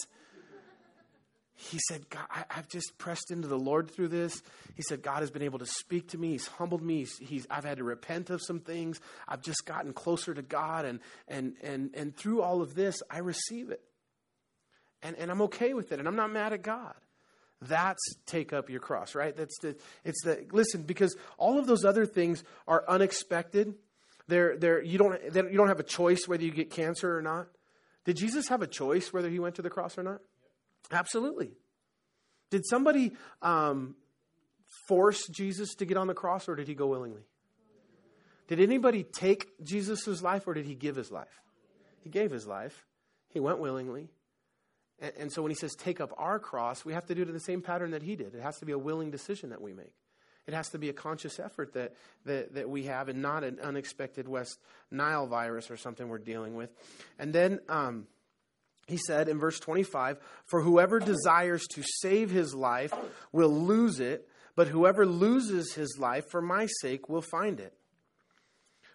He 1.53 1.77
said, 1.87 2.09
God, 2.09 2.25
I, 2.31 2.43
have 2.49 2.67
just 2.67 2.97
pressed 2.97 3.29
into 3.29 3.47
the 3.47 3.57
Lord 3.57 3.91
through 3.91 4.07
this. 4.07 4.41
He 4.75 4.81
said, 4.81 5.03
God 5.03 5.19
has 5.19 5.29
been 5.29 5.43
able 5.43 5.59
to 5.59 5.67
speak 5.67 6.09
to 6.09 6.17
me. 6.17 6.31
He's 6.31 6.47
humbled 6.47 6.81
me. 6.81 6.99
He's, 6.99 7.17
he's, 7.19 7.47
I've 7.51 7.65
had 7.65 7.77
to 7.77 7.83
repent 7.83 8.31
of 8.31 8.41
some 8.41 8.61
things. 8.61 8.99
I've 9.27 9.43
just 9.43 9.63
gotten 9.67 9.93
closer 9.93 10.33
to 10.33 10.41
God. 10.41 10.85
And, 10.85 11.01
and, 11.27 11.53
and, 11.61 11.91
and 11.93 12.17
through 12.17 12.41
all 12.41 12.63
of 12.63 12.73
this, 12.73 13.03
I 13.11 13.19
receive 13.19 13.69
it. 13.69 13.83
And, 15.03 15.15
and 15.17 15.29
I'm 15.29 15.43
okay 15.43 15.75
with 15.75 15.91
it. 15.91 15.99
And 15.99 16.07
I'm 16.07 16.15
not 16.15 16.31
mad 16.31 16.51
at 16.51 16.63
God. 16.63 16.95
That's 17.61 18.01
take 18.25 18.53
up 18.53 18.71
your 18.71 18.79
cross, 18.79 19.13
right? 19.13 19.37
That's 19.37 19.59
the, 19.61 19.75
it's 20.03 20.23
the, 20.23 20.47
listen, 20.51 20.81
because 20.81 21.15
all 21.37 21.59
of 21.59 21.67
those 21.67 21.85
other 21.85 22.07
things 22.07 22.43
are 22.67 22.83
unexpected 22.87 23.75
they're, 24.31 24.57
they're, 24.57 24.81
you, 24.81 24.97
don't, 24.97 25.21
you 25.33 25.57
don't 25.57 25.67
have 25.67 25.81
a 25.81 25.83
choice 25.83 26.25
whether 26.25 26.43
you 26.43 26.51
get 26.51 26.71
cancer 26.71 27.17
or 27.17 27.21
not. 27.21 27.47
Did 28.05 28.15
Jesus 28.15 28.47
have 28.47 28.61
a 28.61 28.67
choice 28.67 29.11
whether 29.11 29.29
he 29.29 29.39
went 29.39 29.55
to 29.55 29.61
the 29.61 29.69
cross 29.69 29.97
or 29.97 30.03
not? 30.03 30.21
Absolutely. 30.89 31.51
Did 32.49 32.65
somebody 32.65 33.11
um, 33.41 33.95
force 34.87 35.27
Jesus 35.27 35.75
to 35.75 35.85
get 35.85 35.97
on 35.97 36.07
the 36.07 36.13
cross 36.13 36.47
or 36.47 36.55
did 36.55 36.67
he 36.67 36.73
go 36.73 36.87
willingly? 36.87 37.23
Did 38.47 38.61
anybody 38.61 39.03
take 39.03 39.47
Jesus' 39.63 40.21
life 40.21 40.47
or 40.47 40.53
did 40.53 40.65
he 40.65 40.75
give 40.75 40.95
his 40.95 41.11
life? 41.11 41.41
He 42.01 42.09
gave 42.09 42.31
his 42.31 42.47
life. 42.47 42.85
He 43.29 43.39
went 43.39 43.59
willingly. 43.59 44.09
And, 44.99 45.11
and 45.19 45.31
so 45.31 45.41
when 45.41 45.51
he 45.51 45.55
says 45.55 45.75
take 45.75 45.99
up 45.99 46.13
our 46.17 46.39
cross, 46.39 46.85
we 46.85 46.93
have 46.93 47.05
to 47.07 47.15
do 47.15 47.21
it 47.21 47.27
in 47.27 47.33
the 47.33 47.39
same 47.39 47.61
pattern 47.61 47.91
that 47.91 48.01
he 48.01 48.15
did. 48.15 48.33
It 48.33 48.41
has 48.41 48.59
to 48.59 48.65
be 48.65 48.71
a 48.71 48.79
willing 48.79 49.11
decision 49.11 49.49
that 49.49 49.61
we 49.61 49.73
make. 49.73 49.93
It 50.47 50.53
has 50.53 50.69
to 50.69 50.79
be 50.79 50.89
a 50.89 50.93
conscious 50.93 51.39
effort 51.39 51.73
that, 51.73 51.93
that, 52.25 52.55
that 52.55 52.69
we 52.69 52.83
have 52.83 53.09
and 53.09 53.21
not 53.21 53.43
an 53.43 53.59
unexpected 53.61 54.27
West 54.27 54.59
Nile 54.89 55.27
virus 55.27 55.69
or 55.69 55.77
something 55.77 56.09
we're 56.09 56.17
dealing 56.17 56.55
with. 56.55 56.71
And 57.19 57.31
then 57.31 57.59
um, 57.69 58.07
he 58.87 58.97
said 58.97 59.29
in 59.29 59.39
verse 59.39 59.59
25, 59.59 60.17
For 60.45 60.61
whoever 60.61 60.99
desires 60.99 61.63
to 61.73 61.83
save 62.01 62.31
his 62.31 62.53
life 62.53 62.93
will 63.31 63.53
lose 63.53 63.99
it, 63.99 64.27
but 64.55 64.67
whoever 64.67 65.05
loses 65.05 65.73
his 65.73 65.97
life 65.99 66.25
for 66.29 66.41
my 66.41 66.67
sake 66.81 67.07
will 67.07 67.21
find 67.21 67.59
it. 67.59 67.73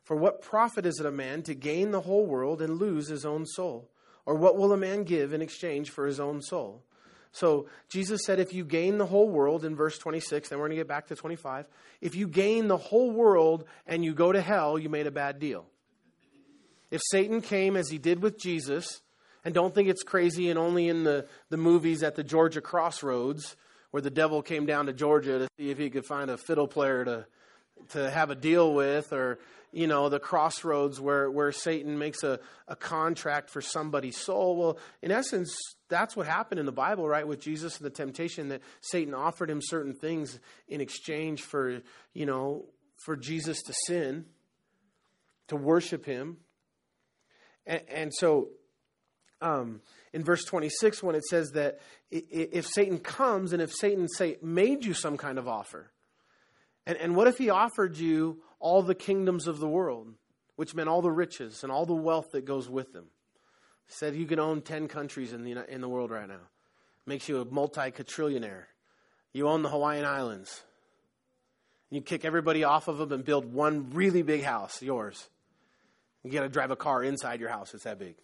For 0.03 0.17
what 0.17 0.43
profit 0.43 0.87
is 0.87 1.01
it 1.01 1.07
a 1.07 1.11
man 1.11 1.43
to 1.45 1.55
gain 1.55 1.91
the 1.91 2.03
whole 2.03 2.27
world 2.27 2.63
and 2.63 2.79
lose 2.79 3.09
his 3.09 3.25
own 3.25 3.47
soul? 3.47 3.91
Or 4.25 4.35
what 4.35 4.57
will 4.57 4.73
a 4.73 4.77
man 4.77 5.05
give 5.05 5.33
in 5.33 5.43
exchange 5.43 5.91
for 5.91 6.07
his 6.07 6.21
own 6.21 6.43
soul? 6.43 6.85
So 7.37 7.67
Jesus 7.91 8.23
said, 8.25 8.41
if 8.41 8.55
you 8.55 8.65
gain 8.65 8.97
the 8.97 9.05
whole 9.05 9.29
world 9.29 9.67
in 9.67 9.77
verse 9.77 9.99
26, 9.99 10.49
then 10.49 10.59
we're 10.59 10.69
going 10.69 10.77
to 10.77 10.81
get 10.81 10.89
back 10.89 11.09
to 11.09 11.17
25. 11.17 11.67
If 12.01 12.15
you 12.15 12.29
gain 12.29 12.67
the 12.67 12.79
whole 12.79 13.11
world 13.11 13.67
and 13.87 14.03
you 14.03 14.15
go 14.15 14.33
to 14.33 14.41
hell, 14.41 14.79
you 14.79 14.89
made 14.89 15.07
a 15.07 15.11
bad 15.11 15.39
deal. 15.39 15.67
If 16.91 17.03
Satan 17.11 17.43
came 17.43 17.77
as 17.77 17.91
he 17.91 17.99
did 17.99 18.23
with 18.23 18.39
Jesus, 18.39 19.03
and 19.45 19.53
don't 19.53 19.75
think 19.75 19.91
it's 19.91 20.03
crazy 20.03 20.49
and 20.49 20.59
only 20.59 20.89
in 20.89 21.05
the, 21.05 21.27
the 21.51 21.59
movies 21.59 22.03
at 22.03 22.15
the 22.15 22.25
Georgia 22.25 22.63
crossroads, 22.63 23.55
where 23.91 24.01
the 24.01 24.09
devil 24.09 24.41
came 24.41 24.65
down 24.65 24.87
to 24.87 24.95
Georgia 24.95 25.41
to 25.41 25.49
see 25.59 25.69
if 25.69 25.77
he 25.77 25.91
could 25.91 26.07
find 26.07 26.31
a 26.31 26.39
fiddle 26.39 26.67
player 26.67 27.05
to, 27.05 27.27
to 27.91 28.11
have 28.11 28.31
a 28.31 28.35
deal 28.35 28.73
with, 28.73 29.13
or 29.13 29.39
you 29.73 29.87
know, 29.87 30.09
the 30.09 30.19
crossroads 30.19 30.99
where, 30.99 31.31
where 31.31 31.53
Satan 31.53 31.99
makes 31.99 32.23
a, 32.23 32.41
a 32.67 32.77
contract 32.77 33.51
for 33.51 33.61
somebody's 33.61 34.17
soul. 34.17 34.57
Well, 34.57 34.79
in 35.03 35.11
essence, 35.11 35.55
that's 35.89 36.17
what 36.17 36.27
happened 36.27 36.59
in 36.59 36.67
the 36.67 36.73
Bible, 36.73 37.09
right, 37.09 37.27
with 37.27 37.41
Jesus 37.41 37.77
and 37.77 37.87
the 37.87 37.91
temptation 37.91 38.49
that 38.49 38.61
Satan 38.81 39.15
offered 39.15 39.51
him 39.51 39.61
certain 39.63 39.95
things 39.95 40.39
in 40.69 40.81
exchange 40.81 41.43
for, 41.43 41.81
you 42.13 42.27
know, 42.27 42.67
for 42.97 43.17
Jesus 43.17 43.63
to 43.63 43.75
sin, 43.87 44.27
to 45.49 45.57
worship 45.57 46.05
him. 46.05 46.39
And, 47.67 47.83
and 47.89 48.15
so 48.15 48.49
um, 49.41 49.81
in 50.13 50.25
verse 50.25 50.45
26 50.45 51.03
when 51.03 51.15
it 51.15 51.25
says 51.25 51.53
that 51.53 51.81
if 52.11 52.67
Satan 52.67 52.99
comes 52.99 53.53
and 53.53 53.61
if 53.61 53.73
Satan 53.73 54.09
say 54.09 54.39
made 54.43 54.85
you 54.85 54.95
some 54.95 55.17
kind 55.17 55.39
of 55.39 55.47
offer, 55.47 55.93
and, 56.87 56.97
and 56.99 57.17
what 57.17 57.27
if 57.29 57.39
he 57.39 57.51
offered 57.51 57.97
you 57.97 58.43
all 58.59 58.83
the 58.83 58.95
kingdoms 58.95 59.47
of 59.47 59.59
the 59.59 59.69
world, 59.69 60.15
which 60.57 60.75
meant 60.75 60.89
all 60.89 61.03
the 61.03 61.11
riches 61.11 61.63
and 61.63 61.71
all 61.71 61.85
the 61.87 61.95
wealth 61.95 62.31
that 62.33 62.45
goes 62.45 62.69
with 62.69 62.93
them? 62.93 63.07
Said 63.89 64.15
you 64.15 64.27
can 64.27 64.39
own 64.39 64.63
10 64.63 64.89
countries 64.89 65.33
in 65.33 65.45
the, 65.45 65.73
in 65.73 65.81
the 65.81 65.89
world 65.89 66.11
right 66.11 66.29
now. 66.29 66.41
Makes 67.07 67.29
you 67.29 67.41
a 67.41 67.45
multi 67.45 67.93
quadrillionaire. 67.93 68.65
You 69.33 69.49
own 69.49 69.63
the 69.63 69.69
Hawaiian 69.69 70.05
Islands. 70.05 70.63
You 71.91 72.01
kick 72.01 72.25
everybody 72.25 72.65
off 72.65 72.89
of 72.89 72.99
them 72.99 73.13
and 73.13 73.25
build 73.25 73.53
one 73.53 73.91
really 73.91 74.23
big 74.23 74.43
house, 74.43 74.83
yours. 74.83 75.29
You 76.25 76.33
got 76.33 76.41
to 76.41 76.49
drive 76.49 76.73
a 76.73 76.77
car 76.77 77.05
inside 77.05 77.39
your 77.39 77.51
house, 77.51 77.73
it's 77.75 77.85
that 77.85 77.99
big. 77.99 78.17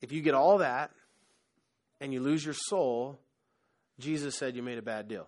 If 0.00 0.12
you 0.12 0.22
get 0.22 0.34
all 0.34 0.58
that 0.58 0.90
and 2.00 2.12
you 2.12 2.20
lose 2.20 2.44
your 2.44 2.54
soul, 2.54 3.18
Jesus 3.98 4.36
said 4.36 4.56
you 4.56 4.62
made 4.62 4.78
a 4.78 4.82
bad 4.82 5.08
deal. 5.08 5.26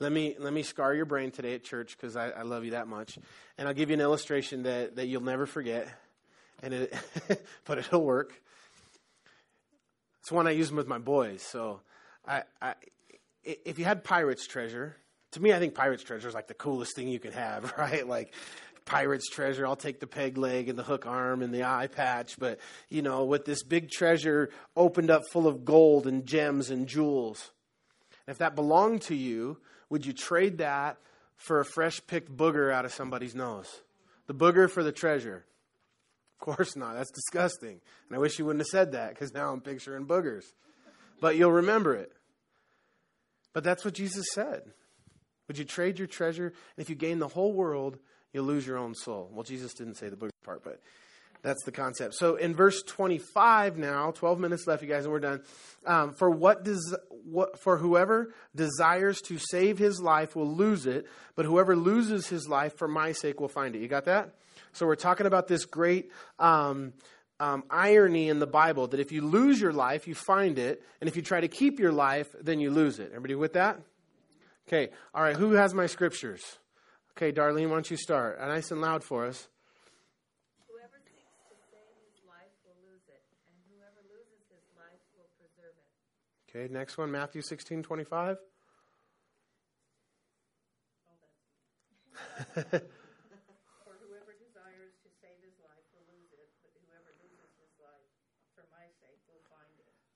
Let 0.00 0.12
me, 0.12 0.36
let 0.38 0.52
me 0.52 0.62
scar 0.62 0.94
your 0.94 1.04
brain 1.04 1.32
today 1.32 1.54
at 1.54 1.64
church 1.64 1.96
because 1.96 2.16
I, 2.16 2.30
I 2.30 2.42
love 2.42 2.64
you 2.64 2.70
that 2.72 2.86
much. 2.86 3.18
And 3.56 3.66
I'll 3.66 3.74
give 3.74 3.90
you 3.90 3.94
an 3.94 4.00
illustration 4.00 4.62
that, 4.62 4.96
that 4.96 5.08
you'll 5.08 5.22
never 5.22 5.44
forget, 5.44 5.88
and 6.62 6.74
it, 6.74 6.94
but 7.64 7.78
it'll 7.78 8.04
work. 8.04 8.32
It's 10.20 10.32
one 10.32 10.46
I 10.46 10.50
use 10.50 10.70
with 10.70 10.86
my 10.86 10.98
boys. 10.98 11.42
So 11.42 11.80
I, 12.26 12.42
I, 12.60 12.74
if 13.44 13.78
you 13.78 13.84
had 13.84 14.04
pirate's 14.04 14.46
treasure, 14.46 14.96
to 15.32 15.40
me, 15.40 15.52
I 15.52 15.58
think 15.58 15.74
pirate's 15.74 16.02
treasure 16.02 16.28
is 16.28 16.34
like 16.34 16.48
the 16.48 16.54
coolest 16.54 16.94
thing 16.94 17.08
you 17.08 17.18
can 17.18 17.32
have, 17.32 17.72
right? 17.78 18.06
Like 18.06 18.34
pirate's 18.84 19.28
treasure. 19.28 19.66
I'll 19.66 19.76
take 19.76 20.00
the 20.00 20.06
peg 20.06 20.36
leg 20.36 20.68
and 20.68 20.78
the 20.78 20.82
hook 20.82 21.06
arm 21.06 21.42
and 21.42 21.52
the 21.52 21.64
eye 21.64 21.86
patch. 21.86 22.38
But, 22.38 22.58
you 22.88 23.02
know, 23.02 23.24
with 23.24 23.44
this 23.44 23.62
big 23.62 23.90
treasure 23.90 24.50
opened 24.76 25.10
up 25.10 25.22
full 25.30 25.46
of 25.46 25.64
gold 25.64 26.06
and 26.06 26.26
gems 26.26 26.70
and 26.70 26.86
jewels. 26.86 27.50
If 28.26 28.38
that 28.38 28.54
belonged 28.54 29.02
to 29.02 29.14
you, 29.14 29.58
would 29.88 30.04
you 30.04 30.12
trade 30.12 30.58
that 30.58 30.98
for 31.36 31.60
a 31.60 31.64
fresh 31.64 32.00
picked 32.06 32.34
booger 32.34 32.72
out 32.72 32.84
of 32.84 32.92
somebody's 32.92 33.34
nose? 33.34 33.80
The 34.26 34.34
booger 34.34 34.70
for 34.70 34.82
the 34.82 34.92
treasure. 34.92 35.46
Of 36.40 36.56
course 36.56 36.76
not. 36.76 36.94
That's 36.94 37.10
disgusting. 37.10 37.80
And 38.08 38.16
I 38.16 38.18
wish 38.18 38.38
you 38.38 38.44
wouldn't 38.44 38.60
have 38.60 38.68
said 38.68 38.92
that 38.92 39.10
because 39.10 39.34
now 39.34 39.52
I'm 39.52 39.60
picturing 39.60 40.06
boogers. 40.06 40.44
But 41.20 41.36
you'll 41.36 41.52
remember 41.52 41.94
it. 41.94 42.12
But 43.52 43.64
that's 43.64 43.84
what 43.84 43.94
Jesus 43.94 44.26
said. 44.34 44.62
Would 45.48 45.58
you 45.58 45.64
trade 45.64 45.98
your 45.98 46.06
treasure? 46.06 46.46
And 46.46 46.54
if 46.76 46.90
you 46.90 46.94
gain 46.94 47.18
the 47.18 47.28
whole 47.28 47.52
world, 47.52 47.98
you'll 48.32 48.44
lose 48.44 48.66
your 48.66 48.78
own 48.78 48.94
soul. 48.94 49.30
Well, 49.32 49.42
Jesus 49.42 49.74
didn't 49.74 49.96
say 49.96 50.08
the 50.08 50.16
book 50.16 50.30
part, 50.44 50.62
but 50.62 50.80
that's 51.42 51.64
the 51.64 51.72
concept. 51.72 52.14
So 52.14 52.36
in 52.36 52.54
verse 52.54 52.82
25 52.82 53.78
now, 53.78 54.10
12 54.10 54.38
minutes 54.38 54.66
left, 54.66 54.82
you 54.82 54.88
guys, 54.88 55.04
and 55.04 55.12
we're 55.12 55.20
done. 55.20 55.42
Um, 55.86 56.12
for 56.12 56.30
what 56.30 56.64
does 56.64 56.96
what 57.24 57.58
for 57.60 57.78
whoever 57.78 58.32
desires 58.54 59.20
to 59.22 59.38
save 59.38 59.78
his 59.78 60.00
life 60.00 60.34
will 60.34 60.52
lose 60.52 60.86
it, 60.86 61.06
but 61.34 61.46
whoever 61.46 61.76
loses 61.76 62.28
his 62.28 62.48
life 62.48 62.76
for 62.76 62.88
my 62.88 63.12
sake 63.12 63.40
will 63.40 63.48
find 63.48 63.74
it. 63.74 63.80
You 63.80 63.88
got 63.88 64.04
that? 64.06 64.34
So 64.72 64.86
we're 64.86 64.96
talking 64.96 65.26
about 65.26 65.48
this 65.48 65.64
great 65.64 66.10
um, 66.38 66.92
um, 67.40 67.64
irony 67.70 68.28
in 68.28 68.38
the 68.38 68.46
Bible 68.46 68.88
that 68.88 69.00
if 69.00 69.12
you 69.12 69.22
lose 69.22 69.60
your 69.60 69.72
life, 69.72 70.06
you 70.06 70.14
find 70.14 70.58
it, 70.58 70.82
and 71.00 71.08
if 71.08 71.16
you 71.16 71.22
try 71.22 71.40
to 71.40 71.48
keep 71.48 71.78
your 71.78 71.92
life, 71.92 72.34
then 72.40 72.60
you 72.60 72.70
lose 72.70 72.98
it. 72.98 73.08
Everybody 73.08 73.34
with 73.34 73.54
that? 73.54 73.80
Okay. 74.68 74.90
All 75.14 75.22
right. 75.22 75.36
Who 75.36 75.52
has 75.52 75.72
my 75.72 75.86
scriptures? 75.86 76.58
Okay, 77.16 77.32
Darlene, 77.32 77.68
why 77.68 77.74
don't 77.74 77.90
you 77.90 77.96
start? 77.96 78.38
Nice 78.38 78.70
and 78.70 78.80
loud 78.80 79.02
for 79.02 79.26
us. 79.26 79.48
Whoever 80.70 81.02
seeks 81.02 81.34
to 81.50 81.56
save 81.66 81.90
his 82.06 82.22
life 82.22 82.54
will 82.62 82.78
lose 82.86 83.02
it, 83.08 83.24
and 83.48 83.56
whoever 83.66 84.06
loses 84.06 84.46
his 84.46 84.62
life 84.78 85.02
will 85.16 85.26
preserve 85.34 85.74
it. 85.74 85.90
Okay, 86.46 86.72
next 86.72 86.98
one, 86.98 87.10
Matthew 87.10 87.42
16, 87.42 87.82
25. 87.82 88.38
For 92.54 92.54
whoever 92.62 92.78
desires 92.78 92.78
to 92.78 92.78
save 92.78 92.78
his 92.78 92.78
life 92.78 92.78
will 92.78 92.78
lose 92.78 92.78
it, 92.78 92.78
but 92.78 92.78
whoever 92.86 92.94
loses 92.94 92.94
his 92.94 92.94
life 92.94 92.94
for 92.94 92.94
my 92.94 92.94
sake 93.10 93.18
will 93.26 93.42
find 93.50 93.58
it. 93.58 93.58
Mark 93.58 93.74
8, 93.74 93.74
35. 93.74 93.86
For 93.86 93.94
whoever 94.06 94.34
desires 94.38 94.94
to 95.02 95.10
save 95.18 95.42
his 95.42 95.58
life 95.58 95.86
will 95.90 96.06
lose 96.14 96.34
it, 96.38 96.50
but 96.62 96.72
whoever 96.78 97.12
loses 97.18 97.50
his 97.58 97.74
life 97.84 98.10
for 98.54 98.64
my 98.74 98.86
sake 98.98 99.22
and 99.28 99.38
the 99.38 99.46
gospel's 99.48 99.94
will 99.98 100.07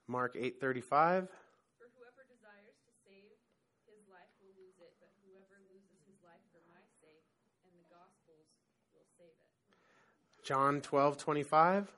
save 9.19 9.29
it. 9.29 10.47
John 10.47 10.81
12, 10.81 11.19
25. 11.19 11.93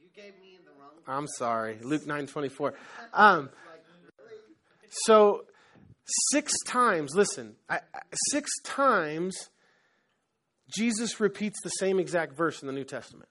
You 0.00 0.08
gave 0.20 0.32
me 0.40 0.58
the 0.64 0.72
wrong. 0.80 0.90
I'm 1.20 1.28
sorry. 1.38 1.78
Luke 1.80 2.02
924. 2.02 2.74
Um, 3.12 3.50
so, 5.04 5.44
six 6.32 6.52
times, 6.66 7.14
listen, 7.14 7.54
I, 7.68 7.76
I- 7.94 8.00
six 8.30 8.50
times 8.64 9.36
Jesus 10.74 11.20
repeats 11.20 11.60
the 11.62 11.68
same 11.68 12.00
exact 12.00 12.36
verse 12.36 12.62
in 12.62 12.66
the 12.66 12.72
New 12.72 12.84
Testament. 12.84 13.28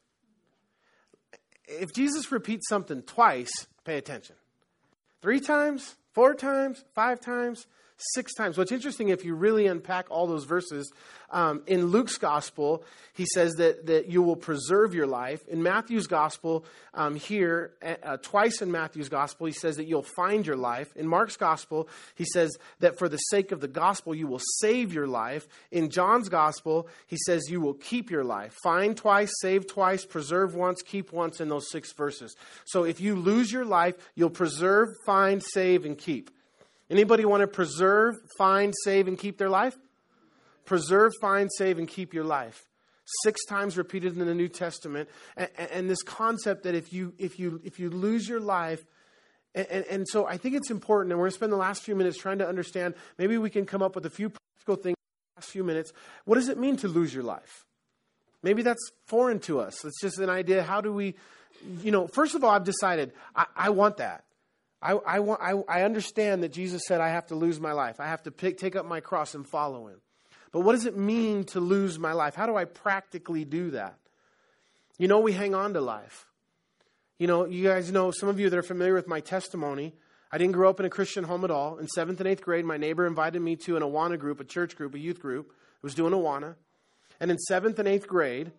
If 1.67 1.93
Jesus 1.93 2.31
repeats 2.31 2.69
something 2.69 3.01
twice, 3.01 3.51
pay 3.83 3.97
attention. 3.97 4.37
Three 5.21 5.41
times, 5.41 5.95
four 6.15 6.33
times, 6.33 6.85
five 6.95 7.19
times, 7.19 7.67
six 7.97 8.33
times. 8.33 8.57
What's 8.57 8.71
interesting, 8.71 9.09
if 9.09 9.23
you 9.23 9.35
really 9.35 9.67
unpack 9.67 10.07
all 10.09 10.27
those 10.27 10.45
verses, 10.45 10.91
um, 11.29 11.63
in 11.65 11.87
Luke's 11.87 12.17
gospel, 12.17 12.83
he 13.13 13.25
says 13.25 13.53
that, 13.55 13.87
that 13.87 14.09
you 14.09 14.21
will 14.21 14.35
preserve 14.35 14.93
your 14.93 15.07
life. 15.07 15.47
In 15.47 15.63
Matthew's 15.63 16.07
gospel, 16.07 16.65
um, 16.93 17.15
here, 17.15 17.73
uh, 17.81 18.17
twice 18.17 18.61
in 18.61 18.71
Matthew's 18.71 19.09
gospel, 19.09 19.47
he 19.47 19.53
says 19.53 19.77
that 19.77 19.85
you'll 19.85 20.05
find 20.15 20.45
your 20.45 20.55
life. 20.55 20.95
In 20.95 21.07
Mark's 21.07 21.37
gospel, 21.37 21.89
he 22.15 22.25
says 22.25 22.57
that 22.79 22.97
for 22.97 23.09
the 23.09 23.17
sake 23.17 23.51
of 23.51 23.61
the 23.61 23.67
gospel, 23.67 24.13
you 24.13 24.27
will 24.27 24.41
save 24.59 24.93
your 24.93 25.07
life. 25.07 25.47
In 25.71 25.89
John's 25.89 26.29
gospel, 26.29 26.87
he 27.07 27.17
says 27.25 27.49
you 27.49 27.61
will 27.61 27.73
keep 27.73 28.11
your 28.11 28.23
life. 28.23 28.55
Find 28.63 28.95
twice, 28.95 29.31
save 29.41 29.67
twice, 29.67 30.05
preserve 30.05 30.53
once, 30.53 30.81
keep 30.81 31.11
once 31.11 31.39
in 31.39 31.49
those 31.49 31.69
six 31.71 31.91
verses. 31.93 32.35
So 32.65 32.83
if 32.83 32.99
you 32.99 33.15
lose 33.15 33.51
your 33.51 33.65
life, 33.65 33.95
you'll 34.15 34.29
preserve, 34.29 34.89
find, 35.05 35.41
save, 35.43 35.85
and 35.85 35.97
keep. 35.97 36.31
Anybody 36.89 37.25
want 37.25 37.41
to 37.41 37.47
preserve, 37.47 38.15
find, 38.37 38.73
save, 38.83 39.07
and 39.07 39.17
keep 39.17 39.37
their 39.37 39.49
life? 39.49 39.75
Preserve, 40.65 41.13
find, 41.19 41.49
save, 41.57 41.79
and 41.79 41.87
keep 41.87 42.13
your 42.13 42.23
life. 42.23 42.63
Six 43.23 43.45
times 43.45 43.77
repeated 43.77 44.17
in 44.17 44.25
the 44.25 44.33
New 44.33 44.47
Testament, 44.47 45.09
and, 45.37 45.49
and 45.71 45.89
this 45.89 46.01
concept 46.01 46.63
that 46.63 46.73
if 46.73 46.91
you 46.91 47.13
if 47.19 47.37
you 47.39 47.61
if 47.63 47.79
you 47.79 47.91
lose 47.91 48.27
your 48.27 48.39
life, 48.39 48.83
and, 49.53 49.85
and, 49.89 50.07
so 50.07 50.25
I 50.25 50.37
think 50.37 50.55
it's 50.55 50.71
important, 50.71 51.11
and 51.11 51.19
we're 51.19 51.25
going 51.25 51.31
to 51.31 51.35
spend 51.35 51.51
the 51.51 51.57
last 51.57 51.83
few 51.83 51.95
minutes 51.95 52.17
trying 52.17 52.39
to 52.39 52.47
understand. 52.47 52.95
Maybe 53.17 53.37
we 53.37 53.49
can 53.49 53.65
come 53.65 53.81
up 53.81 53.95
with 53.95 54.05
a 54.05 54.09
few 54.09 54.29
practical 54.29 54.75
things. 54.75 54.95
In 54.95 55.35
the 55.35 55.41
last 55.41 55.51
few 55.51 55.63
minutes, 55.63 55.93
what 56.25 56.35
does 56.35 56.49
it 56.49 56.57
mean 56.57 56.77
to 56.77 56.87
lose 56.87 57.13
your 57.13 57.23
life? 57.23 57.63
Maybe 58.41 58.63
that's 58.63 58.91
foreign 59.05 59.39
to 59.41 59.59
us. 59.59 59.85
It's 59.85 60.01
just 60.01 60.19
an 60.19 60.29
idea. 60.29 60.63
How 60.63 60.81
do 60.81 60.91
we, 60.91 61.15
you 61.81 61.91
know? 61.91 62.07
First 62.07 62.35
of 62.35 62.43
all, 62.43 62.49
I've 62.49 62.63
decided 62.63 63.13
I, 63.35 63.45
I 63.55 63.69
want 63.69 63.97
that. 63.97 64.25
I, 64.81 64.93
I, 64.93 65.19
want, 65.19 65.41
I, 65.41 65.53
I 65.67 65.83
understand 65.83 66.43
that 66.43 66.51
Jesus 66.51 66.83
said 66.87 67.01
I 67.01 67.09
have 67.09 67.27
to 67.27 67.35
lose 67.35 67.59
my 67.59 67.71
life. 67.71 67.99
I 67.99 68.07
have 68.07 68.23
to 68.23 68.31
pick, 68.31 68.57
take 68.57 68.75
up 68.75 68.85
my 68.85 68.99
cross 68.99 69.33
and 69.33 69.47
follow 69.47 69.87
him. 69.87 70.01
But 70.51 70.61
what 70.61 70.73
does 70.73 70.85
it 70.85 70.97
mean 70.97 71.43
to 71.45 71.59
lose 71.59 71.99
my 71.99 72.13
life? 72.13 72.35
How 72.35 72.45
do 72.45 72.55
I 72.55 72.65
practically 72.65 73.45
do 73.45 73.71
that? 73.71 73.97
You 74.97 75.07
know, 75.07 75.19
we 75.19 75.33
hang 75.33 75.53
on 75.53 75.73
to 75.73 75.81
life. 75.81 76.27
You 77.17 77.27
know, 77.27 77.45
you 77.45 77.63
guys 77.63 77.91
know, 77.91 78.11
some 78.11 78.29
of 78.29 78.39
you 78.39 78.49
that 78.49 78.57
are 78.57 78.63
familiar 78.63 78.93
with 78.93 79.07
my 79.07 79.19
testimony, 79.19 79.93
I 80.31 80.37
didn't 80.37 80.53
grow 80.53 80.69
up 80.69 80.79
in 80.79 80.85
a 80.85 80.89
Christian 80.89 81.23
home 81.23 81.43
at 81.43 81.51
all. 81.51 81.77
In 81.77 81.87
seventh 81.87 82.19
and 82.19 82.27
eighth 82.27 82.41
grade, 82.41 82.65
my 82.65 82.77
neighbor 82.77 83.07
invited 83.07 83.41
me 83.41 83.55
to 83.65 83.77
an 83.77 83.83
Awana 83.83 84.19
group, 84.19 84.39
a 84.39 84.43
church 84.43 84.75
group, 84.75 84.93
a 84.93 84.99
youth 84.99 85.19
group. 85.19 85.51
I 85.51 85.79
was 85.81 85.95
doing 85.95 86.13
Awana. 86.13 86.55
And 87.19 87.31
in 87.31 87.37
seventh 87.37 87.79
and 87.79 87.87
eighth 87.87 88.07
grade, 88.07 88.51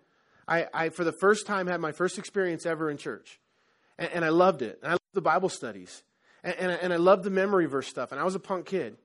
I, 0.48 0.66
I 0.72 0.88
for 0.88 1.04
the 1.04 1.14
first 1.20 1.46
time, 1.46 1.66
had 1.66 1.80
my 1.80 1.92
first 1.92 2.18
experience 2.18 2.66
ever 2.66 2.90
in 2.90 2.96
church. 2.96 3.40
And, 3.98 4.10
and 4.12 4.24
I 4.24 4.30
loved 4.30 4.62
it. 4.62 4.78
And 4.82 4.92
I 4.94 4.96
the 5.16 5.20
Bible 5.20 5.48
studies. 5.48 6.04
And, 6.44 6.54
and, 6.54 6.70
and 6.70 6.92
I 6.92 6.96
loved 6.96 7.24
the 7.24 7.30
memory 7.30 7.66
verse 7.66 7.88
stuff. 7.88 8.12
And 8.12 8.20
I 8.20 8.24
was 8.24 8.36
a 8.36 8.40
punk 8.40 8.66
kid. 8.66 8.96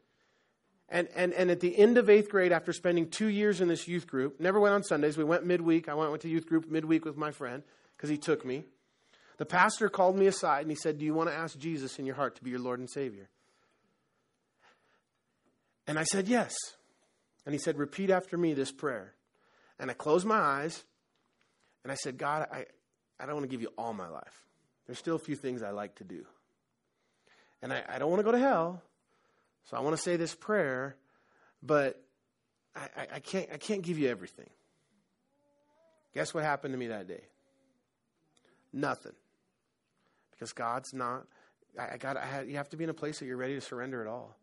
And, 0.88 1.08
and, 1.16 1.34
and 1.34 1.50
at 1.50 1.62
the 1.62 1.76
end 1.76 1.98
of 1.98 2.10
eighth 2.10 2.30
grade, 2.30 2.52
after 2.52 2.74
spending 2.74 3.10
two 3.10 3.28
years 3.28 3.62
in 3.62 3.68
this 3.68 3.88
youth 3.88 4.06
group, 4.06 4.40
never 4.40 4.60
went 4.60 4.76
on 4.76 4.84
Sundays. 4.84 5.18
We 5.18 5.24
went 5.24 5.46
midweek. 5.46 5.90
I 5.90 5.96
went, 5.96 6.12
went 6.12 6.22
to 6.24 6.30
youth 6.30 6.46
group 6.46 6.70
midweek 6.70 7.06
with 7.06 7.18
my 7.18 7.32
friend 7.32 7.64
because 7.98 8.10
he 8.10 8.18
took 8.18 8.46
me. 8.46 8.66
The 9.38 9.46
pastor 9.46 9.90
called 9.90 10.18
me 10.18 10.28
aside 10.28 10.62
and 10.62 10.70
he 10.70 10.76
said, 10.76 11.00
Do 11.00 11.06
you 11.06 11.14
want 11.14 11.30
to 11.30 11.36
ask 11.36 11.58
Jesus 11.58 11.98
in 11.98 12.06
your 12.06 12.16
heart 12.16 12.36
to 12.36 12.44
be 12.44 12.52
your 12.52 12.60
Lord 12.60 12.80
and 12.80 12.90
Savior? 12.90 13.30
And 15.88 15.98
I 15.98 16.04
said, 16.04 16.28
Yes. 16.28 16.54
And 17.46 17.54
he 17.54 17.60
said, 17.60 17.80
Repeat 17.80 18.12
after 18.12 18.38
me 18.38 18.54
this 18.54 18.72
prayer. 18.72 19.14
And 19.80 19.90
I 19.90 19.94
closed 19.94 20.28
my 20.28 20.38
eyes 20.38 20.84
and 21.84 21.92
I 21.92 21.96
said, 21.96 22.18
God, 22.18 22.48
I, 22.52 22.66
I 23.20 23.26
don't 23.26 23.36
want 23.36 23.46
to 23.46 23.50
give 23.50 23.62
you 23.62 23.72
all 23.78 23.94
my 23.94 24.08
life. 24.08 24.46
There's 24.88 25.00
still 25.00 25.16
a 25.16 25.20
few 25.20 25.36
things 25.36 25.64
I 25.64 25.72
like 25.72 25.96
to 25.96 26.04
do. 26.04 26.26
And 27.62 27.72
I, 27.72 27.84
I 27.88 28.00
don't 28.00 28.10
want 28.10 28.20
to 28.20 28.24
go 28.24 28.32
to 28.32 28.40
hell. 28.40 28.82
So 29.66 29.78
I 29.78 29.82
want 29.82 29.96
to 29.96 30.02
say 30.02 30.16
this 30.16 30.34
prayer, 30.34 30.96
but 31.62 32.02
I, 32.76 32.88
I, 32.98 33.08
I, 33.16 33.20
can't, 33.20 33.50
I 33.54 33.58
can't 33.58 33.82
give 33.82 34.00
you 34.00 34.10
everything. 34.10 34.50
Guess 36.14 36.34
what 36.34 36.44
happened 36.44 36.74
to 36.74 36.78
me 36.78 36.88
that 36.88 37.08
day? 37.08 37.22
Nothing. 38.74 39.14
Because 40.32 40.54
God's 40.54 40.94
not, 40.94 41.28
I, 41.80 41.94
I 41.94 41.98
got, 41.98 42.18
I 42.18 42.26
had, 42.26 42.50
you 42.50 42.58
have 42.58 42.70
to 42.70 42.78
be 42.78 42.84
in 42.84 42.90
a 42.90 42.96
place 42.96 43.20
that 43.20 43.26
you're 43.26 43.38
ready 43.38 43.56
to 43.56 43.62
surrender 43.62 44.02
it 44.02 44.08
all. 44.08 44.36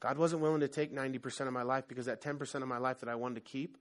God 0.00 0.18
wasn't 0.18 0.42
willing 0.42 0.60
to 0.60 0.68
take 0.68 0.94
90% 0.94 1.46
of 1.46 1.52
my 1.52 1.62
life 1.62 1.86
because 1.88 2.06
that 2.06 2.20
10% 2.20 2.54
of 2.56 2.68
my 2.68 2.78
life 2.78 3.00
that 3.00 3.08
I 3.08 3.14
wanted 3.14 3.36
to 3.36 3.40
keep 3.40 3.78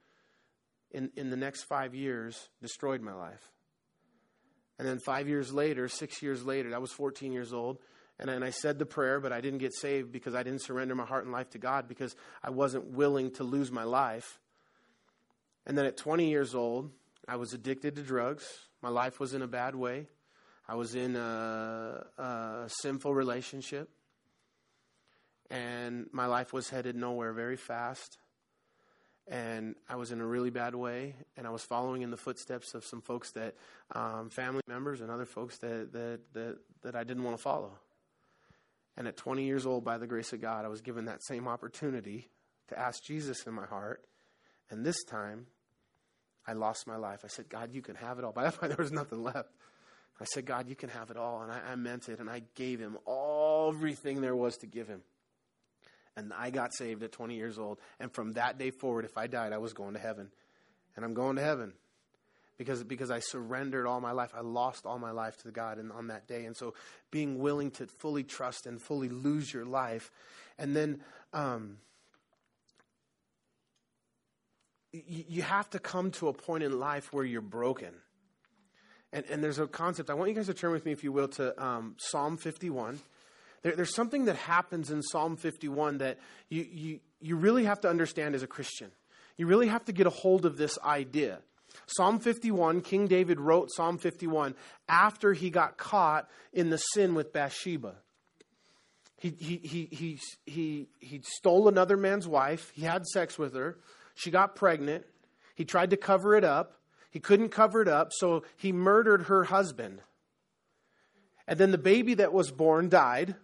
in, 0.91 1.11
in 1.15 1.29
the 1.29 1.35
next 1.35 1.63
five 1.63 1.95
years 1.95 2.49
destroyed 2.61 3.01
my 3.01 3.13
life. 3.13 3.51
And 4.81 4.89
then 4.89 4.97
five 4.97 5.27
years 5.27 5.53
later, 5.53 5.87
six 5.87 6.23
years 6.23 6.43
later, 6.43 6.73
I 6.73 6.79
was 6.79 6.91
14 6.91 7.31
years 7.31 7.53
old, 7.53 7.77
and 8.17 8.27
then 8.27 8.41
I 8.41 8.49
said 8.49 8.79
the 8.79 8.85
prayer, 8.87 9.19
but 9.19 9.31
I 9.31 9.39
didn't 9.39 9.59
get 9.59 9.75
saved 9.75 10.11
because 10.11 10.33
I 10.33 10.41
didn't 10.41 10.63
surrender 10.63 10.95
my 10.95 11.05
heart 11.05 11.23
and 11.23 11.31
life 11.31 11.51
to 11.51 11.59
God 11.59 11.87
because 11.87 12.15
I 12.43 12.49
wasn't 12.49 12.85
willing 12.85 13.29
to 13.33 13.43
lose 13.43 13.71
my 13.71 13.83
life. 13.83 14.39
And 15.67 15.77
then 15.77 15.85
at 15.85 15.97
20 15.97 16.31
years 16.31 16.55
old, 16.55 16.89
I 17.27 17.35
was 17.35 17.53
addicted 17.53 17.95
to 17.97 18.01
drugs. 18.01 18.43
My 18.81 18.89
life 18.89 19.19
was 19.19 19.35
in 19.35 19.43
a 19.43 19.47
bad 19.47 19.75
way. 19.75 20.07
I 20.67 20.73
was 20.73 20.95
in 20.95 21.15
a, 21.15 22.03
a 22.17 22.63
sinful 22.81 23.13
relationship. 23.13 23.87
And 25.51 26.07
my 26.11 26.25
life 26.25 26.53
was 26.53 26.71
headed 26.71 26.95
nowhere 26.95 27.33
very 27.33 27.55
fast. 27.55 28.17
And 29.27 29.75
I 29.87 29.95
was 29.95 30.11
in 30.11 30.19
a 30.19 30.25
really 30.25 30.49
bad 30.49 30.75
way. 30.75 31.15
And 31.37 31.47
I 31.47 31.51
was 31.51 31.63
following 31.63 32.01
in 32.01 32.11
the 32.11 32.17
footsteps 32.17 32.73
of 32.73 32.83
some 32.83 33.01
folks 33.01 33.31
that, 33.31 33.55
um, 33.93 34.29
family 34.29 34.61
members 34.67 35.01
and 35.01 35.09
other 35.09 35.25
folks 35.25 35.57
that, 35.59 35.93
that, 35.93 36.19
that, 36.33 36.57
that 36.81 36.95
I 36.95 37.03
didn't 37.03 37.23
want 37.23 37.37
to 37.37 37.41
follow. 37.41 37.71
And 38.97 39.07
at 39.07 39.17
20 39.17 39.45
years 39.45 39.65
old, 39.65 39.85
by 39.85 39.97
the 39.97 40.07
grace 40.07 40.33
of 40.33 40.41
God, 40.41 40.65
I 40.65 40.67
was 40.67 40.81
given 40.81 41.05
that 41.05 41.23
same 41.23 41.47
opportunity 41.47 42.29
to 42.67 42.77
ask 42.77 43.03
Jesus 43.03 43.43
in 43.43 43.53
my 43.53 43.65
heart. 43.65 44.03
And 44.69 44.85
this 44.85 45.03
time, 45.03 45.47
I 46.47 46.53
lost 46.53 46.87
my 46.87 46.97
life. 46.97 47.21
I 47.23 47.27
said, 47.27 47.49
God, 47.49 47.73
you 47.73 47.81
can 47.81 47.95
have 47.95 48.19
it 48.19 48.25
all. 48.25 48.31
By 48.33 48.43
that 48.43 48.57
point, 48.57 48.75
there 48.75 48.83
was 48.83 48.91
nothing 48.91 49.23
left. 49.23 49.49
I 50.19 50.25
said, 50.25 50.45
God, 50.45 50.69
you 50.69 50.75
can 50.75 50.89
have 50.89 51.09
it 51.09 51.17
all. 51.17 51.41
And 51.41 51.51
I, 51.51 51.59
I 51.71 51.75
meant 51.75 52.09
it. 52.09 52.19
And 52.19 52.29
I 52.29 52.43
gave 52.55 52.79
him 52.79 52.97
everything 53.07 54.21
there 54.21 54.35
was 54.35 54.57
to 54.57 54.67
give 54.67 54.87
him. 54.87 55.01
And 56.17 56.33
I 56.33 56.49
got 56.49 56.73
saved 56.73 57.03
at 57.03 57.11
20 57.11 57.35
years 57.35 57.57
old. 57.57 57.79
And 57.99 58.11
from 58.11 58.33
that 58.33 58.57
day 58.57 58.71
forward, 58.71 59.05
if 59.05 59.17
I 59.17 59.27
died, 59.27 59.53
I 59.53 59.57
was 59.59 59.73
going 59.73 59.93
to 59.93 59.99
heaven. 59.99 60.29
And 60.95 61.05
I'm 61.05 61.13
going 61.13 61.37
to 61.37 61.41
heaven 61.41 61.73
because, 62.57 62.83
because 62.83 63.09
I 63.09 63.19
surrendered 63.19 63.87
all 63.87 64.01
my 64.01 64.11
life. 64.11 64.33
I 64.35 64.41
lost 64.41 64.85
all 64.85 64.99
my 64.99 65.11
life 65.11 65.37
to 65.43 65.51
God 65.51 65.79
in, 65.79 65.89
on 65.91 66.07
that 66.07 66.27
day. 66.27 66.45
And 66.45 66.55
so 66.55 66.73
being 67.09 67.39
willing 67.39 67.71
to 67.71 67.87
fully 67.87 68.23
trust 68.23 68.65
and 68.65 68.81
fully 68.81 69.09
lose 69.09 69.53
your 69.53 69.65
life. 69.65 70.11
And 70.59 70.75
then 70.75 71.01
um, 71.33 71.77
you, 74.91 75.23
you 75.27 75.41
have 75.41 75.69
to 75.71 75.79
come 75.79 76.11
to 76.11 76.27
a 76.27 76.33
point 76.33 76.63
in 76.63 76.79
life 76.79 77.13
where 77.13 77.23
you're 77.23 77.41
broken. 77.41 77.93
And, 79.13 79.25
and 79.29 79.43
there's 79.43 79.59
a 79.59 79.67
concept. 79.67 80.09
I 80.09 80.13
want 80.13 80.29
you 80.29 80.35
guys 80.35 80.47
to 80.47 80.53
turn 80.53 80.71
with 80.71 80.85
me, 80.85 80.91
if 80.91 81.03
you 81.03 81.11
will, 81.11 81.27
to 81.29 81.63
um, 81.63 81.95
Psalm 81.97 82.37
51. 82.37 82.99
There, 83.61 83.75
there's 83.75 83.93
something 83.93 84.25
that 84.25 84.35
happens 84.35 84.91
in 84.91 85.01
Psalm 85.01 85.37
51 85.37 85.99
that 85.99 86.19
you, 86.49 86.65
you, 86.71 86.99
you 87.19 87.35
really 87.35 87.65
have 87.65 87.81
to 87.81 87.89
understand 87.89 88.35
as 88.35 88.43
a 88.43 88.47
Christian. 88.47 88.91
You 89.37 89.47
really 89.47 89.67
have 89.67 89.85
to 89.85 89.91
get 89.91 90.07
a 90.07 90.11
hold 90.11 90.45
of 90.45 90.57
this 90.57 90.77
idea. 90.83 91.39
Psalm 91.87 92.19
51, 92.19 92.81
King 92.81 93.07
David 93.07 93.39
wrote 93.39 93.69
Psalm 93.71 93.97
51 93.97 94.55
after 94.89 95.33
he 95.33 95.49
got 95.49 95.77
caught 95.77 96.29
in 96.51 96.69
the 96.69 96.77
sin 96.77 97.15
with 97.15 97.33
Bathsheba. 97.33 97.95
He, 99.17 99.29
he, 99.29 99.57
he, 99.57 99.85
he, 99.91 100.19
he, 100.45 100.87
he 100.99 101.21
stole 101.23 101.67
another 101.67 101.95
man's 101.95 102.27
wife. 102.27 102.71
He 102.73 102.81
had 102.81 103.05
sex 103.05 103.37
with 103.37 103.53
her. 103.53 103.77
She 104.15 104.31
got 104.31 104.55
pregnant. 104.55 105.05
He 105.55 105.63
tried 105.63 105.91
to 105.91 105.97
cover 105.97 106.35
it 106.35 106.43
up. 106.43 106.81
He 107.11 107.19
couldn't 107.19 107.49
cover 107.49 107.81
it 107.81 107.87
up, 107.87 108.11
so 108.13 108.43
he 108.57 108.71
murdered 108.71 109.23
her 109.23 109.43
husband. 109.43 110.01
And 111.47 111.59
then 111.59 111.71
the 111.71 111.77
baby 111.77 112.15
that 112.15 112.33
was 112.33 112.49
born 112.49 112.89
died. 112.89 113.35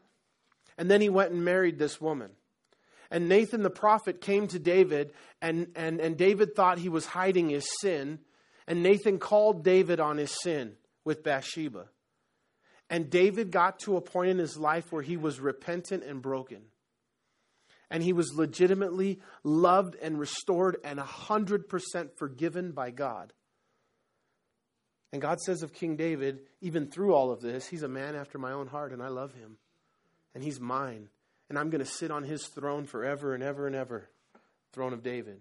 And 0.78 0.90
then 0.90 1.02
he 1.02 1.10
went 1.10 1.32
and 1.32 1.44
married 1.44 1.80
this 1.80 2.00
woman. 2.00 2.32
And 3.10 3.30
Nathan 3.30 3.64
the 3.64 3.70
prophet 3.70 4.22
came 4.22 4.48
to 4.48 4.60
David, 4.60 5.14
and, 5.42 5.68
and, 5.76 6.00
and 6.00 6.18
David 6.18 6.56
thought 6.56 6.78
he 6.78 6.90
was 6.90 7.06
hiding 7.06 7.50
his 7.50 7.68
sin. 7.80 8.20
And 8.68 8.84
Nathan 8.84 9.18
called 9.18 9.64
David 9.64 10.00
on 10.00 10.18
his 10.18 10.32
sin 10.42 10.74
with 11.06 11.24
Bathsheba. 11.24 11.86
And 12.90 13.10
David 13.10 13.52
got 13.52 13.80
to 13.80 13.98
a 13.98 14.02
point 14.02 14.30
in 14.30 14.38
his 14.38 14.58
life 14.58 14.92
where 14.92 15.02
he 15.02 15.18
was 15.18 15.40
repentant 15.40 16.04
and 16.04 16.22
broken. 16.22 16.64
And 17.90 18.04
he 18.04 18.14
was 18.14 18.34
legitimately 18.36 19.22
loved 19.44 19.96
and 20.02 20.20
restored 20.20 20.78
and 20.84 21.00
100% 21.00 22.18
forgiven 22.18 22.72
by 22.72 22.92
God. 22.92 23.32
And 25.14 25.22
God 25.22 25.40
says 25.40 25.64
of 25.64 25.74
King 25.74 25.96
David, 25.96 26.42
even 26.60 26.88
through 26.88 27.14
all 27.14 27.32
of 27.32 27.40
this, 27.40 27.68
he's 27.68 27.84
a 27.84 27.88
man 27.88 28.16
after 28.16 28.38
my 28.38 28.52
own 28.52 28.68
heart, 28.68 28.92
and 28.92 29.02
I 29.02 29.08
love 29.08 29.34
him. 29.34 29.58
And 30.34 30.44
he's 30.44 30.60
mine. 30.60 31.10
And 31.50 31.58
I'm 31.58 31.70
going 31.70 31.84
to 31.84 31.90
sit 31.90 32.12
on 32.12 32.24
his 32.24 32.48
throne 32.48 32.86
forever 32.86 33.34
and 33.34 33.44
ever 33.44 33.68
and 33.68 33.76
ever. 33.76 34.10
Throne 34.74 34.94
of 34.94 35.04
David. 35.04 35.40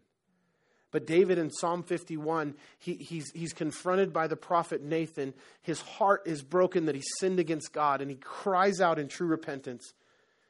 But 0.92 1.06
David 1.06 1.36
in 1.36 1.50
Psalm 1.50 1.82
51, 1.82 2.54
he, 2.78 2.94
he's, 2.94 3.30
he's 3.34 3.52
confronted 3.52 4.12
by 4.12 4.28
the 4.28 4.36
prophet 4.36 4.82
Nathan. 4.82 5.34
His 5.62 5.80
heart 5.80 6.22
is 6.26 6.42
broken 6.42 6.86
that 6.86 6.94
he 6.94 7.02
sinned 7.18 7.38
against 7.38 7.72
God, 7.72 8.00
and 8.00 8.10
he 8.10 8.16
cries 8.16 8.80
out 8.80 8.98
in 8.98 9.08
true 9.08 9.26
repentance, 9.26 9.92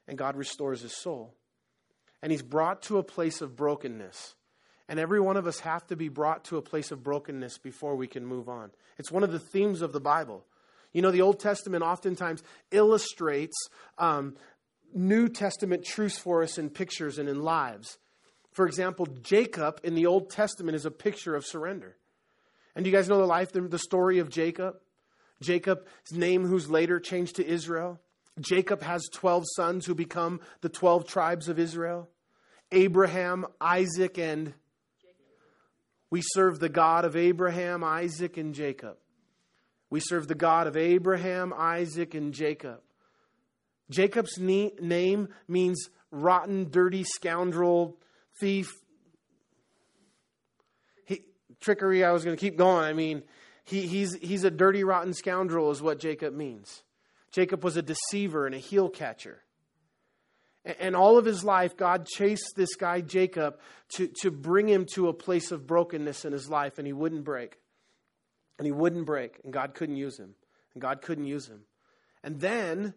and 0.06 0.18
God 0.18 0.36
restores 0.36 0.82
his 0.82 0.96
soul. 0.96 1.34
And 2.22 2.30
he's 2.30 2.42
brought 2.42 2.82
to 2.82 2.98
a 2.98 3.02
place 3.02 3.40
of 3.40 3.56
brokenness. 3.56 4.34
And 4.88 5.00
every 5.00 5.20
one 5.20 5.36
of 5.36 5.46
us 5.46 5.60
have 5.60 5.86
to 5.88 5.96
be 5.96 6.08
brought 6.08 6.44
to 6.44 6.58
a 6.58 6.62
place 6.62 6.92
of 6.92 7.02
brokenness 7.02 7.58
before 7.58 7.96
we 7.96 8.06
can 8.06 8.24
move 8.24 8.48
on. 8.48 8.70
It's 8.98 9.10
one 9.10 9.24
of 9.24 9.32
the 9.32 9.40
themes 9.40 9.82
of 9.82 9.92
the 9.92 10.00
Bible. 10.00 10.44
You 10.96 11.02
know, 11.02 11.10
the 11.10 11.20
Old 11.20 11.40
Testament 11.40 11.82
oftentimes 11.84 12.42
illustrates 12.70 13.68
um, 13.98 14.34
New 14.94 15.28
Testament 15.28 15.84
truths 15.84 16.16
for 16.16 16.42
us 16.42 16.56
in 16.56 16.70
pictures 16.70 17.18
and 17.18 17.28
in 17.28 17.42
lives. 17.42 17.98
For 18.52 18.66
example, 18.66 19.04
Jacob 19.20 19.78
in 19.84 19.94
the 19.94 20.06
Old 20.06 20.30
Testament 20.30 20.74
is 20.74 20.86
a 20.86 20.90
picture 20.90 21.34
of 21.34 21.44
surrender. 21.44 21.98
And 22.74 22.82
do 22.82 22.90
you 22.90 22.96
guys 22.96 23.10
know 23.10 23.18
the 23.18 23.26
life, 23.26 23.52
the 23.52 23.78
story 23.78 24.20
of 24.20 24.30
Jacob? 24.30 24.76
Jacob's 25.42 25.84
name, 26.12 26.46
who's 26.46 26.70
later 26.70 26.98
changed 26.98 27.36
to 27.36 27.46
Israel. 27.46 28.00
Jacob 28.40 28.80
has 28.80 29.06
12 29.12 29.44
sons 29.54 29.84
who 29.84 29.94
become 29.94 30.40
the 30.62 30.70
12 30.70 31.06
tribes 31.06 31.50
of 31.50 31.58
Israel. 31.58 32.08
Abraham, 32.72 33.44
Isaac, 33.60 34.16
and 34.16 34.54
we 36.08 36.22
serve 36.22 36.58
the 36.58 36.70
God 36.70 37.04
of 37.04 37.16
Abraham, 37.16 37.84
Isaac, 37.84 38.38
and 38.38 38.54
Jacob. 38.54 38.96
We 39.90 40.00
serve 40.00 40.28
the 40.28 40.34
God 40.34 40.66
of 40.66 40.76
Abraham, 40.76 41.52
Isaac, 41.56 42.14
and 42.14 42.32
Jacob. 42.32 42.80
Jacob's 43.90 44.38
name 44.38 45.28
means 45.46 45.90
rotten, 46.10 46.70
dirty 46.70 47.04
scoundrel, 47.04 47.96
thief, 48.40 48.68
he, 51.04 51.22
trickery. 51.60 52.04
I 52.04 52.10
was 52.10 52.24
going 52.24 52.36
to 52.36 52.40
keep 52.40 52.56
going. 52.56 52.84
I 52.84 52.92
mean, 52.92 53.22
he, 53.64 53.86
he's, 53.86 54.14
he's 54.14 54.44
a 54.44 54.50
dirty, 54.50 54.82
rotten 54.82 55.14
scoundrel, 55.14 55.70
is 55.70 55.80
what 55.80 56.00
Jacob 56.00 56.34
means. 56.34 56.82
Jacob 57.30 57.62
was 57.62 57.76
a 57.76 57.82
deceiver 57.82 58.46
and 58.46 58.54
a 58.54 58.58
heel 58.58 58.88
catcher. 58.88 59.42
And, 60.64 60.76
and 60.80 60.96
all 60.96 61.16
of 61.16 61.24
his 61.24 61.44
life, 61.44 61.76
God 61.76 62.06
chased 62.06 62.54
this 62.56 62.74
guy, 62.74 63.02
Jacob, 63.02 63.58
to, 63.94 64.08
to 64.22 64.32
bring 64.32 64.68
him 64.68 64.84
to 64.94 65.08
a 65.08 65.12
place 65.12 65.52
of 65.52 65.66
brokenness 65.66 66.24
in 66.24 66.32
his 66.32 66.48
life, 66.48 66.78
and 66.78 66.86
he 66.86 66.92
wouldn't 66.92 67.24
break. 67.24 67.58
And 68.58 68.66
he 68.66 68.72
wouldn't 68.72 69.06
break, 69.06 69.40
and 69.44 69.52
God 69.52 69.74
couldn't 69.74 69.96
use 69.96 70.18
him. 70.18 70.34
And 70.74 70.80
God 70.80 71.02
couldn't 71.02 71.26
use 71.26 71.46
him. 71.46 71.62
And 72.22 72.40
then 72.40 72.94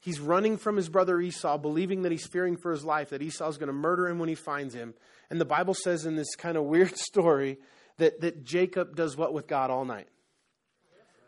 he's 0.00 0.20
running 0.20 0.56
from 0.56 0.76
his 0.76 0.88
brother 0.88 1.20
Esau, 1.20 1.58
believing 1.58 2.02
that 2.02 2.12
he's 2.12 2.26
fearing 2.26 2.56
for 2.56 2.70
his 2.70 2.84
life, 2.84 3.10
that 3.10 3.22
Esau's 3.22 3.58
going 3.58 3.68
to 3.68 3.72
murder 3.72 4.08
him 4.08 4.18
when 4.18 4.28
he 4.28 4.34
finds 4.34 4.74
him. 4.74 4.94
And 5.30 5.40
the 5.40 5.44
Bible 5.44 5.74
says 5.74 6.06
in 6.06 6.16
this 6.16 6.34
kind 6.36 6.56
of 6.56 6.64
weird 6.64 6.96
story 6.96 7.58
that, 7.98 8.20
that 8.22 8.44
Jacob 8.44 8.96
does 8.96 9.16
what 9.16 9.34
with 9.34 9.46
God 9.46 9.70
all 9.70 9.84
night? 9.84 10.08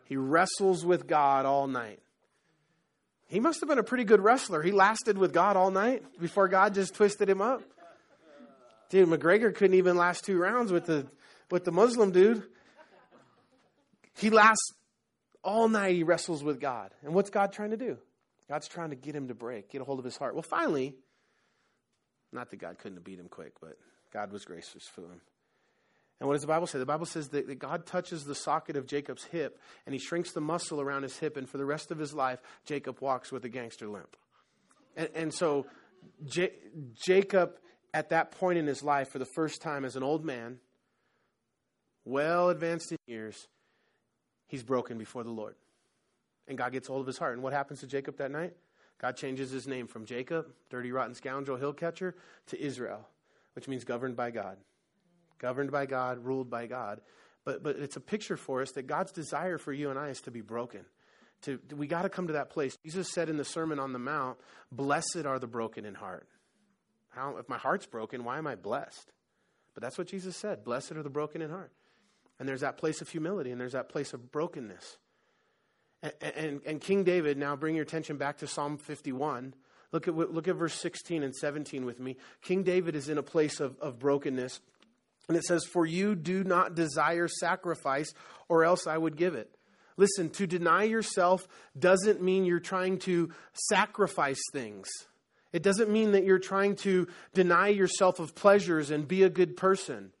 He 0.05 0.17
wrestles 0.17 0.85
with 0.85 1.07
God 1.07 1.45
all 1.45 1.67
night. 1.67 1.99
He 3.27 3.39
must 3.39 3.61
have 3.61 3.69
been 3.69 3.79
a 3.79 3.83
pretty 3.83 4.03
good 4.03 4.19
wrestler. 4.19 4.61
He 4.61 4.73
lasted 4.73 5.17
with 5.17 5.31
God 5.31 5.55
all 5.55 5.71
night 5.71 6.03
before 6.19 6.49
God 6.49 6.73
just 6.73 6.93
twisted 6.95 7.29
him 7.29 7.41
up. 7.41 7.61
Dude, 8.89 9.07
McGregor 9.07 9.55
couldn't 9.55 9.77
even 9.77 9.95
last 9.95 10.25
two 10.25 10.37
rounds 10.37 10.69
with 10.69 10.85
the 10.85 11.07
with 11.49 11.63
the 11.63 11.71
Muslim 11.71 12.11
dude. 12.11 12.43
He 14.15 14.29
lasts 14.29 14.73
all 15.43 15.67
night. 15.67 15.95
He 15.95 16.03
wrestles 16.03 16.43
with 16.43 16.59
God, 16.59 16.91
and 17.03 17.13
what's 17.13 17.29
God 17.29 17.53
trying 17.53 17.71
to 17.71 17.77
do? 17.77 17.97
God's 18.49 18.67
trying 18.67 18.89
to 18.89 18.97
get 18.97 19.15
him 19.15 19.29
to 19.29 19.33
break, 19.33 19.71
get 19.71 19.81
a 19.81 19.85
hold 19.85 19.99
of 19.99 20.05
his 20.05 20.17
heart. 20.17 20.33
Well, 20.33 20.43
finally, 20.43 20.95
not 22.33 22.49
that 22.49 22.57
God 22.57 22.77
couldn't 22.79 22.97
have 22.97 23.03
beat 23.03 23.19
him 23.19 23.29
quick, 23.29 23.53
but 23.61 23.77
God 24.11 24.31
was 24.31 24.43
gracious 24.43 24.89
to 24.95 25.01
him. 25.03 25.21
And 26.19 26.27
what 26.27 26.33
does 26.33 26.41
the 26.41 26.47
Bible 26.47 26.67
say? 26.67 26.77
The 26.77 26.85
Bible 26.85 27.05
says 27.05 27.29
that, 27.29 27.47
that, 27.47 27.59
God 27.59 27.85
touches 27.85 28.25
the 28.25 28.35
socket 28.35 28.77
of 28.77 28.85
Jacob's 28.85 29.23
hip 29.23 29.59
and 29.85 29.93
he 29.93 29.99
shrinks 29.99 30.33
the 30.33 30.41
muscle 30.41 30.79
around 30.79 31.03
his 31.03 31.17
hip, 31.17 31.35
and 31.35 31.49
for 31.49 31.57
the 31.57 31.65
rest 31.65 31.91
of 31.91 31.97
his 31.97 32.13
life, 32.13 32.39
Jacob 32.65 33.01
walks 33.01 33.31
with 33.31 33.43
a 33.43 33.49
gangster 33.49 33.87
limp. 33.87 34.15
And, 34.95 35.09
and 35.15 35.33
so, 35.33 35.65
J- 36.25 36.53
Jacob, 36.93 37.53
at 37.93 38.09
that 38.09 38.31
point 38.31 38.59
in 38.59 38.67
his 38.67 38.83
life, 38.83 39.09
for 39.09 39.17
the 39.17 39.25
first 39.25 39.61
time 39.61 39.83
as 39.83 39.95
an 39.95 40.03
old 40.03 40.23
man, 40.23 40.59
well 42.05 42.49
advanced 42.49 42.91
in 42.91 42.97
years, 43.07 43.47
he's 44.51 44.63
broken 44.63 44.99
before 44.99 45.23
the 45.23 45.31
Lord. 45.31 45.55
And 46.47 46.57
God 46.57 46.73
gets 46.73 46.87
hold 46.87 47.01
of 47.01 47.07
his 47.07 47.17
heart. 47.17 47.33
And 47.33 47.41
what 47.41 47.53
happens 47.53 47.79
to 47.79 47.87
Jacob 47.87 48.17
that 48.17 48.29
night? 48.29 48.53
God 48.99 49.17
changes 49.17 49.49
his 49.49 49.67
name 49.67 49.87
from 49.87 50.05
Jacob, 50.05 50.47
dirty, 50.69 50.91
rotten 50.91 51.15
scoundrel, 51.15 51.57
hill 51.57 51.73
catcher, 51.73 52.15
to 52.47 52.61
Israel, 52.61 53.07
which 53.55 53.67
means 53.67 53.83
governed 53.83 54.15
by 54.15 54.29
God 54.29 54.57
governed 55.41 55.71
by 55.71 55.87
God, 55.87 56.23
ruled 56.23 56.49
by 56.49 56.67
God. 56.67 57.01
But, 57.43 57.63
but 57.63 57.75
it's 57.77 57.95
a 57.95 58.01
picture 58.01 58.37
for 58.37 58.61
us 58.61 58.71
that 58.73 58.83
God's 58.83 59.11
desire 59.11 59.57
for 59.57 59.73
you 59.73 59.89
and 59.89 59.97
I 59.97 60.09
is 60.09 60.21
to 60.21 60.31
be 60.31 60.41
broken. 60.41 60.85
To, 61.43 61.59
we 61.75 61.87
got 61.87 62.03
to 62.03 62.09
come 62.09 62.27
to 62.27 62.33
that 62.33 62.51
place. 62.51 62.77
Jesus 62.85 63.11
said 63.11 63.27
in 63.27 63.37
the 63.37 63.43
Sermon 63.43 63.79
on 63.79 63.93
the 63.93 63.99
Mount, 63.99 64.37
Blessed 64.71 65.25
are 65.25 65.39
the 65.39 65.47
broken 65.47 65.85
in 65.85 65.95
heart. 65.95 66.27
How, 67.09 67.37
if 67.37 67.49
my 67.49 67.57
heart's 67.57 67.87
broken, 67.87 68.23
why 68.23 68.37
am 68.37 68.45
I 68.45 68.55
blessed? 68.55 69.11
But 69.73 69.81
that's 69.81 69.97
what 69.97 70.07
Jesus 70.07 70.37
said. 70.37 70.63
Blessed 70.63 70.91
are 70.91 71.03
the 71.03 71.09
broken 71.09 71.41
in 71.41 71.49
heart. 71.49 71.71
And 72.41 72.49
there's 72.49 72.61
that 72.61 72.77
place 72.77 73.01
of 73.01 73.09
humility 73.09 73.51
and 73.51 73.61
there's 73.61 73.73
that 73.73 73.87
place 73.87 74.13
of 74.13 74.31
brokenness. 74.31 74.97
And, 76.01 76.13
and, 76.35 76.61
and 76.65 76.81
King 76.81 77.03
David, 77.03 77.37
now 77.37 77.55
bring 77.55 77.75
your 77.75 77.83
attention 77.83 78.17
back 78.17 78.39
to 78.39 78.47
Psalm 78.47 78.79
51. 78.79 79.53
Look 79.91 80.07
at, 80.07 80.15
look 80.15 80.47
at 80.47 80.55
verse 80.55 80.73
16 80.73 81.21
and 81.21 81.35
17 81.35 81.85
with 81.85 81.99
me. 81.99 82.17
King 82.41 82.63
David 82.63 82.95
is 82.95 83.09
in 83.09 83.19
a 83.19 83.23
place 83.23 83.59
of, 83.59 83.77
of 83.79 83.99
brokenness. 83.99 84.59
And 85.27 85.37
it 85.37 85.43
says, 85.43 85.65
For 85.65 85.85
you 85.85 86.15
do 86.15 86.43
not 86.43 86.73
desire 86.73 87.27
sacrifice, 87.27 88.11
or 88.49 88.63
else 88.63 88.87
I 88.87 88.97
would 88.97 89.17
give 89.17 89.35
it. 89.35 89.55
Listen, 89.95 90.31
to 90.31 90.47
deny 90.47 90.85
yourself 90.85 91.47
doesn't 91.77 92.23
mean 92.23 92.45
you're 92.45 92.59
trying 92.59 92.97
to 93.01 93.29
sacrifice 93.69 94.41
things. 94.51 94.87
It 95.53 95.61
doesn't 95.61 95.91
mean 95.91 96.13
that 96.13 96.23
you're 96.23 96.39
trying 96.39 96.75
to 96.77 97.07
deny 97.35 97.67
yourself 97.67 98.19
of 98.19 98.33
pleasures 98.33 98.89
and 98.89 99.07
be 99.07 99.21
a 99.21 99.29
good 99.29 99.55
person. 99.55 100.11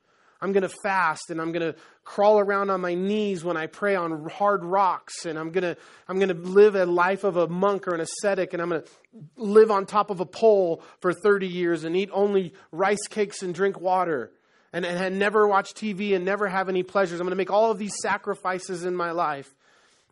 I'm 0.41 0.53
going 0.53 0.63
to 0.63 0.75
fast 0.83 1.29
and 1.29 1.39
I'm 1.39 1.51
going 1.51 1.73
to 1.73 1.79
crawl 2.03 2.39
around 2.39 2.71
on 2.71 2.81
my 2.81 2.95
knees 2.95 3.43
when 3.43 3.57
I 3.57 3.67
pray 3.67 3.95
on 3.95 4.27
hard 4.29 4.63
rocks 4.63 5.25
and 5.25 5.37
I'm 5.37 5.51
going 5.51 5.63
to 5.63 5.77
I'm 6.07 6.17
going 6.17 6.29
to 6.29 6.33
live 6.33 6.75
a 6.75 6.85
life 6.85 7.23
of 7.23 7.37
a 7.37 7.47
monk 7.47 7.87
or 7.87 7.93
an 7.93 8.01
ascetic 8.01 8.53
and 8.53 8.61
I'm 8.61 8.69
going 8.69 8.81
to 8.81 8.89
live 9.37 9.69
on 9.69 9.85
top 9.85 10.09
of 10.09 10.19
a 10.19 10.25
pole 10.25 10.83
for 10.99 11.13
30 11.13 11.47
years 11.47 11.83
and 11.83 11.95
eat 11.95 12.09
only 12.11 12.53
rice 12.71 13.05
cakes 13.09 13.43
and 13.43 13.53
drink 13.53 13.79
water 13.79 14.31
and, 14.73 14.83
and 14.83 15.19
never 15.19 15.47
watch 15.47 15.73
TV 15.73 16.15
and 16.15 16.25
never 16.25 16.47
have 16.47 16.69
any 16.69 16.81
pleasures. 16.81 17.19
I'm 17.19 17.25
going 17.25 17.31
to 17.31 17.37
make 17.37 17.51
all 17.51 17.69
of 17.69 17.77
these 17.77 17.93
sacrifices 18.01 18.83
in 18.83 18.95
my 18.95 19.11
life. 19.11 19.53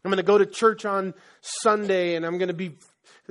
I'm 0.05 0.11
going 0.11 0.17
to 0.17 0.23
go 0.23 0.37
to 0.37 0.45
church 0.45 0.85
on 0.85 1.15
Sunday 1.41 2.15
and 2.15 2.25
I'm 2.25 2.37
going 2.37 2.49
to 2.49 2.53
be 2.53 2.77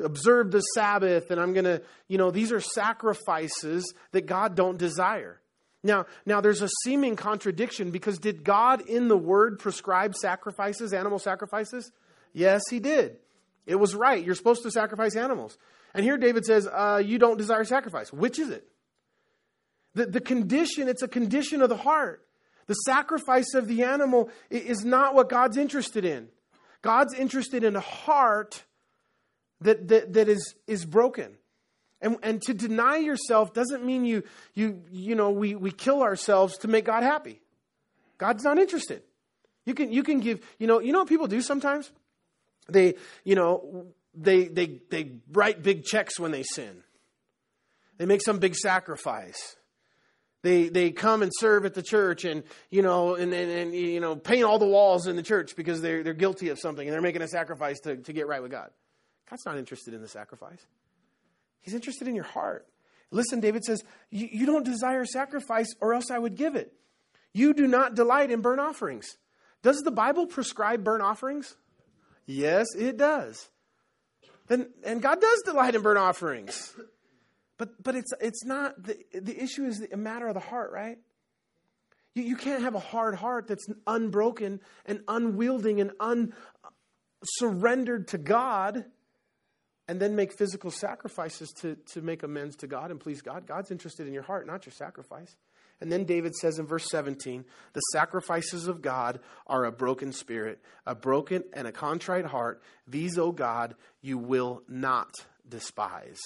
observe 0.02 0.50
the 0.50 0.60
Sabbath 0.60 1.30
and 1.30 1.40
I'm 1.40 1.52
going 1.52 1.64
to, 1.64 1.82
you 2.08 2.18
know, 2.18 2.30
these 2.30 2.52
are 2.52 2.60
sacrifices 2.60 3.92
that 4.12 4.26
God 4.26 4.54
don't 4.54 4.78
desire. 4.78 5.40
Now, 5.82 6.06
now 6.26 6.40
there's 6.40 6.62
a 6.62 6.68
seeming 6.84 7.16
contradiction 7.16 7.90
because 7.90 8.18
did 8.18 8.44
God 8.44 8.88
in 8.88 9.08
the 9.08 9.16
word 9.16 9.58
prescribe 9.58 10.14
sacrifices, 10.14 10.92
animal 10.92 11.18
sacrifices? 11.18 11.92
Yes, 12.32 12.62
he 12.68 12.80
did. 12.80 13.16
It 13.66 13.76
was 13.76 13.94
right. 13.94 14.24
You're 14.24 14.34
supposed 14.34 14.62
to 14.64 14.70
sacrifice 14.70 15.14
animals. 15.14 15.56
And 15.94 16.04
here 16.04 16.18
David 16.18 16.44
says, 16.44 16.66
uh, 16.66 17.02
you 17.04 17.18
don't 17.18 17.38
desire 17.38 17.64
sacrifice. 17.64 18.12
Which 18.12 18.38
is 18.38 18.50
it? 18.50 18.66
The, 19.94 20.06
the 20.06 20.20
condition, 20.20 20.88
it's 20.88 21.02
a 21.02 21.08
condition 21.08 21.62
of 21.62 21.68
the 21.68 21.76
heart. 21.76 22.24
The 22.66 22.74
sacrifice 22.74 23.54
of 23.54 23.66
the 23.66 23.84
animal 23.84 24.30
is 24.50 24.84
not 24.84 25.14
what 25.14 25.30
God's 25.30 25.56
interested 25.56 26.04
in. 26.04 26.28
God's 26.82 27.14
interested 27.14 27.64
in 27.64 27.76
a 27.76 27.80
heart 27.80 28.64
that, 29.62 29.88
that, 29.88 30.12
that 30.12 30.28
is, 30.28 30.54
is 30.66 30.84
broken. 30.84 31.37
And, 32.00 32.16
and 32.22 32.40
to 32.42 32.54
deny 32.54 32.96
yourself 32.96 33.52
doesn't 33.52 33.84
mean 33.84 34.04
you, 34.04 34.22
you, 34.54 34.82
you 34.90 35.14
know, 35.14 35.30
we, 35.30 35.54
we 35.54 35.70
kill 35.70 36.02
ourselves 36.02 36.58
to 36.58 36.68
make 36.68 36.84
God 36.84 37.02
happy. 37.02 37.40
God's 38.18 38.44
not 38.44 38.58
interested. 38.58 39.02
You 39.64 39.74
can, 39.74 39.92
you 39.92 40.02
can 40.02 40.20
give, 40.20 40.44
you 40.58 40.66
know, 40.66 40.80
you 40.80 40.92
know 40.92 41.00
what 41.00 41.08
people 41.08 41.26
do 41.26 41.40
sometimes? 41.40 41.90
They, 42.68 42.94
you 43.24 43.34
know, 43.34 43.86
they, 44.14 44.44
they, 44.44 44.80
they 44.90 45.12
write 45.32 45.62
big 45.62 45.84
checks 45.84 46.18
when 46.18 46.30
they 46.30 46.42
sin. 46.42 46.82
They 47.98 48.06
make 48.06 48.22
some 48.22 48.38
big 48.38 48.54
sacrifice. 48.54 49.56
They, 50.42 50.68
they 50.68 50.92
come 50.92 51.22
and 51.22 51.32
serve 51.34 51.64
at 51.64 51.74
the 51.74 51.82
church 51.82 52.24
and, 52.24 52.44
you 52.70 52.82
know, 52.82 53.16
and, 53.16 53.32
and, 53.32 53.50
and, 53.50 53.74
you 53.74 53.98
know, 53.98 54.14
paint 54.14 54.44
all 54.44 54.60
the 54.60 54.66
walls 54.66 55.08
in 55.08 55.16
the 55.16 55.22
church 55.22 55.56
because 55.56 55.80
they're, 55.82 56.04
they're 56.04 56.14
guilty 56.14 56.50
of 56.50 56.60
something 56.60 56.86
and 56.86 56.94
they're 56.94 57.02
making 57.02 57.22
a 57.22 57.28
sacrifice 57.28 57.80
to, 57.80 57.96
to 57.96 58.12
get 58.12 58.28
right 58.28 58.40
with 58.40 58.52
God. 58.52 58.70
God's 59.28 59.44
not 59.44 59.58
interested 59.58 59.94
in 59.94 60.00
the 60.00 60.08
sacrifice. 60.08 60.64
He's 61.68 61.74
interested 61.74 62.08
in 62.08 62.14
your 62.14 62.24
heart. 62.24 62.66
Listen, 63.10 63.40
David 63.40 63.62
says, 63.62 63.84
you 64.08 64.46
don't 64.46 64.64
desire 64.64 65.04
sacrifice 65.04 65.68
or 65.82 65.92
else 65.92 66.10
I 66.10 66.18
would 66.18 66.34
give 66.34 66.56
it. 66.56 66.72
You 67.34 67.52
do 67.52 67.66
not 67.66 67.94
delight 67.94 68.30
in 68.30 68.40
burnt 68.40 68.58
offerings. 68.58 69.18
Does 69.62 69.82
the 69.82 69.90
Bible 69.90 70.26
prescribe 70.26 70.82
burnt 70.82 71.02
offerings? 71.02 71.56
Yes, 72.24 72.68
it 72.74 72.96
does. 72.96 73.50
Then, 74.46 74.70
and 74.82 75.02
God 75.02 75.20
does 75.20 75.42
delight 75.42 75.74
in 75.74 75.82
burnt 75.82 75.98
offerings. 75.98 76.74
But, 77.58 77.82
but 77.82 77.94
it's, 77.94 78.14
it's 78.18 78.46
not, 78.46 78.82
the, 78.82 78.96
the 79.12 79.38
issue 79.38 79.66
is 79.66 79.86
a 79.92 79.96
matter 79.98 80.26
of 80.26 80.32
the 80.32 80.40
heart, 80.40 80.72
right? 80.72 80.96
You, 82.14 82.22
you 82.22 82.36
can't 82.36 82.62
have 82.62 82.74
a 82.74 82.80
hard 82.80 83.14
heart 83.14 83.46
that's 83.46 83.66
unbroken 83.86 84.60
and 84.86 85.02
unwielding 85.06 85.82
and 85.82 85.90
unsurrendered 86.00 88.08
to 88.08 88.16
God 88.16 88.86
and 89.88 89.98
then 89.98 90.14
make 90.14 90.32
physical 90.32 90.70
sacrifices 90.70 91.50
to, 91.60 91.76
to 91.92 92.02
make 92.02 92.22
amends 92.22 92.56
to 92.56 92.66
God 92.66 92.90
and 92.90 93.00
please 93.00 93.22
God. 93.22 93.46
God's 93.46 93.70
interested 93.70 94.06
in 94.06 94.12
your 94.12 94.22
heart, 94.22 94.46
not 94.46 94.66
your 94.66 94.72
sacrifice. 94.72 95.34
And 95.80 95.90
then 95.90 96.04
David 96.04 96.34
says 96.34 96.58
in 96.58 96.66
verse 96.66 96.88
17, 96.90 97.44
the 97.72 97.80
sacrifices 97.92 98.68
of 98.68 98.82
God 98.82 99.20
are 99.46 99.64
a 99.64 99.72
broken 99.72 100.12
spirit, 100.12 100.60
a 100.86 100.94
broken 100.94 101.44
and 101.52 101.66
a 101.66 101.72
contrite 101.72 102.26
heart. 102.26 102.62
These, 102.86 103.16
O 103.16 103.32
God, 103.32 103.76
you 104.02 104.18
will 104.18 104.62
not 104.68 105.14
despise. 105.48 106.18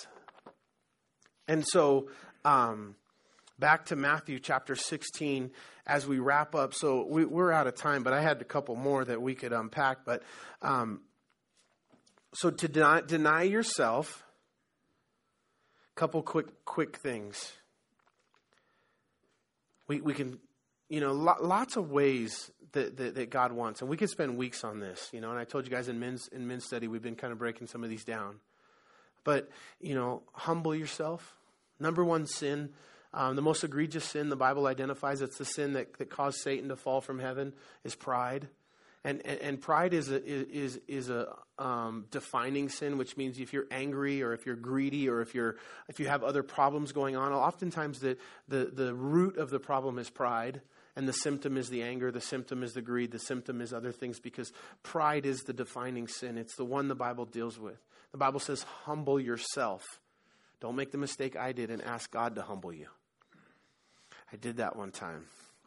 And 1.47 1.67
so, 1.67 2.09
um, 2.45 2.97
back 3.59 3.87
to 3.87 3.97
Matthew 3.97 4.39
chapter 4.41 4.75
16 4.75 5.51
as 5.87 6.07
we 6.07 6.19
wrap 6.19 6.55
up. 6.55 6.75
So 6.75 7.07
we, 7.07 7.25
are 7.25 7.53
out 7.53 7.67
of 7.67 7.75
time, 7.75 8.03
but 8.03 8.13
I 8.13 8.23
had 8.23 8.41
a 8.41 8.45
couple 8.45 8.75
more 8.75 9.05
that 9.05 9.21
we 9.21 9.35
could 9.35 9.53
unpack. 9.53 10.05
But 10.05 10.23
um, 10.63 11.03
so 12.35 12.51
to 12.51 12.69
deny, 12.69 13.01
deny 13.01 13.43
yourself, 13.43 14.25
a 15.95 16.01
couple 16.01 16.23
quick 16.23 16.65
quick 16.65 16.97
things. 16.97 17.53
We 19.89 20.01
we 20.01 20.15
can, 20.15 20.39
you 20.89 21.01
know, 21.01 21.13
lots 21.13 21.77
of 21.77 21.91
ways 21.91 22.51
that, 22.73 22.97
that, 22.97 23.15
that 23.17 23.31
God 23.31 23.53
wants, 23.53 23.81
and 23.81 23.91
we 23.91 23.97
could 23.97 24.11
spend 24.11 24.37
weeks 24.37 24.65
on 24.65 24.81
this. 24.81 25.11
You 25.13 25.21
know, 25.21 25.31
and 25.31 25.39
I 25.39 25.45
told 25.45 25.65
you 25.65 25.71
guys 25.71 25.89
in 25.89 26.01
men's 26.01 26.29
in 26.29 26.47
men's 26.47 26.65
study 26.65 26.89
we've 26.89 27.03
been 27.03 27.17
kind 27.17 27.33
of 27.33 27.39
breaking 27.39 27.67
some 27.67 27.85
of 27.85 27.91
these 27.91 28.05
down. 28.05 28.41
But, 29.25 29.49
you 29.81 29.95
know, 29.95 30.23
humble 30.33 30.75
yourself. 30.75 31.37
Number 31.79 32.05
one 32.05 32.27
sin, 32.27 32.71
um, 33.15 33.37
the 33.37 33.43
most 33.43 33.63
egregious 33.63 34.05
sin 34.05 34.29
the 34.29 34.37
Bible 34.37 34.67
identifies, 34.67 35.21
it's 35.21 35.39
the 35.39 35.45
sin 35.45 35.75
that, 35.75 35.99
that 35.99 36.11
caused 36.11 36.39
Satan 36.39 36.69
to 36.69 36.77
fall 36.77 37.01
from 37.01 37.19
heaven, 37.19 37.53
is 37.85 37.95
pride. 37.95 38.49
And, 39.05 39.21
and, 39.25 39.41
and 39.41 39.61
pride 39.61 39.95
is 39.95 40.11
a, 40.11 40.25
is, 40.25 40.81
is 40.87 41.11
a 41.11 41.35
um, 41.59 42.07
defining 42.11 42.69
sin, 42.69 42.99
which 42.99 43.17
means 43.17 43.39
if 43.41 43.53
you're 43.53 43.67
angry 43.71 44.23
or 44.23 44.33
if 44.33 44.47
you're 44.47 44.57
greedy 44.57 45.09
or 45.09 45.21
if, 45.21 45.35
you're, 45.35 45.57
if 45.89 45.99
you 45.99 46.07
have 46.07 46.23
other 46.23 46.43
problems 46.43 46.93
going 46.93 47.17
on, 47.17 47.33
oftentimes 47.33 47.99
the, 47.99 48.17
the, 48.49 48.71
the 48.73 48.95
root 48.95 49.39
of 49.39 49.51
the 49.51 49.59
problem 49.59 49.99
is 49.99 50.09
pride. 50.09 50.61
And 50.95 51.09
the 51.09 51.13
symptom 51.15 51.57
is 51.57 51.71
the 51.71 51.83
anger, 51.83 52.13
the 52.13 52.21
symptom 52.21 52.63
is 52.63 52.75
the 52.75 52.83
greed, 52.83 53.13
the 53.13 53.19
symptom 53.19 53.63
is 53.63 53.73
other 53.73 53.93
things 53.93 54.21
because 54.21 54.53
pride 54.83 55.25
is 55.25 55.41
the 55.41 55.55
defining 55.55 56.07
sin. 56.07 56.37
It's 56.37 56.55
the 56.55 56.67
one 56.67 56.89
the 56.89 56.95
Bible 56.95 57.25
deals 57.25 57.59
with. 57.59 57.79
The 58.13 58.19
Bible 58.19 58.41
says, 58.41 58.63
humble 58.85 59.19
yourself. 59.19 60.01
Don't 60.61 60.77
make 60.77 60.93
the 60.93 60.99
mistake 60.99 61.35
I 61.35 61.53
did 61.53 61.71
and 61.71 61.83
ask 61.83 62.11
God 62.11 62.35
to 62.35 62.43
humble 62.43 62.75
you. 62.75 62.89
I 64.33 64.37
did 64.37 64.59
that 64.59 64.77
one 64.77 64.91
time. 64.91 65.25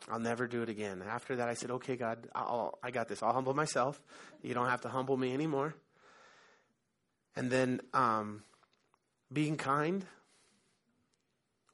I'll 0.10 0.20
never 0.20 0.47
do 0.47 0.62
it 0.62 0.70
again. 0.70 1.03
After 1.08 1.38
that, 1.38 1.49
I 1.49 1.56
said, 1.56 1.72
okay, 1.72 1.95
God, 1.95 2.28
I'll, 2.36 2.78
I 2.84 2.91
got 2.91 3.08
this. 3.08 3.24
I'll 3.24 3.34
humble 3.34 3.53
myself. 3.53 4.01
You 4.43 4.53
don't 4.53 4.70
have 4.70 4.82
to 4.82 4.89
humble 4.89 5.18
me 5.18 5.34
anymore. 5.34 5.74
And 7.36 7.49
then 7.49 7.82
um, 7.93 8.43
being 9.34 9.58
kind, 9.58 10.06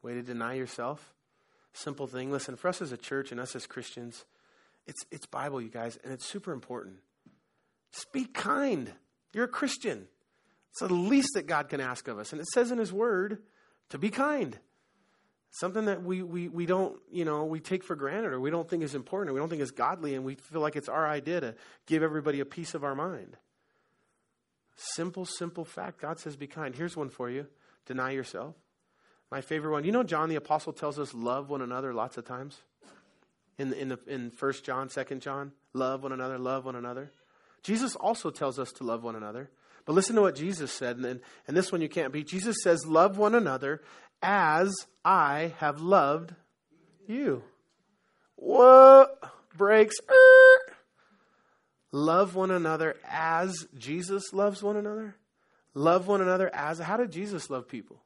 way 0.02 0.14
to 0.14 0.22
deny 0.22 0.54
yourself. 0.54 1.14
Simple 1.74 2.08
thing. 2.08 2.32
Listen, 2.32 2.56
for 2.56 2.70
us 2.70 2.82
as 2.82 2.92
a 2.92 2.98
church 2.98 3.32
and 3.32 3.40
us 3.40 3.56
as 3.56 3.68
Christians, 3.68 4.26
it's, 4.88 5.06
it's 5.12 5.26
Bible, 5.26 5.62
you 5.62 5.70
guys, 5.70 5.98
and 6.04 6.14
it's 6.14 6.26
super 6.26 6.52
important. 6.52 6.98
Speak 7.92 8.34
kind. 8.34 8.92
You're 9.34 9.46
a 9.46 9.50
Christian. 9.50 10.08
It's 10.72 10.80
the 10.80 10.94
least 10.94 11.30
that 11.36 11.48
God 11.48 11.70
can 11.70 11.82
ask 11.82 12.08
of 12.08 12.18
us. 12.18 12.32
And 12.32 12.42
it 12.42 12.48
says 12.48 12.72
in 12.72 12.78
His 12.78 12.94
Word 12.94 13.40
to 13.90 13.98
be 13.98 14.10
kind. 14.10 14.58
Something 15.52 15.86
that 15.86 16.02
we, 16.02 16.24
we, 16.24 16.48
we 16.48 16.66
don't, 16.66 16.98
you 17.12 17.26
know, 17.26 17.44
we 17.44 17.60
take 17.60 17.84
for 17.84 17.96
granted 17.96 18.32
or 18.32 18.40
we 18.40 18.50
don't 18.50 18.70
think 18.70 18.84
is 18.84 18.96
important 18.96 19.30
or 19.30 19.34
we 19.34 19.40
don't 19.40 19.50
think 19.50 19.62
is 19.62 19.72
godly 19.72 20.16
and 20.16 20.24
we 20.24 20.36
feel 20.36 20.62
like 20.62 20.78
it's 20.78 20.88
our 20.88 21.06
idea 21.06 21.42
to 21.42 21.56
give 21.88 22.04
everybody 22.04 22.40
a 22.40 22.46
piece 22.46 22.74
of 22.74 22.86
our 22.86 22.96
mind. 22.96 23.36
Simple, 24.78 25.26
simple 25.26 25.66
fact. 25.66 26.02
God 26.02 26.20
says 26.20 26.38
be 26.38 26.48
kind. 26.48 26.74
Here's 26.74 26.96
one 26.96 27.10
for 27.10 27.30
you 27.30 27.48
deny 27.86 28.12
yourself. 28.12 28.56
My 29.30 29.42
favorite 29.42 29.72
one. 29.72 29.84
You 29.84 29.92
know, 29.92 30.04
John 30.04 30.30
the 30.30 30.36
Apostle 30.36 30.72
tells 30.72 30.98
us 30.98 31.14
love 31.14 31.50
one 31.50 31.62
another 31.62 31.94
lots 31.94 32.18
of 32.18 32.26
times. 32.26 32.62
In, 33.58 33.74
in, 33.74 33.90
the, 33.90 34.00
in 34.08 34.32
1 34.38 34.54
John, 34.64 34.88
2 34.88 35.04
John, 35.16 35.52
love 35.74 36.04
one 36.04 36.14
another, 36.14 36.40
love 36.40 36.66
one 36.66 36.76
another. 36.76 37.12
Jesus 37.62 37.96
also 37.96 38.30
tells 38.30 38.58
us 38.58 38.72
to 38.74 38.84
love 38.84 39.04
one 39.04 39.16
another. 39.16 39.52
But 39.86 39.94
listen 39.94 40.16
to 40.16 40.22
what 40.22 40.36
Jesus 40.36 40.72
said, 40.72 40.98
and, 40.98 41.20
and 41.48 41.58
this 41.58 41.72
one 41.72 41.82
you 41.82 41.90
can't 41.90 42.14
beat. 42.14 42.28
Jesus 42.28 42.58
says, 42.64 42.86
Love 42.86 43.18
one 43.18 43.36
another 43.36 43.82
as 44.22 44.74
I 45.04 45.54
have 45.58 45.82
loved 45.82 46.34
you. 47.08 47.44
What 48.36 49.20
breaks? 49.56 49.96
Er. 50.10 50.74
Love 51.92 52.36
one 52.36 52.52
another 52.52 52.96
as 53.10 53.68
Jesus 53.78 54.34
loves 54.34 54.64
one 54.64 54.78
another. 54.78 55.16
Love 55.74 56.08
one 56.08 56.22
another 56.22 56.50
as. 56.54 56.80
How 56.80 56.98
did 56.98 57.12
Jesus 57.12 57.50
love 57.50 57.68
people? 57.68 58.02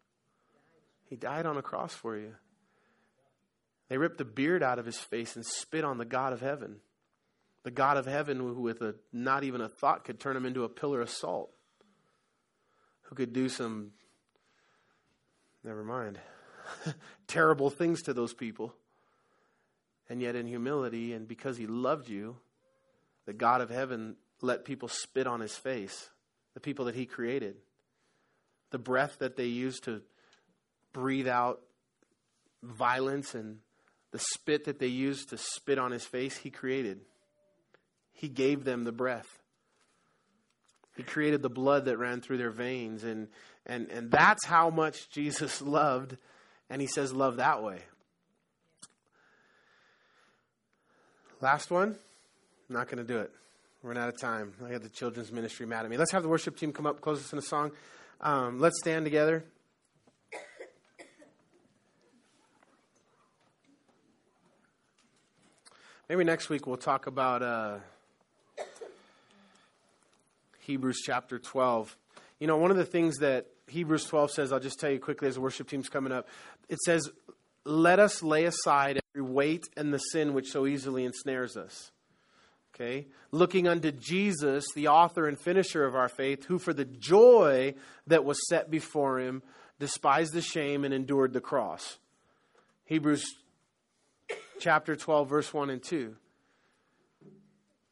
He 1.10 1.16
died 1.16 1.46
on 1.46 1.58
a 1.58 1.62
cross 1.62 1.94
for 1.94 2.18
you. 2.18 2.34
They 3.90 3.98
ripped 3.98 4.18
the 4.18 4.26
beard 4.26 4.64
out 4.64 4.80
of 4.80 4.86
his 4.86 4.98
face 4.98 5.36
and 5.36 5.46
spit 5.46 5.84
on 5.84 5.98
the 5.98 6.06
God 6.06 6.34
of 6.34 6.42
heaven. 6.42 6.78
The 7.64 7.72
God 7.72 7.98
of 7.98 8.06
heaven, 8.06 8.38
who 8.38 8.62
with 8.62 8.82
a, 8.82 8.96
not 9.14 9.44
even 9.44 9.62
a 9.62 9.70
thought 9.70 10.04
could 10.04 10.20
turn 10.20 10.36
him 10.36 10.46
into 10.46 10.64
a 10.64 10.70
pillar 10.70 11.02
of 11.02 11.10
salt. 11.10 11.52
Who 13.04 13.16
could 13.16 13.34
do 13.34 13.50
some, 13.50 13.92
never 15.66 15.84
mind, 15.84 16.20
terrible 17.28 17.70
things 17.70 18.04
to 18.04 18.14
those 18.14 18.34
people. 18.34 18.74
And 20.08 20.22
yet, 20.22 20.36
in 20.36 20.46
humility, 20.46 21.14
and 21.14 21.28
because 21.28 21.58
he 21.58 21.66
loved 21.66 22.08
you, 22.08 22.38
the 23.26 23.34
God 23.34 23.62
of 23.62 23.70
heaven 23.72 24.16
let 24.42 24.64
people 24.64 24.88
spit 24.88 25.26
on 25.26 25.40
his 25.40 25.56
face, 25.56 26.10
the 26.54 26.60
people 26.60 26.86
that 26.86 26.96
he 26.96 27.06
created. 27.06 27.56
The 28.70 28.78
breath 28.78 29.18
that 29.20 29.36
they 29.36 29.46
used 29.46 29.86
to 29.86 30.02
breathe 30.94 31.28
out 31.28 31.62
violence 32.62 33.34
and 33.34 33.58
the 34.12 34.20
spit 34.20 34.66
that 34.66 34.80
they 34.80 34.88
used 34.88 35.30
to 35.30 35.38
spit 35.38 35.80
on 35.80 35.92
his 35.92 36.06
face, 36.06 36.38
he 36.38 36.50
created. 36.50 37.02
He 38.14 38.30
gave 38.30 38.64
them 38.64 38.84
the 38.84 38.92
breath. 38.92 39.28
He 40.96 41.04
created 41.04 41.42
the 41.42 41.50
blood 41.50 41.86
that 41.86 41.98
ran 41.98 42.22
through 42.22 42.38
their 42.38 42.52
veins. 42.52 43.04
And, 43.04 43.28
and, 43.66 43.90
and 43.90 44.12
that's 44.12 44.46
how 44.46 44.70
much 44.70 45.10
Jesus 45.10 45.62
loved. 45.62 46.18
And 46.70 46.82
he 46.82 46.88
says, 46.88 47.14
love 47.14 47.38
that 47.38 47.64
way. 47.64 47.80
Last 51.42 51.70
one. 51.70 51.96
I'm 52.70 52.76
not 52.76 52.88
going 52.88 52.98
to 52.98 53.04
do 53.04 53.20
it. 53.20 53.32
We're 53.84 53.96
out 53.98 54.10
of 54.10 54.20
time. 54.20 54.54
I 54.66 54.72
got 54.72 54.82
the 54.82 54.90
children's 54.90 55.32
ministry 55.32 55.68
mad 55.68 55.86
at 55.86 55.92
me. 55.92 55.98
Let's 55.98 56.12
have 56.12 56.24
the 56.24 56.30
worship 56.30 56.58
team 56.58 56.74
come 56.74 56.88
up, 56.88 57.02
close 57.02 57.20
us 57.20 57.32
in 57.34 57.38
a 57.38 57.44
song. 57.44 57.72
Um, 58.20 58.60
let's 58.60 58.80
stand 58.80 59.06
together. 59.06 59.44
Maybe 66.10 66.24
next 66.24 66.50
week 66.50 66.66
we'll 66.68 66.78
talk 66.78 67.08
about 67.08 67.44
uh, 67.44 67.78
Hebrews 70.60 71.02
chapter 71.06 71.38
12. 71.38 71.96
You 72.40 72.48
know, 72.48 72.58
one 72.58 72.72
of 72.72 72.78
the 72.78 72.86
things 72.86 73.18
that 73.18 73.48
Hebrews 73.68 74.06
12 74.06 74.32
says, 74.32 74.52
I'll 74.52 74.60
just 74.60 74.80
tell 74.80 74.92
you 74.92 75.00
quickly 75.00 75.28
as 75.28 75.36
the 75.36 75.42
worship 75.42 75.70
team's 75.70 75.90
coming 75.90 76.12
up, 76.12 76.28
it 76.70 76.80
says, 76.80 77.10
Let 77.66 78.00
us 78.00 78.22
lay 78.22 78.46
aside 78.46 79.02
every 79.14 79.28
weight 79.28 79.68
and 79.76 79.94
the 79.94 79.98
sin 79.98 80.34
which 80.34 80.52
so 80.52 80.68
easily 80.68 81.04
ensnares 81.06 81.58
us. 81.58 81.92
Okay? 82.74 83.08
Looking 83.32 83.68
unto 83.68 83.92
Jesus, 83.92 84.66
the 84.76 84.90
author 84.90 85.28
and 85.28 85.40
finisher 85.40 85.86
of 85.86 85.96
our 85.96 86.10
faith, 86.10 86.46
who 86.46 86.60
for 86.60 86.74
the 86.74 86.86
joy 86.86 87.74
that 88.08 88.26
was 88.26 88.48
set 88.50 88.70
before 88.70 89.20
him 89.20 89.42
despised 89.80 90.34
the 90.34 90.42
shame 90.42 90.84
and 90.84 90.94
endured 90.94 91.34
the 91.34 91.42
cross. 91.42 91.98
Hebrews 92.86 93.26
chapter 94.60 94.96
12, 94.96 95.30
verse 95.30 95.54
1 95.54 95.70
and 95.70 95.82
2. 95.82 96.16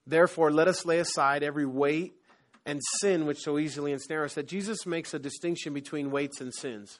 Therefore, 0.06 0.52
let 0.52 0.68
us 0.68 0.86
lay 0.86 1.00
aside 1.00 1.44
every 1.44 1.66
weight 1.66 2.14
and 2.66 2.82
sin 3.00 3.26
which 3.26 3.40
so 3.40 3.60
easily 3.60 3.92
ensnare 3.92 4.24
us. 4.24 4.36
That 4.36 4.48
Jesus 4.48 4.86
makes 4.86 5.14
a 5.14 5.20
distinction 5.20 5.74
between 5.74 6.12
weights 6.12 6.42
and 6.42 6.54
sins. 6.54 7.00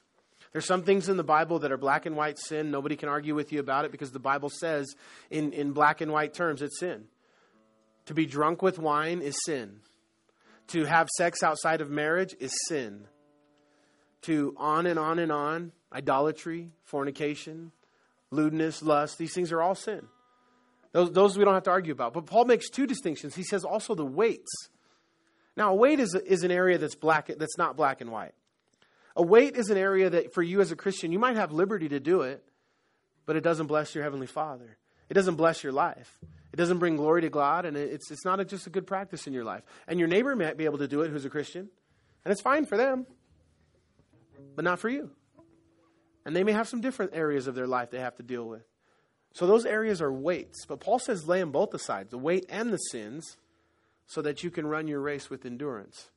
There's 0.52 0.66
some 0.66 0.82
things 0.82 1.08
in 1.08 1.16
the 1.16 1.24
Bible 1.24 1.58
that 1.60 1.72
are 1.72 1.76
black 1.76 2.06
and 2.06 2.16
white 2.16 2.38
sin. 2.38 2.70
Nobody 2.70 2.94
can 2.94 3.08
argue 3.08 3.34
with 3.34 3.52
you 3.52 3.58
about 3.58 3.84
it 3.84 3.92
because 3.92 4.12
the 4.12 4.20
Bible 4.20 4.50
says 4.50 4.86
in, 5.30 5.52
in 5.52 5.72
black 5.72 6.00
and 6.00 6.12
white 6.12 6.32
terms 6.32 6.62
it's 6.62 6.78
sin. 6.78 7.06
To 8.06 8.14
be 8.14 8.26
drunk 8.26 8.62
with 8.62 8.78
wine 8.78 9.20
is 9.20 9.36
sin. 9.44 9.80
To 10.68 10.84
have 10.84 11.08
sex 11.16 11.42
outside 11.42 11.80
of 11.80 11.90
marriage 11.90 12.36
is 12.38 12.52
sin. 12.68 13.06
To 14.22 14.54
on 14.56 14.86
and 14.86 14.98
on 14.98 15.18
and 15.18 15.32
on, 15.32 15.72
idolatry, 15.92 16.70
fornication, 16.84 17.72
lewdness, 18.30 18.82
lust, 18.82 19.18
these 19.18 19.34
things 19.34 19.52
are 19.52 19.60
all 19.60 19.74
sin. 19.74 20.06
Those, 20.92 21.10
those 21.10 21.36
we 21.36 21.44
don't 21.44 21.54
have 21.54 21.64
to 21.64 21.70
argue 21.70 21.92
about. 21.92 22.12
But 22.12 22.26
Paul 22.26 22.44
makes 22.44 22.70
two 22.70 22.86
distinctions. 22.86 23.34
He 23.34 23.42
says 23.42 23.64
also 23.64 23.94
the 23.94 24.06
weights. 24.06 24.68
Now, 25.56 25.72
a 25.72 25.74
weight 25.74 26.00
is, 26.00 26.14
is 26.14 26.42
an 26.42 26.50
area 26.50 26.78
that's, 26.78 26.94
black, 26.94 27.28
that's 27.38 27.56
not 27.58 27.76
black 27.76 28.00
and 28.00 28.10
white. 28.10 28.34
A 29.16 29.22
weight 29.22 29.56
is 29.56 29.70
an 29.70 29.78
area 29.78 30.10
that 30.10 30.34
for 30.34 30.42
you 30.42 30.60
as 30.60 30.72
a 30.72 30.76
Christian, 30.76 31.12
you 31.12 31.18
might 31.18 31.36
have 31.36 31.52
liberty 31.52 31.88
to 31.90 32.00
do 32.00 32.22
it, 32.22 32.42
but 33.26 33.36
it 33.36 33.42
doesn't 33.42 33.68
bless 33.68 33.94
your 33.94 34.02
Heavenly 34.02 34.26
Father. 34.26 34.76
It 35.08 35.14
doesn't 35.14 35.36
bless 35.36 35.62
your 35.62 35.72
life. 35.72 36.18
It 36.52 36.56
doesn't 36.56 36.78
bring 36.78 36.96
glory 36.96 37.22
to 37.22 37.30
God, 37.30 37.64
and 37.64 37.76
it's, 37.76 38.10
it's 38.10 38.24
not 38.24 38.40
a, 38.40 38.44
just 38.44 38.66
a 38.66 38.70
good 38.70 38.86
practice 38.86 39.26
in 39.26 39.32
your 39.32 39.44
life. 39.44 39.62
And 39.86 39.98
your 39.98 40.08
neighbor 40.08 40.34
might 40.34 40.56
be 40.56 40.64
able 40.64 40.78
to 40.78 40.88
do 40.88 41.02
it 41.02 41.10
who's 41.10 41.24
a 41.24 41.30
Christian, 41.30 41.68
and 42.24 42.32
it's 42.32 42.40
fine 42.40 42.64
for 42.66 42.76
them, 42.76 43.06
but 44.56 44.64
not 44.64 44.78
for 44.78 44.88
you. 44.88 45.10
And 46.24 46.34
they 46.34 46.42
may 46.42 46.52
have 46.52 46.68
some 46.68 46.80
different 46.80 47.12
areas 47.14 47.46
of 47.46 47.54
their 47.54 47.66
life 47.66 47.90
they 47.90 48.00
have 48.00 48.16
to 48.16 48.22
deal 48.22 48.48
with. 48.48 48.62
So 49.34 49.46
those 49.46 49.66
areas 49.66 50.00
are 50.00 50.12
weights. 50.12 50.64
But 50.64 50.80
Paul 50.80 50.98
says 50.98 51.28
lay 51.28 51.40
them 51.40 51.50
both 51.50 51.74
aside, 51.74 52.10
the 52.10 52.18
weight 52.18 52.46
and 52.48 52.72
the 52.72 52.78
sins, 52.78 53.36
so 54.06 54.22
that 54.22 54.42
you 54.42 54.50
can 54.50 54.66
run 54.66 54.86
your 54.86 55.00
race 55.00 55.30
with 55.30 55.44
endurance. 55.44 56.10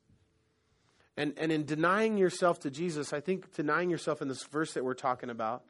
And, 1.16 1.34
and 1.38 1.52
in 1.52 1.66
denying 1.66 2.18
yourself 2.18 2.60
to 2.62 2.70
Jesus, 2.70 3.12
I 3.12 3.20
think 3.20 3.54
denying 3.56 3.90
yourself 3.90 4.22
in 4.22 4.28
this 4.28 4.44
verse 4.44 4.74
that 4.74 4.84
we're 4.84 4.94
talking 4.94 5.30
about, 5.30 5.64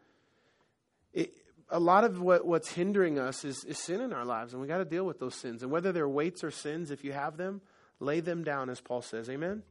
it, 1.14 1.34
a 1.70 1.80
lot 1.80 2.04
of 2.04 2.22
what, 2.22 2.46
what's 2.46 2.72
hindering 2.72 3.18
us 3.18 3.46
is, 3.46 3.64
is 3.64 3.78
sin 3.78 4.02
in 4.02 4.14
our 4.14 4.26
lives, 4.26 4.54
and 4.54 4.62
we 4.62 4.68
got 4.68 4.80
to 4.80 4.86
deal 4.86 5.06
with 5.06 5.20
those 5.20 5.36
sins. 5.36 5.64
And 5.64 5.72
whether 5.72 5.92
they're 5.92 6.08
weights 6.08 6.44
or 6.44 6.52
sins, 6.52 6.92
if 6.92 7.04
you 7.04 7.14
have 7.14 7.38
them, 7.38 7.62
lay 8.00 8.20
them 8.20 8.44
down, 8.44 8.70
as 8.70 8.82
Paul 8.82 9.02
says. 9.02 9.30
Amen? 9.30 9.64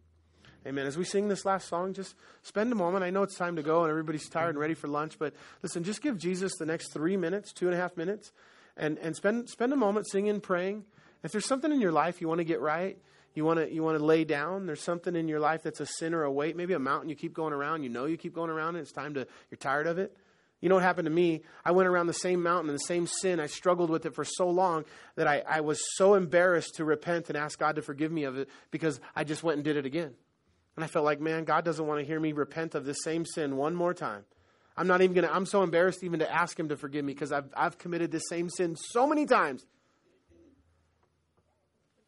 Amen. 0.67 0.87
As 0.87 0.97
we 0.97 1.05
sing 1.05 1.29
this 1.29 1.45
last 1.45 1.69
song, 1.69 1.93
just 1.93 2.17
spend 2.43 2.73
a 2.73 2.75
moment. 2.75 3.05
I 3.05 3.11
know 3.11 3.23
it's 3.23 3.37
time 3.37 3.57
to 3.57 3.63
go 3.63 3.83
and 3.83 3.91
everybody's 3.91 4.29
tired 4.29 4.51
and 4.51 4.59
ready 4.59 4.75
for 4.75 4.89
lunch, 4.89 5.19
but 5.19 5.33
listen, 5.63 5.85
just 5.85 6.03
give 6.03 6.19
Jesus 6.19 6.53
the 6.59 6.67
next 6.67 6.93
three 6.93 7.17
minutes, 7.17 7.53
two 7.53 7.67
and 7.67 7.75
a 7.75 7.79
half 7.79 7.97
minutes, 7.97 8.33
and, 8.77 8.99
and 8.99 9.15
spend, 9.15 9.49
spend 9.49 9.73
a 9.73 9.77
moment 9.77 10.09
singing, 10.11 10.41
praying. 10.41 10.85
If 11.27 11.33
there's 11.33 11.45
something 11.45 11.73
in 11.73 11.81
your 11.81 11.91
life 11.91 12.21
you 12.21 12.29
want 12.29 12.39
to 12.39 12.45
get 12.45 12.61
right, 12.61 12.97
you 13.35 13.45
want 13.45 13.59
to 13.59 13.69
you 13.69 13.83
want 13.83 13.99
to 13.99 14.05
lay 14.05 14.23
down. 14.23 14.67
There's 14.67 14.81
something 14.81 15.17
in 15.17 15.27
your 15.27 15.41
life 15.41 15.65
that's 15.65 15.81
a 15.81 15.87
sin 15.87 16.15
or 16.15 16.23
a 16.23 16.31
weight, 16.31 16.57
maybe 16.57 16.73
a 16.73 16.79
mountain 16.79 17.09
you 17.09 17.17
keep 17.17 17.35
going 17.35 17.53
around. 17.53 17.83
You 17.83 17.89
know 17.89 18.05
you 18.05 18.17
keep 18.17 18.33
going 18.33 18.49
around, 18.49 18.77
and 18.77 18.79
it's 18.79 18.93
time 18.93 19.15
to. 19.15 19.27
You're 19.51 19.59
tired 19.59 19.89
of 19.89 19.99
it. 19.99 20.17
You 20.61 20.69
know 20.69 20.77
what 20.77 20.85
happened 20.85 21.07
to 21.07 21.11
me? 21.11 21.43
I 21.65 21.73
went 21.73 21.89
around 21.89 22.07
the 22.07 22.13
same 22.13 22.45
mountain 22.45 22.71
and 22.71 22.79
the 22.79 22.85
same 22.85 23.09
sin. 23.09 23.41
I 23.41 23.47
struggled 23.47 23.91
with 23.91 24.07
it 24.07 24.15
for 24.15 24.25
so 24.25 24.49
long 24.49 24.85
that 25.17 25.27
I, 25.27 25.43
I 25.49 25.63
was 25.63 25.81
so 25.97 26.15
embarrassed 26.15 26.77
to 26.77 26.85
repent 26.85 27.29
and 27.29 27.37
ask 27.37 27.59
God 27.59 27.75
to 27.75 27.83
forgive 27.83 28.13
me 28.13 28.23
of 28.23 28.39
it 28.39 28.49
because 28.71 29.01
I 29.17 29.25
just 29.25 29.43
went 29.43 29.57
and 29.57 29.65
did 29.65 29.77
it 29.77 29.85
again. 29.85 30.15
And 30.77 30.85
I 30.85 30.87
felt 30.87 31.05
like, 31.05 31.21
man, 31.21 31.43
God 31.43 31.65
doesn't 31.65 31.85
want 31.85 31.99
to 31.99 32.07
hear 32.07 32.21
me 32.21 32.35
repent 32.35 32.77
of 32.77 32.85
this 32.85 32.99
same 33.03 33.27
sin 33.27 33.57
one 33.57 33.75
more 33.75 33.95
time. 33.95 34.25
I'm 34.77 34.87
not 34.87 35.03
even 35.03 35.13
going 35.13 35.27
to, 35.27 35.35
I'm 35.35 35.47
so 35.47 35.65
embarrassed 35.65 36.05
even 36.05 36.21
to 36.21 36.33
ask 36.33 36.57
him 36.57 36.69
to 36.69 36.77
forgive 36.77 37.05
me 37.05 37.15
because 37.15 37.33
I've, 37.33 37.53
I've 37.57 37.79
committed 37.79 38.13
this 38.13 38.29
same 38.29 38.49
sin 38.49 38.77
so 38.77 39.09
many 39.09 39.27
times. 39.27 39.67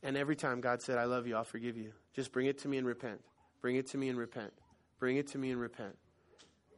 And 0.03 0.17
every 0.17 0.37
time 0.37 0.61
God 0.61 0.81
said, 0.81 0.99
I 0.99 1.05
love 1.05 1.27
you, 1.27 1.37
I'll 1.37 1.45
forgive 1.45 1.77
you. 1.77 1.93
Just 2.15 2.33
bring 2.33 2.47
it 2.47 2.59
to 2.59 2.69
me 2.69 2.79
and 2.79 2.87
repent. 2.87 3.21
Bring 3.61 3.77
it 3.77 3.89
to 3.89 3.99
me 3.99 4.09
and 4.09 4.19
repent. 4.19 4.53
Bring 4.99 5.17
it 5.17 5.29
to 5.29 5.39
me 5.39 5.51
and 5.51 5.61
repent. 5.61 5.97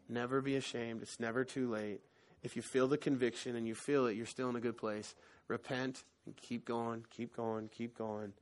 Never 0.09 0.41
be 0.41 0.57
ashamed. 0.57 1.03
It's 1.03 1.21
never 1.21 1.45
too 1.45 1.71
late. 1.71 2.01
If 2.43 2.57
you 2.57 2.63
feel 2.63 2.89
the 2.89 2.97
conviction 2.97 3.57
and 3.57 3.67
you 3.69 3.75
feel 3.75 4.07
it, 4.07 4.17
you're 4.17 4.27
still 4.27 4.49
in 4.49 4.57
a 4.57 4.61
good 4.61 4.79
place. 4.79 5.15
Repent 5.49 6.05
and 6.27 6.37
keep 6.37 6.65
going, 6.65 7.05
keep 7.11 7.37
going, 7.37 7.69
keep 7.69 7.97
going. 7.97 8.33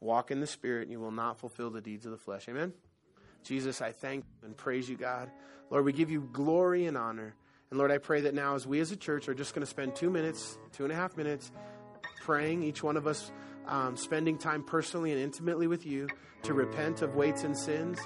Walk 0.00 0.30
in 0.30 0.40
the 0.40 0.46
Spirit, 0.46 0.82
and 0.82 0.90
you 0.90 1.00
will 1.00 1.10
not 1.10 1.38
fulfill 1.38 1.70
the 1.70 1.80
deeds 1.80 2.04
of 2.04 2.12
the 2.12 2.18
flesh. 2.18 2.48
Amen? 2.48 2.72
Jesus, 3.44 3.80
I 3.80 3.92
thank 3.92 4.24
you 4.24 4.48
and 4.48 4.56
praise 4.56 4.88
you, 4.88 4.96
God. 4.96 5.30
Lord, 5.70 5.84
we 5.84 5.92
give 5.92 6.10
you 6.10 6.28
glory 6.32 6.86
and 6.86 6.98
honor. 6.98 7.34
And 7.70 7.78
Lord, 7.78 7.90
I 7.90 7.98
pray 7.98 8.22
that 8.22 8.34
now, 8.34 8.54
as 8.54 8.66
we 8.66 8.80
as 8.80 8.92
a 8.92 8.96
church 8.96 9.28
are 9.28 9.34
just 9.34 9.54
going 9.54 9.64
to 9.64 9.70
spend 9.70 9.96
two 9.96 10.10
minutes, 10.10 10.58
two 10.72 10.84
and 10.84 10.92
a 10.92 10.96
half 10.96 11.16
minutes, 11.16 11.50
praying, 12.26 12.64
each 12.64 12.82
one 12.82 12.96
of 12.96 13.06
us 13.06 13.30
um, 13.68 13.96
spending 13.96 14.36
time 14.36 14.64
personally 14.64 15.12
and 15.12 15.20
intimately 15.20 15.68
with 15.68 15.86
you 15.86 16.08
to 16.42 16.54
repent 16.54 17.00
of 17.00 17.14
weights 17.14 17.44
and 17.44 17.56
sins, 17.56 18.00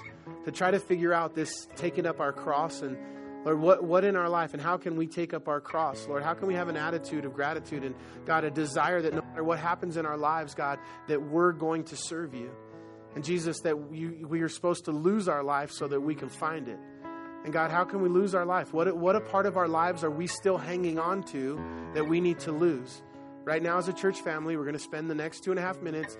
to 0.45 0.51
try 0.51 0.69
to 0.69 0.79
figure 0.79 1.11
out 1.11 1.33
this 1.33 1.67
taking 1.75 2.05
up 2.05 2.19
our 2.19 2.31
cross 2.31 2.83
and 2.83 2.97
Lord, 3.43 3.59
what, 3.59 3.83
what 3.83 4.03
in 4.03 4.15
our 4.15 4.29
life 4.29 4.53
and 4.53 4.61
how 4.61 4.77
can 4.77 4.95
we 4.95 5.07
take 5.07 5.33
up 5.33 5.47
our 5.47 5.59
cross? 5.59 6.07
Lord, 6.07 6.21
how 6.21 6.35
can 6.35 6.47
we 6.47 6.53
have 6.53 6.67
an 6.67 6.77
attitude 6.77 7.25
of 7.25 7.33
gratitude 7.33 7.83
and 7.83 7.95
God, 8.27 8.43
a 8.43 8.51
desire 8.51 9.01
that 9.01 9.15
no 9.15 9.21
matter 9.23 9.43
what 9.43 9.57
happens 9.57 9.97
in 9.97 10.05
our 10.05 10.17
lives, 10.17 10.53
God, 10.53 10.77
that 11.07 11.19
we're 11.19 11.51
going 11.51 11.85
to 11.85 11.95
serve 11.95 12.35
you. 12.35 12.51
And 13.15 13.23
Jesus, 13.23 13.61
that 13.61 13.75
you, 13.91 14.27
we 14.29 14.41
are 14.41 14.49
supposed 14.49 14.85
to 14.85 14.91
lose 14.91 15.27
our 15.27 15.43
life 15.43 15.71
so 15.71 15.87
that 15.87 15.99
we 15.99 16.13
can 16.13 16.29
find 16.29 16.67
it. 16.67 16.77
And 17.43 17.51
God, 17.51 17.71
how 17.71 17.83
can 17.83 18.03
we 18.03 18.09
lose 18.09 18.35
our 18.35 18.45
life? 18.45 18.71
What, 18.71 18.95
what 18.95 19.15
a 19.15 19.21
part 19.21 19.47
of 19.47 19.57
our 19.57 19.67
lives 19.67 20.03
are 20.03 20.11
we 20.11 20.27
still 20.27 20.59
hanging 20.59 20.99
on 20.99 21.23
to 21.23 21.59
that 21.95 22.07
we 22.07 22.21
need 22.21 22.37
to 22.41 22.51
lose? 22.51 23.01
Right 23.43 23.63
now, 23.63 23.77
as 23.77 23.87
a 23.87 23.93
church 23.93 24.21
family, 24.21 24.55
we're 24.55 24.63
going 24.63 24.73
to 24.73 24.79
spend 24.79 25.09
the 25.09 25.15
next 25.15 25.43
two 25.43 25.51
and 25.51 25.59
a 25.59 25.63
half 25.63 25.81
minutes 25.81 26.17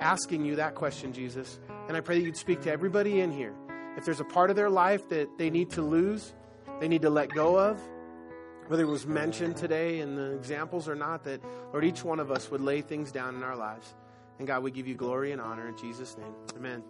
asking 0.00 0.44
you 0.44 0.56
that 0.56 0.74
question, 0.74 1.12
Jesus. 1.12 1.60
And 1.86 1.96
I 1.96 2.00
pray 2.00 2.18
that 2.18 2.24
you'd 2.24 2.36
speak 2.36 2.62
to 2.62 2.72
everybody 2.72 3.20
in 3.20 3.30
here. 3.30 3.54
If 3.96 4.04
there's 4.04 4.20
a 4.20 4.24
part 4.24 4.50
of 4.50 4.56
their 4.56 4.70
life 4.70 5.08
that 5.08 5.38
they 5.38 5.50
need 5.50 5.70
to 5.70 5.82
lose, 5.82 6.34
they 6.80 6.88
need 6.88 7.02
to 7.02 7.10
let 7.10 7.30
go 7.30 7.58
of, 7.58 7.80
whether 8.66 8.82
it 8.82 8.86
was 8.86 9.06
mentioned 9.06 9.56
today 9.56 10.00
in 10.00 10.14
the 10.14 10.32
examples 10.32 10.88
or 10.88 10.94
not, 10.94 11.24
that, 11.24 11.42
Lord, 11.72 11.84
each 11.84 12.04
one 12.04 12.20
of 12.20 12.30
us 12.30 12.50
would 12.50 12.60
lay 12.60 12.80
things 12.80 13.10
down 13.10 13.34
in 13.34 13.42
our 13.42 13.56
lives. 13.56 13.94
And 14.38 14.46
God, 14.46 14.62
we 14.62 14.70
give 14.70 14.86
you 14.86 14.94
glory 14.94 15.32
and 15.32 15.40
honor 15.40 15.68
in 15.68 15.76
Jesus' 15.76 16.16
name. 16.16 16.34
Amen. 16.56 16.82